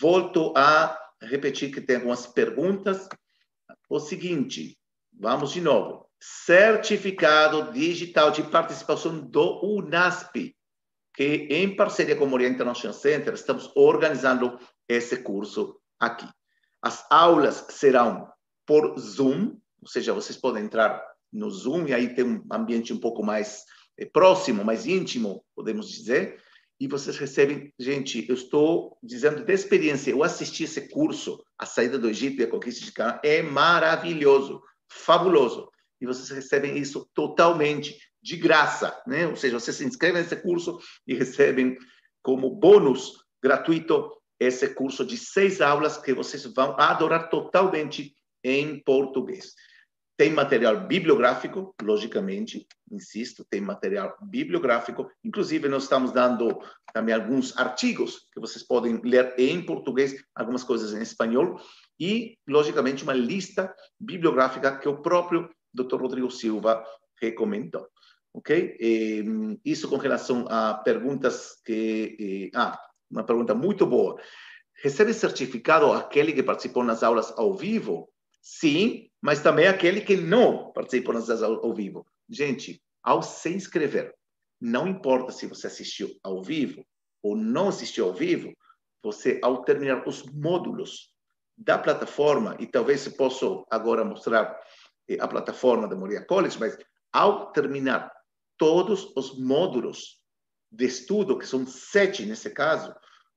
[0.02, 3.08] volto a repetir que tem algumas perguntas.
[3.88, 4.80] O seguinte,
[5.14, 6.10] vamos de novo.
[6.20, 10.56] Certificado digital de participação do UNASP,
[11.14, 14.58] que em parceria com o Oriente International Center, estamos organizando
[14.90, 16.28] esse curso aqui.
[16.82, 18.28] As aulas serão
[18.66, 23.00] por Zoom, ou seja, vocês podem entrar no Zoom e aí tem um ambiente um
[23.00, 23.64] pouco mais
[23.98, 26.38] é próximo, mais íntimo, podemos dizer,
[26.80, 31.98] e vocês recebem, gente, eu estou dizendo de experiência, eu assisti esse curso, A Saída
[31.98, 35.70] do Egito e a Conquista de Canaã, é maravilhoso, fabuloso,
[36.02, 39.28] e vocês recebem isso totalmente de graça, né?
[39.28, 41.78] Ou seja, vocês se inscrevem nesse curso e recebem
[42.22, 48.14] como bônus gratuito esse curso de seis aulas que vocês vão adorar totalmente
[48.44, 49.54] em português.
[50.18, 55.10] Tem material bibliográfico, logicamente, insisto, tem material bibliográfico.
[55.24, 56.62] Inclusive, nós estamos dando
[56.94, 61.60] também alguns artigos que vocês podem ler em português, algumas coisas em espanhol,
[62.00, 66.00] e, logicamente, uma lista bibliográfica que o próprio Dr.
[66.00, 66.84] Rodrigo Silva
[67.22, 67.88] recomendou.
[68.34, 68.78] Ok?
[68.80, 72.50] E, isso com relação a perguntas que.
[72.56, 72.80] ah,
[73.10, 74.20] uma pergunta muito boa.
[74.82, 78.10] Recebe certificado aquele que participou nas aulas ao vivo?
[78.42, 82.06] Sim, mas também aquele que não participou nas aulas ao vivo.
[82.30, 84.14] Gente, ao se inscrever,
[84.62, 86.86] não importa se você assistiu ao vivo
[87.24, 88.56] ou não assistiu ao vivo,
[89.02, 91.12] você, ao terminar os módulos
[91.58, 94.56] da plataforma, e talvez eu possa agora mostrar
[95.10, 96.78] eh, a plataforma da Moria College, mas
[97.12, 98.12] ao terminar
[98.60, 100.22] todos os módulos
[100.72, 102.94] de estudo, que são sete nesse caso,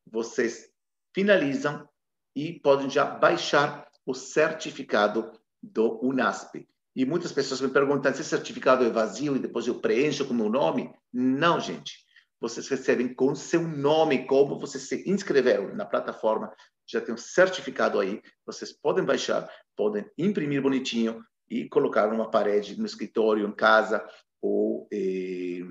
[0.06, 0.69] vocês
[1.15, 1.89] finalizam
[2.36, 5.32] e podem já baixar o certificado
[5.62, 6.68] do UNASP.
[6.94, 10.35] E muitas pessoas me perguntam se o certificado é vazio e depois eu preencho com
[10.35, 10.93] o meu nome.
[11.12, 12.06] Não, gente.
[12.40, 16.52] Vocês recebem com seu nome, como vocês se inscreveram na plataforma.
[16.86, 18.22] Já tem um certificado aí.
[18.47, 24.05] Vocês podem baixar, podem imprimir bonitinho e colocar numa parede, no escritório, em casa
[24.40, 25.62] ou, eh,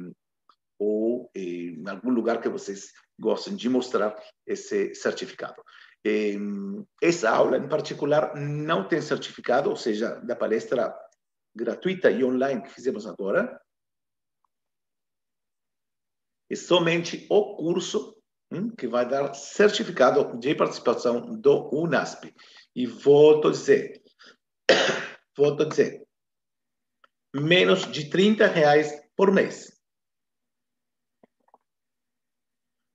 [0.77, 4.15] ou eh, em algum lugar que vocês gostem de mostrar
[4.45, 5.61] esse certificado.
[7.01, 10.95] Essa aula em particular não tem certificado, ou seja, da palestra
[11.55, 13.59] gratuita e online que fizemos agora.
[16.49, 18.15] É somente o curso
[18.77, 22.33] que vai dar certificado de participação do UNASP.
[22.75, 24.01] E volto a dizer,
[25.35, 26.07] volto a dizer,
[27.35, 29.76] menos de 30 reais por mês.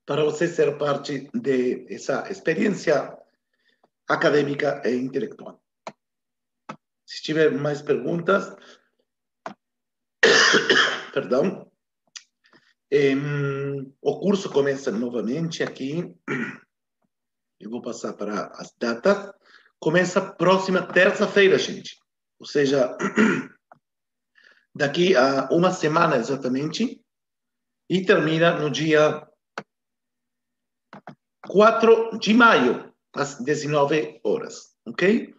[0.04, 3.16] Para você ser parte dessa experiência
[4.08, 5.62] acadêmica e intelectual.
[7.06, 8.54] Se tiver mais perguntas,
[11.12, 11.70] perdão,
[14.00, 16.14] o curso começa novamente aqui.
[17.60, 19.32] Eu vou passar para as datas.
[19.78, 21.96] Começa próxima terça-feira, gente.
[22.40, 22.96] Ou seja,
[24.74, 27.00] daqui a uma semana exatamente.
[27.88, 29.26] E termina no dia
[31.48, 35.34] 4 de maio, às 19 horas, ok?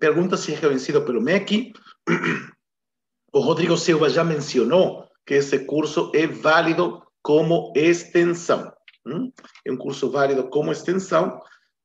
[0.00, 1.72] Pergunta se é reconhecido pelo MEC.
[3.32, 8.72] O Rodrigo Silva já mencionou que esse curso é válido como extensão.
[9.04, 9.30] Hum?
[9.62, 11.38] É um curso válido como extensão,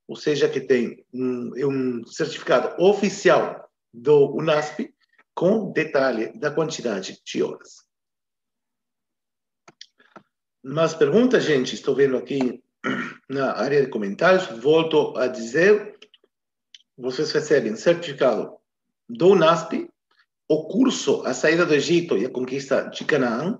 [0.07, 4.93] ou seja, que tem um, é um certificado oficial do UNASP
[5.35, 7.85] com detalhe da quantidade de horas.
[10.63, 11.75] Mais perguntas, gente?
[11.75, 12.63] Estou vendo aqui
[13.29, 15.97] na área de comentários, volto a dizer,
[16.97, 18.53] vocês recebem certificado
[19.07, 19.89] do NASP,
[20.49, 23.57] o curso A Saída do Egito e a Conquista de Canaã,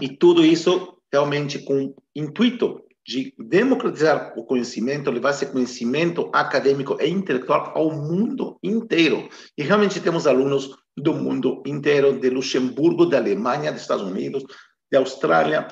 [0.00, 7.08] e tudo isso realmente com intuito de democratizar o conhecimento, levar esse conhecimento acadêmico e
[7.08, 9.28] intelectual ao mundo inteiro.
[9.58, 14.42] E realmente temos alunos do mundo inteiro, de Luxemburgo, da Alemanha, dos Estados Unidos,
[14.90, 15.68] da Austrália,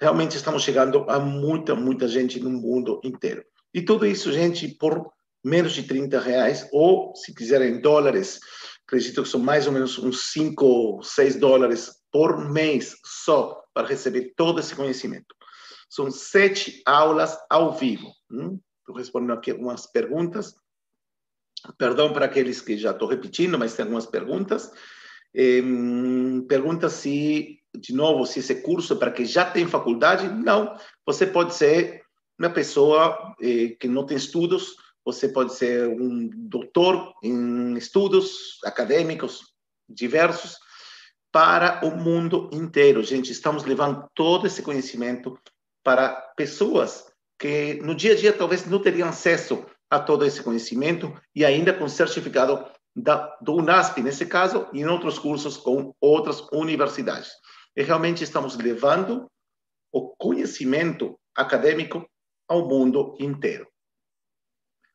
[0.00, 3.44] realmente estamos chegando a muita, muita gente no mundo inteiro.
[3.72, 5.12] E tudo isso, gente, por
[5.44, 8.40] menos de 30 reais, ou se quiserem dólares,
[8.86, 14.32] acredito que são mais ou menos uns 5, 6 dólares por mês só para receber
[14.36, 15.34] todo esse conhecimento.
[15.88, 18.12] São sete aulas ao vivo.
[18.30, 18.58] Hum?
[18.78, 20.54] Estou respondendo aqui algumas perguntas.
[21.76, 24.72] Perdão para aqueles que já estou repetindo, mas tem algumas perguntas.
[26.48, 30.76] pergunta se de novo, se esse curso é para quem já tem faculdade, não.
[31.06, 32.02] Você pode ser
[32.38, 34.74] uma pessoa eh, que não tem estudos,
[35.04, 39.42] você pode ser um doutor em estudos acadêmicos
[39.88, 40.56] diversos,
[41.32, 43.02] para o mundo inteiro.
[43.02, 45.38] Gente, estamos levando todo esse conhecimento
[45.82, 47.04] para pessoas
[47.38, 51.72] que no dia a dia talvez não teriam acesso a todo esse conhecimento e ainda
[51.72, 52.64] com certificado
[52.94, 57.30] da, do UNASP, nesse caso, e em outros cursos com outras universidades.
[57.76, 59.30] E realmente estamos levando
[59.92, 62.08] o conhecimento acadêmico
[62.48, 63.66] ao mundo inteiro.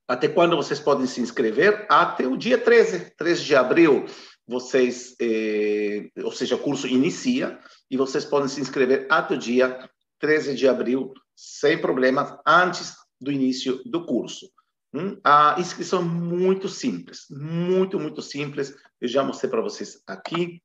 [0.08, 1.88] Até quando vocês podem se inscrever?
[1.90, 4.06] Até o dia 13, 13 de abril
[4.48, 9.90] vocês, eh, ou seja, o curso inicia e vocês podem se inscrever até o dia
[10.20, 14.50] 13 de abril, sem problemas, antes do início do curso.
[14.94, 15.20] Hum?
[15.24, 18.74] A inscrição é muito simples, muito, muito simples.
[19.02, 20.62] Eu já mostrei para vocês aqui.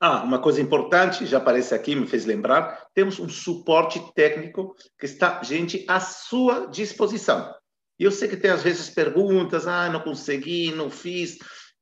[0.00, 5.06] Ah, uma coisa importante, já aparece aqui, me fez lembrar, temos um suporte técnico que
[5.06, 7.52] está, gente, à sua disposição.
[7.98, 11.38] Eu sei que tem às vezes perguntas, ah, não consegui, não fiz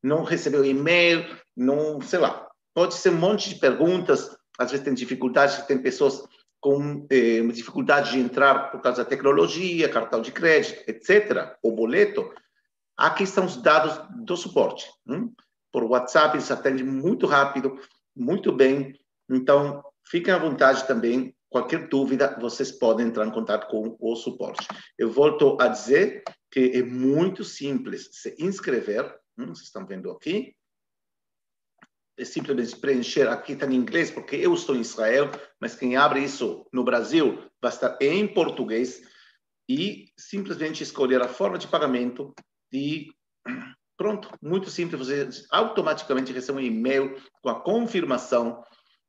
[0.06, 1.26] não recebeu e-mail,
[1.56, 2.46] não, sei lá.
[2.72, 6.22] Pode ser um monte de perguntas, às vezes tem dificuldade, tem pessoas
[6.60, 12.30] com eh, dificuldade de entrar por causa da tecnologia, cartão de crédito, etc., ou boleto.
[12.96, 14.86] Aqui estão os dados do suporte.
[15.06, 15.32] Hum?
[15.72, 17.78] Por WhatsApp, eles atendem muito rápido,
[18.16, 18.98] muito bem.
[19.28, 21.34] Então, fiquem à vontade também.
[21.48, 24.66] Qualquer dúvida, vocês podem entrar em contato com o suporte.
[24.98, 30.56] Eu volto a dizer que é muito simples se inscrever Hum, vocês estão vendo aqui?
[32.18, 35.30] É simplesmente preencher, aqui está em inglês, porque eu estou em Israel,
[35.60, 39.02] mas quem abre isso no Brasil vai estar em português
[39.68, 42.34] e simplesmente escolher a forma de pagamento
[42.72, 43.08] e
[43.96, 48.62] pronto, muito simples, você automaticamente recebe um e-mail com a confirmação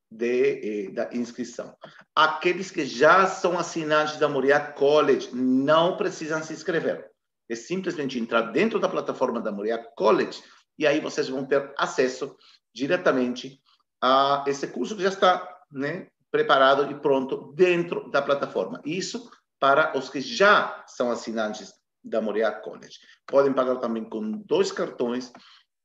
[0.10, 1.76] de, eh, da inscrição.
[2.16, 7.10] Aqueles que já são assinantes da Moriá College não precisam se inscrever.
[7.50, 10.42] É simplesmente entrar dentro da plataforma da Moria College
[10.78, 12.36] e aí vocês vão ter acesso
[12.74, 13.60] diretamente
[14.02, 18.82] a esse curso que já está né, preparado e pronto dentro da plataforma.
[18.86, 21.74] Isso para os que já são assinantes
[22.08, 23.00] da Moria College.
[23.26, 25.32] Podem pagar também com dois cartões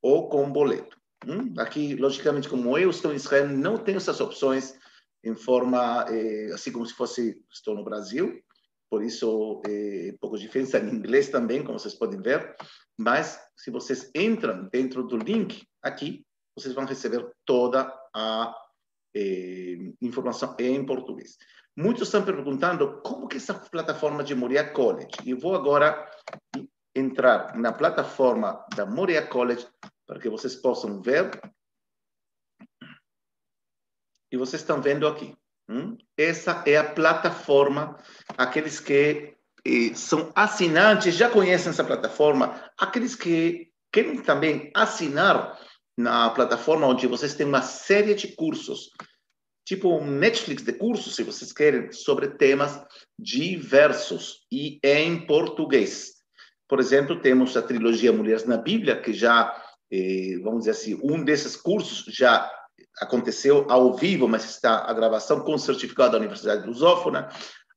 [0.00, 0.96] ou com boleto.
[1.26, 1.54] Hum?
[1.58, 4.74] Aqui, logicamente, como eu estou em Israel, não tenho essas opções
[5.24, 8.42] em forma, eh, assim como se fosse estou no Brasil
[8.92, 12.54] por isso é pouco diferença em inglês também, como vocês podem ver.
[12.94, 18.54] Mas se vocês entram dentro do link aqui, vocês vão receber toda a
[19.16, 21.38] eh, informação em português.
[21.76, 25.08] Muitos estão perguntando como que essa plataforma de Moria College.
[25.26, 26.10] Eu vou agora
[26.94, 29.66] entrar na plataforma da Moria College
[30.06, 31.30] para que vocês possam ver.
[34.30, 35.34] E vocês estão vendo aqui.
[35.68, 35.96] Hum?
[36.16, 37.96] Essa é a plataforma.
[38.36, 39.34] Aqueles que
[39.64, 42.70] eh, são assinantes já conhecem essa plataforma.
[42.78, 45.58] Aqueles que querem também assinar
[45.96, 48.90] na plataforma onde vocês têm uma série de cursos,
[49.64, 52.82] tipo um Netflix de cursos, se vocês querem, sobre temas
[53.18, 56.12] diversos e em português.
[56.68, 59.54] Por exemplo, temos a trilogia Mulheres na Bíblia, que já,
[59.90, 62.50] eh, vamos dizer assim, um desses cursos já
[63.00, 67.28] aconteceu ao vivo, mas está a gravação com certificado da Universidade Lusófona.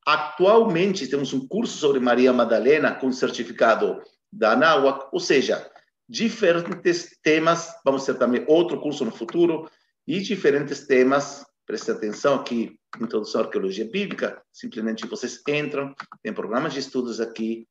[0.05, 4.01] Atualmente temos um curso sobre Maria Madalena com certificado
[4.31, 5.69] da Anáhuac, ou seja,
[6.07, 9.69] diferentes temas, vamos ter também outro curso no futuro,
[10.07, 16.73] e diferentes temas, preste atenção aqui, Introdução à Arqueologia Bíblica, simplesmente vocês entram, tem programas
[16.73, 17.67] de estudos aqui,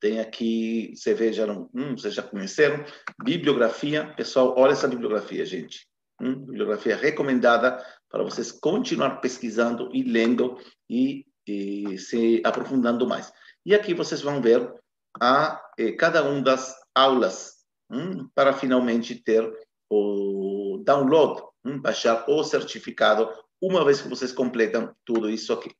[0.00, 2.84] tem aqui, você vê, já não, hum, vocês já conheceram,
[3.22, 4.12] bibliografia.
[4.16, 5.88] Pessoal, olha essa bibliografia, gente.
[6.20, 13.32] Hum, bibliografia recomendada para vocês continuar pesquisando e lendo e, e se aprofundando mais.
[13.66, 14.72] E aqui vocês vão ver
[15.20, 19.52] a eh, cada uma das aulas hum, para finalmente ter
[19.90, 21.42] o download,
[21.76, 23.28] baixar o certificado
[23.60, 25.70] uma vez que vocês completam tudo isso aqui.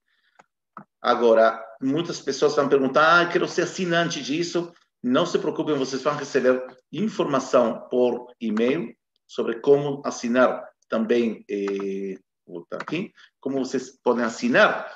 [1.01, 4.73] Agora, muitas pessoas vão perguntar, ah, quero ser assinante disso.
[5.03, 8.93] Não se preocupem, vocês vão receber informação por e-mail
[9.27, 14.93] sobre como assinar também, eh, vou botar aqui, como vocês podem assinar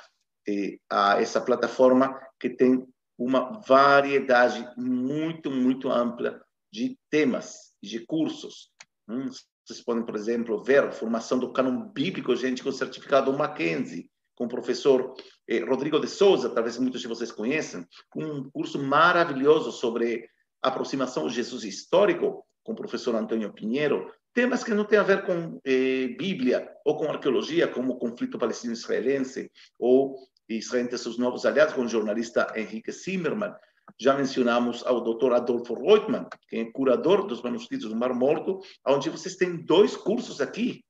[0.47, 2.85] eh, a essa plataforma que tem
[3.17, 8.71] uma variedade muito, muito ampla de temas, de cursos.
[9.07, 9.29] Hum,
[9.65, 14.49] vocês podem, por exemplo, ver formação do canon bíblico, gente, com certificado Mackenzie, com o
[14.49, 15.13] professor
[15.47, 17.85] eh, Rodrigo de Souza, talvez muitos de vocês conheçam,
[18.15, 20.27] um curso maravilhoso sobre
[20.61, 25.25] aproximação ao Jesus histórico, com o professor Antônio Pinheiro, temas que não têm a ver
[25.25, 30.15] com eh, Bíblia ou com arqueologia, como o conflito palestino-israelense ou
[30.49, 33.53] Israel entre seus novos aliados, com o jornalista Henrique Zimmermann.
[33.99, 35.33] Já mencionamos ao Dr.
[35.33, 40.41] Adolfo Reutemann, que é curador dos manuscritos do Mar Morto, onde vocês têm dois cursos
[40.41, 40.83] aqui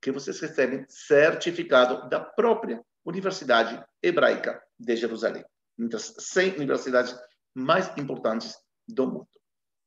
[0.00, 5.44] que vocês recebem certificado da própria Universidade Hebraica de Jerusalém,
[5.78, 7.16] entre as 100 universidades
[7.54, 8.56] mais importantes
[8.86, 9.28] do mundo.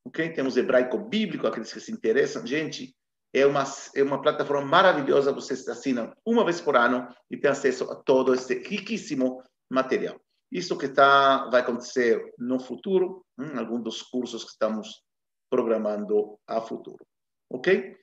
[0.04, 0.32] Ok?
[0.32, 2.46] Temos hebraico bíblico, aqueles que se interessam.
[2.46, 2.94] Gente,
[3.32, 3.64] é uma,
[3.94, 8.34] é uma plataforma maravilhosa, vocês assinam uma vez por ano e têm acesso a todo
[8.34, 10.20] esse riquíssimo material.
[10.52, 15.02] Isso que tá, vai acontecer no futuro, em algum dos cursos que estamos
[15.48, 17.04] programando a futuro.
[17.50, 17.96] Ok?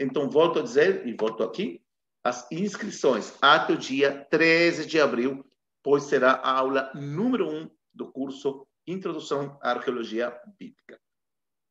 [0.00, 1.82] Então, volto a dizer, e volto aqui,
[2.24, 5.44] as inscrições até o dia 13 de abril,
[5.82, 10.98] pois será a aula número um do curso Introdução à Arqueologia Bíblica.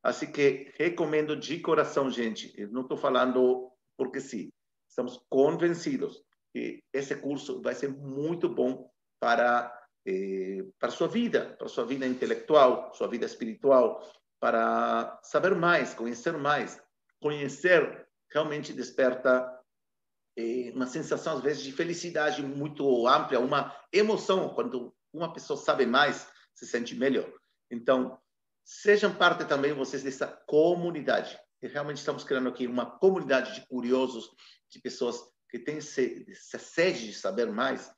[0.03, 2.55] Assim que recomendo de coração, gente.
[2.67, 4.51] Não estou falando porque sim.
[4.87, 6.23] Estamos convencidos
[6.53, 8.92] que esse curso vai ser muito bom
[9.23, 9.71] para
[10.05, 14.05] eh, para sua vida, para sua vida intelectual, sua vida espiritual,
[14.37, 16.81] para saber mais, conhecer mais.
[17.21, 19.49] Conhecer realmente desperta
[20.37, 25.85] eh, uma sensação às vezes de felicidade muito ampla, uma emoção quando uma pessoa sabe
[25.85, 27.31] mais, se sente melhor.
[27.71, 28.19] Então,
[28.65, 31.37] Sejam parte também vocês dessa comunidade.
[31.61, 34.29] E realmente estamos criando aqui uma comunidade de curiosos,
[34.69, 35.17] de pessoas
[35.49, 37.91] que têm essa sede de saber mais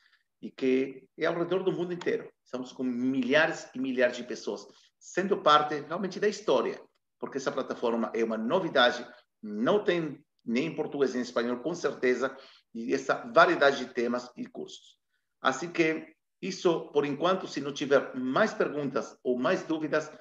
[0.45, 2.29] e que é ao redor do mundo inteiro.
[2.43, 4.67] Estamos com milhares e milhares de pessoas
[4.99, 6.79] sendo parte realmente da história,
[7.19, 9.05] porque essa plataforma é uma novidade,
[9.41, 12.35] não tem nem em português nem em espanhol, com certeza,
[12.73, 14.97] e essa variedade de temas e cursos.
[15.41, 20.11] Assim que isso, por enquanto, se não tiver mais perguntas ou mais dúvidas,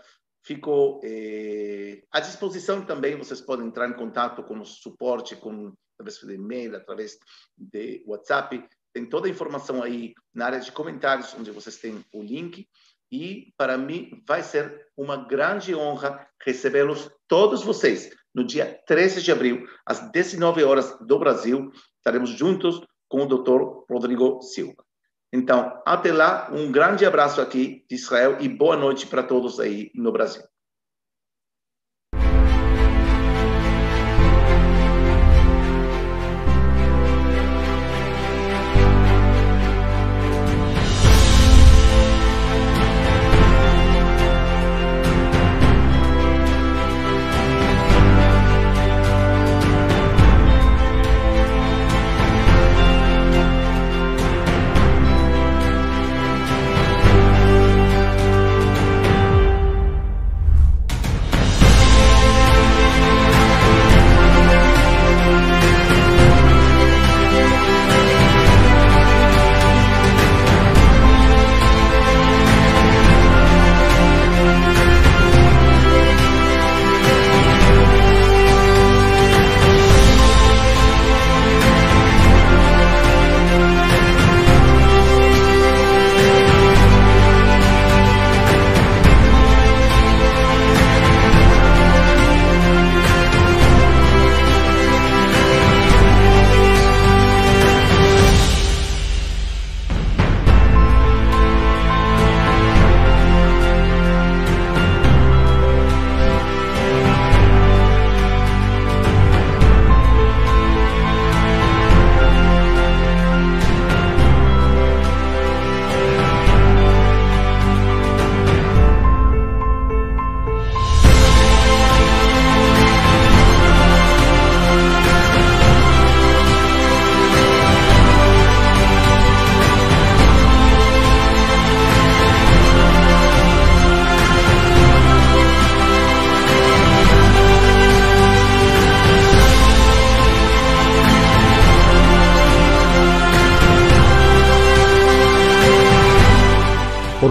[0.46, 6.18] Fico eh, à disposição também, vocês podem entrar em contato com o suporte, com, através
[6.18, 7.18] de e-mail, através
[7.56, 8.62] de WhatsApp.
[8.94, 12.68] Tem toda a informação aí na área de comentários, onde vocês têm o link.
[13.10, 19.32] E para mim vai ser uma grande honra recebê-los, todos vocês, no dia 13 de
[19.32, 21.72] abril, às 19 horas do Brasil.
[21.98, 23.84] Estaremos juntos com o Dr.
[23.90, 24.84] Rodrigo Silva.
[25.32, 29.90] Então, até lá, um grande abraço aqui de Israel e boa noite para todos aí
[29.92, 30.44] no Brasil.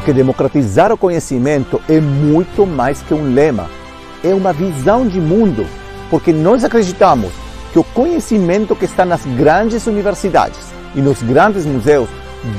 [0.04, 3.70] Porque democratizar o conhecimento é muito mais que um lema,
[4.22, 5.66] é uma visão de mundo,
[6.10, 7.32] porque nós acreditamos
[7.72, 10.60] que o conhecimento que está nas grandes universidades
[10.94, 12.10] e nos grandes museus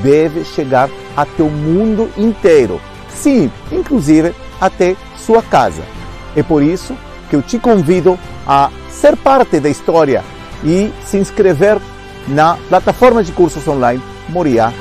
[0.01, 5.83] deve chegar até o mundo inteiro, sim, inclusive até sua casa.
[6.35, 6.97] É por isso
[7.29, 8.17] que eu te convido
[8.47, 10.23] a ser parte da história
[10.63, 11.77] e se inscrever
[12.27, 14.73] na plataforma de cursos online Moriá